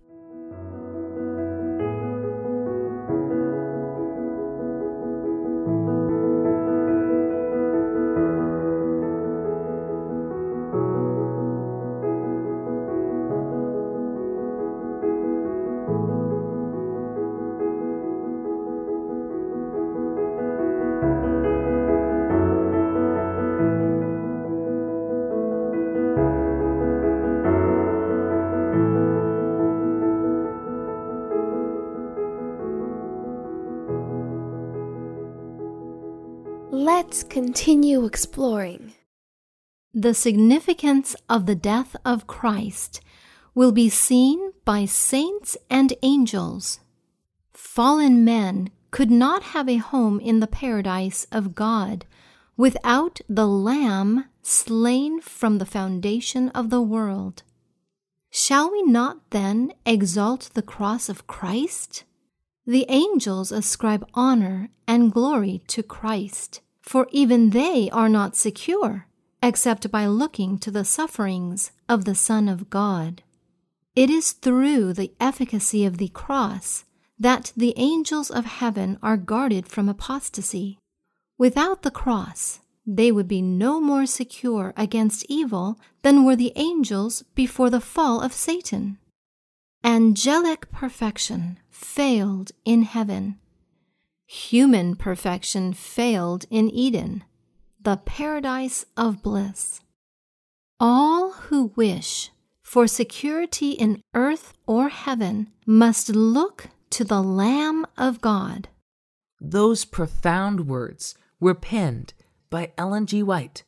Let's 37.14 37.24
continue 37.26 38.06
exploring. 38.06 38.94
The 39.94 40.16
significance 40.16 41.16
of 41.30 41.46
the 41.46 41.54
death 41.54 41.96
of 42.04 42.26
Christ 42.26 43.02
will 43.54 43.72
be 43.72 43.88
seen 43.88 44.54
by 44.66 44.86
saints 44.86 45.56
and 45.70 45.94
angels. 46.02 46.80
Fallen 47.54 48.26
men 48.26 48.72
could 48.90 49.12
not 49.12 49.44
have 49.54 49.70
a 49.70 49.78
home 49.78 50.20
in 50.22 50.40
the 50.40 50.48
paradise 50.48 51.28
of 51.32 51.54
God 51.54 52.08
without 52.58 53.22
the 53.30 53.48
Lamb 53.48 54.26
slain 54.42 55.22
from 55.22 55.60
the 55.60 55.68
foundation 55.68 56.50
of 56.50 56.72
the 56.72 56.82
world. 56.82 57.44
Shall 58.32 58.72
we 58.72 58.82
not 58.82 59.30
then 59.30 59.72
exalt 59.86 60.50
the 60.56 60.64
cross 60.64 61.10
of 61.10 61.28
Christ? 61.28 62.06
The 62.66 62.88
angels 62.90 63.52
ascribe 63.52 64.04
honor 64.16 64.70
and 64.88 65.14
glory 65.14 65.62
to 65.68 65.84
Christ 65.84 66.63
for 66.84 67.08
even 67.12 67.50
they 67.50 67.90
are 67.92 68.10
not 68.10 68.36
secure 68.36 69.08
except 69.42 69.92
by 69.92 70.06
looking 70.06 70.58
to 70.58 70.72
the 70.72 70.86
sufferings 70.86 71.72
of 71.90 72.06
the 72.06 72.16
Son 72.16 72.48
of 72.48 72.70
God. 72.70 73.24
It 73.96 74.10
is 74.10 74.32
through 74.32 74.94
the 74.94 75.12
efficacy 75.20 75.86
of 75.86 75.98
the 75.98 76.08
cross 76.08 76.86
that 77.20 77.52
the 77.56 77.74
angels 77.76 78.32
of 78.32 78.46
heaven 78.46 78.98
are 79.04 79.18
guarded 79.18 79.68
from 79.68 79.90
apostasy. 79.90 80.80
Without 81.38 81.82
the 81.82 81.92
cross, 81.92 82.62
they 82.86 83.12
would 83.12 83.28
be 83.28 83.42
no 83.42 83.82
more 83.82 84.06
secure 84.06 84.74
against 84.78 85.26
evil 85.30 85.80
than 86.02 86.24
were 86.24 86.36
the 86.36 86.54
angels 86.56 87.24
before 87.36 87.70
the 87.70 87.82
fall 87.82 88.22
of 88.22 88.34
Satan. 88.34 88.98
Angelic 89.84 90.72
perfection 90.72 91.60
failed 91.70 92.52
in 92.64 92.84
heaven 92.84 93.40
Human 94.34 94.96
perfection 94.96 95.74
failed 95.74 96.46
in 96.50 96.68
Eden, 96.72 97.24
the 97.80 97.98
paradise 97.98 98.84
of 98.98 99.22
bliss. 99.22 99.80
All 100.80 101.34
who 101.34 101.72
wish 101.76 102.32
for 102.64 102.88
security 102.88 103.74
in 103.74 104.02
earth 104.16 104.54
or 104.66 104.90
heaven 104.90 105.52
must 105.68 106.10
look 106.10 106.70
to 106.90 107.04
the 107.04 107.22
Lamb 107.22 107.86
of 107.96 108.22
God. 108.22 108.70
Those 109.40 109.86
profound 109.86 110.68
words 110.68 111.14
were 111.40 111.54
penned 111.54 112.16
by 112.50 112.72
Ellen 112.76 113.06
G. 113.06 113.22
White 113.22 113.64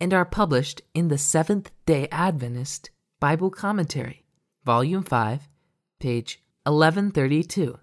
and 0.00 0.14
are 0.14 0.24
published 0.24 0.80
in 0.94 1.08
the 1.08 1.18
Seventh 1.18 1.70
day 1.84 2.08
Adventist 2.10 2.88
Bible 3.20 3.50
Commentary, 3.50 4.24
Volume 4.64 5.02
5, 5.02 5.50
page 6.00 6.42
1132 6.64 7.78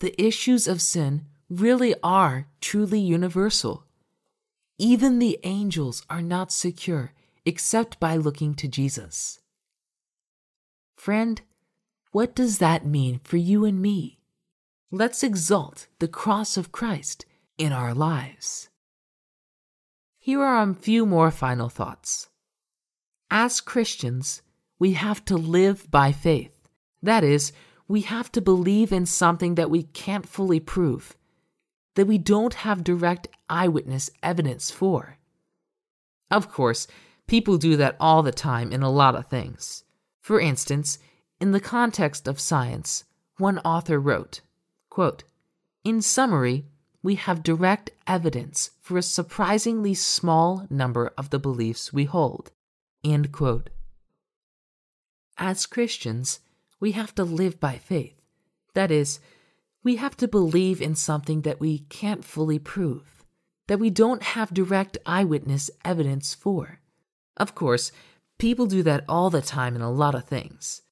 the 0.00 0.20
issues 0.22 0.66
of 0.66 0.82
sin 0.82 1.26
really 1.48 1.94
are 2.02 2.48
truly 2.60 3.00
universal. 3.00 3.84
Even 4.78 5.18
the 5.18 5.38
angels 5.42 6.04
are 6.10 6.22
not 6.22 6.52
secure 6.52 7.12
except 7.44 7.98
by 8.00 8.16
looking 8.16 8.54
to 8.54 8.68
Jesus. 8.68 9.40
Friend, 10.96 11.40
what 12.10 12.34
does 12.34 12.58
that 12.58 12.86
mean 12.86 13.20
for 13.22 13.36
you 13.36 13.64
and 13.64 13.80
me? 13.80 14.18
Let's 14.90 15.22
exalt 15.22 15.86
the 15.98 16.08
cross 16.08 16.56
of 16.56 16.72
Christ 16.72 17.26
in 17.58 17.72
our 17.72 17.94
lives. 17.94 18.68
Here 20.18 20.42
are 20.42 20.62
a 20.62 20.74
few 20.74 21.06
more 21.06 21.30
final 21.30 21.68
thoughts. 21.68 22.28
As 23.30 23.60
Christians, 23.60 24.42
we 24.78 24.92
have 24.92 25.24
to 25.26 25.36
live 25.36 25.90
by 25.90 26.12
faith. 26.12 26.68
That 27.02 27.24
is, 27.24 27.52
we 27.88 28.00
have 28.02 28.30
to 28.32 28.40
believe 28.40 28.92
in 28.92 29.06
something 29.06 29.54
that 29.54 29.70
we 29.70 29.84
can't 29.84 30.28
fully 30.28 30.60
prove, 30.60 31.16
that 31.94 32.06
we 32.06 32.18
don't 32.18 32.54
have 32.54 32.84
direct 32.84 33.28
eyewitness 33.48 34.10
evidence 34.22 34.70
for. 34.70 35.18
Of 36.30 36.50
course, 36.50 36.86
people 37.26 37.58
do 37.58 37.76
that 37.76 37.96
all 38.00 38.22
the 38.22 38.32
time 38.32 38.72
in 38.72 38.82
a 38.82 38.90
lot 38.90 39.14
of 39.14 39.26
things. 39.26 39.84
For 40.20 40.40
instance, 40.40 40.98
in 41.40 41.52
the 41.52 41.60
context 41.60 42.26
of 42.26 42.40
science, 42.40 43.04
one 43.38 43.58
author 43.60 44.00
wrote, 44.00 44.40
quote, 44.90 45.22
In 45.84 46.02
summary, 46.02 46.66
we 47.02 47.14
have 47.14 47.42
direct 47.44 47.90
evidence 48.06 48.70
for 48.80 48.98
a 48.98 49.02
surprisingly 49.02 49.94
small 49.94 50.66
number 50.68 51.12
of 51.16 51.30
the 51.30 51.38
beliefs 51.38 51.92
we 51.92 52.04
hold. 52.04 52.50
As 55.38 55.66
Christians, 55.66 56.40
we 56.80 56.92
have 56.92 57.14
to 57.14 57.24
live 57.24 57.58
by 57.58 57.78
faith. 57.78 58.20
That 58.74 58.90
is, 58.90 59.20
we 59.82 59.96
have 59.96 60.16
to 60.18 60.28
believe 60.28 60.82
in 60.82 60.94
something 60.94 61.42
that 61.42 61.60
we 61.60 61.78
can't 61.78 62.24
fully 62.24 62.58
prove, 62.58 63.24
that 63.68 63.78
we 63.78 63.90
don't 63.90 64.22
have 64.22 64.52
direct 64.52 64.98
eyewitness 65.06 65.70
evidence 65.84 66.34
for. 66.34 66.80
Of 67.36 67.54
course, 67.54 67.92
people 68.38 68.66
do 68.66 68.82
that 68.82 69.04
all 69.08 69.30
the 69.30 69.42
time 69.42 69.76
in 69.76 69.82
a 69.82 69.90
lot 69.90 70.14
of 70.14 70.24
things. 70.24 70.82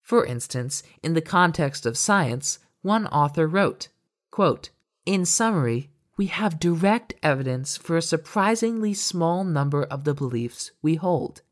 For 0.00 0.24
instance, 0.24 0.82
in 1.02 1.14
the 1.14 1.20
context 1.20 1.84
of 1.86 1.96
science, 1.96 2.58
one 2.82 3.06
author 3.08 3.46
wrote, 3.46 3.88
quote, 4.30 4.70
In 5.06 5.24
summary, 5.24 5.90
we 6.16 6.26
have 6.26 6.60
direct 6.60 7.14
evidence 7.22 7.76
for 7.76 7.96
a 7.96 8.02
surprisingly 8.02 8.94
small 8.94 9.42
number 9.42 9.82
of 9.82 10.04
the 10.04 10.14
beliefs 10.14 10.70
we 10.80 10.94
hold. 10.94 11.42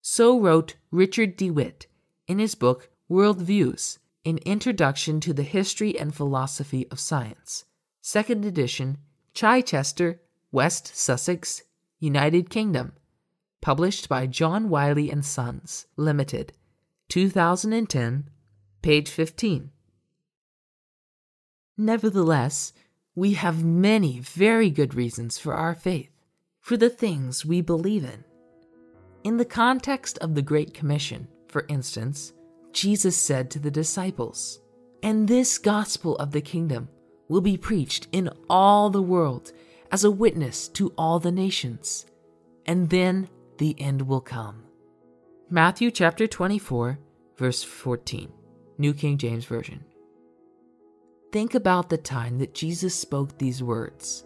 So 0.00 0.40
wrote 0.40 0.76
Richard 0.90 1.36
DeWitt 1.36 1.86
in 2.26 2.38
his 2.38 2.54
book 2.54 2.90
World 3.08 3.40
Views 3.40 3.98
An 4.24 4.38
Introduction 4.38 5.20
to 5.20 5.32
the 5.32 5.42
History 5.42 5.98
and 5.98 6.14
Philosophy 6.14 6.86
of 6.90 7.00
Science, 7.00 7.64
second 8.00 8.44
edition, 8.44 8.98
Chichester, 9.34 10.20
West 10.50 10.94
Sussex, 10.96 11.62
United 11.98 12.50
Kingdom, 12.50 12.92
published 13.60 14.08
by 14.08 14.26
John 14.26 14.68
Wiley 14.68 15.10
and 15.10 15.24
Sons, 15.24 15.86
Limited, 15.96 16.52
2010, 17.08 18.28
page 18.82 19.08
15. 19.08 19.70
Nevertheless, 21.78 22.72
we 23.14 23.34
have 23.34 23.64
many 23.64 24.18
very 24.20 24.70
good 24.70 24.94
reasons 24.94 25.38
for 25.38 25.54
our 25.54 25.74
faith, 25.74 26.10
for 26.60 26.76
the 26.76 26.90
things 26.90 27.44
we 27.44 27.60
believe 27.60 28.04
in. 28.04 28.24
In 29.24 29.36
the 29.36 29.44
context 29.44 30.18
of 30.18 30.34
the 30.34 30.42
Great 30.42 30.74
Commission, 30.74 31.28
for 31.52 31.66
instance, 31.68 32.32
Jesus 32.72 33.14
said 33.14 33.50
to 33.50 33.58
the 33.58 33.70
disciples, 33.70 34.60
And 35.02 35.28
this 35.28 35.58
gospel 35.58 36.16
of 36.16 36.30
the 36.32 36.40
kingdom 36.40 36.88
will 37.28 37.42
be 37.42 37.58
preached 37.58 38.08
in 38.10 38.30
all 38.48 38.88
the 38.88 39.02
world 39.02 39.52
as 39.90 40.02
a 40.02 40.10
witness 40.10 40.68
to 40.68 40.94
all 40.96 41.18
the 41.18 41.30
nations, 41.30 42.06
and 42.64 42.88
then 42.88 43.28
the 43.58 43.76
end 43.78 44.08
will 44.08 44.22
come. 44.22 44.64
Matthew 45.50 45.90
chapter 45.90 46.26
24, 46.26 46.98
verse 47.36 47.62
14, 47.62 48.32
New 48.78 48.94
King 48.94 49.18
James 49.18 49.44
Version. 49.44 49.84
Think 51.30 51.54
about 51.54 51.90
the 51.90 51.98
time 51.98 52.38
that 52.38 52.54
Jesus 52.54 52.94
spoke 52.94 53.36
these 53.36 53.62
words. 53.62 54.24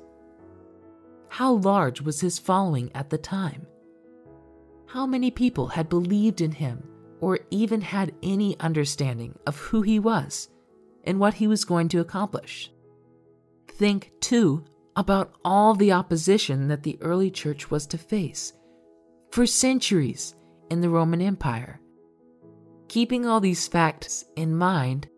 How 1.29 1.55
large 1.55 2.01
was 2.01 2.21
his 2.21 2.39
following 2.39 2.93
at 2.95 3.11
the 3.11 3.19
time? 3.19 3.67
How 4.87 5.07
many 5.07 5.33
people 5.33 5.67
had 5.67 5.89
believed 5.89 6.41
in 6.41 6.53
him 6.53 6.89
or 7.21 7.39
even 7.51 7.81
had 7.81 8.15
any 8.23 8.59
understanding 8.61 9.39
of 9.47 9.59
who 9.59 9.83
he 9.83 9.99
was 9.99 10.49
and 11.05 11.19
what 11.19 11.35
he 11.35 11.47
was 11.47 11.65
going 11.65 11.89
to 11.89 12.01
accomplish. 12.01 12.71
Think, 13.69 14.13
too, 14.21 14.65
about 14.97 15.33
all 15.45 15.75
the 15.75 15.93
opposition 15.93 16.69
that 16.69 16.83
the 16.83 16.99
early 17.01 17.31
church 17.31 17.71
was 17.71 17.87
to 17.87 17.99
face 17.99 18.53
for 19.31 19.47
centuries 19.47 20.35
in 20.71 20.81
the 20.81 20.89
Roman 20.89 21.21
Empire. 21.21 21.81
Keeping 22.89 23.27
all 23.27 23.41
these 23.41 23.69
facts 23.69 24.25
in 24.37 24.57
mind, 24.57 25.09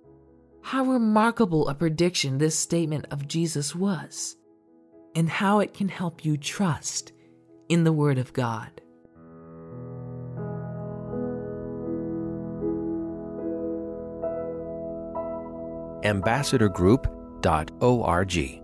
how 0.63 0.85
remarkable 0.85 1.69
a 1.69 1.75
prediction 1.75 2.39
this 2.39 2.59
statement 2.59 3.07
of 3.11 3.29
Jesus 3.29 3.75
was, 3.75 4.37
and 5.15 5.29
how 5.29 5.61
it 5.61 5.75
can 5.75 5.89
help 5.89 6.25
you 6.25 6.37
trust 6.37 7.13
in 7.69 7.85
the 7.85 7.93
Word 7.93 8.19
of 8.19 8.33
God. 8.33 8.81
ambassadorgroup.org. 16.05 18.59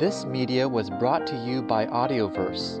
This 0.00 0.24
media 0.24 0.66
was 0.66 0.88
brought 0.88 1.26
to 1.26 1.36
you 1.44 1.60
by 1.60 1.84
Audioverse, 1.84 2.80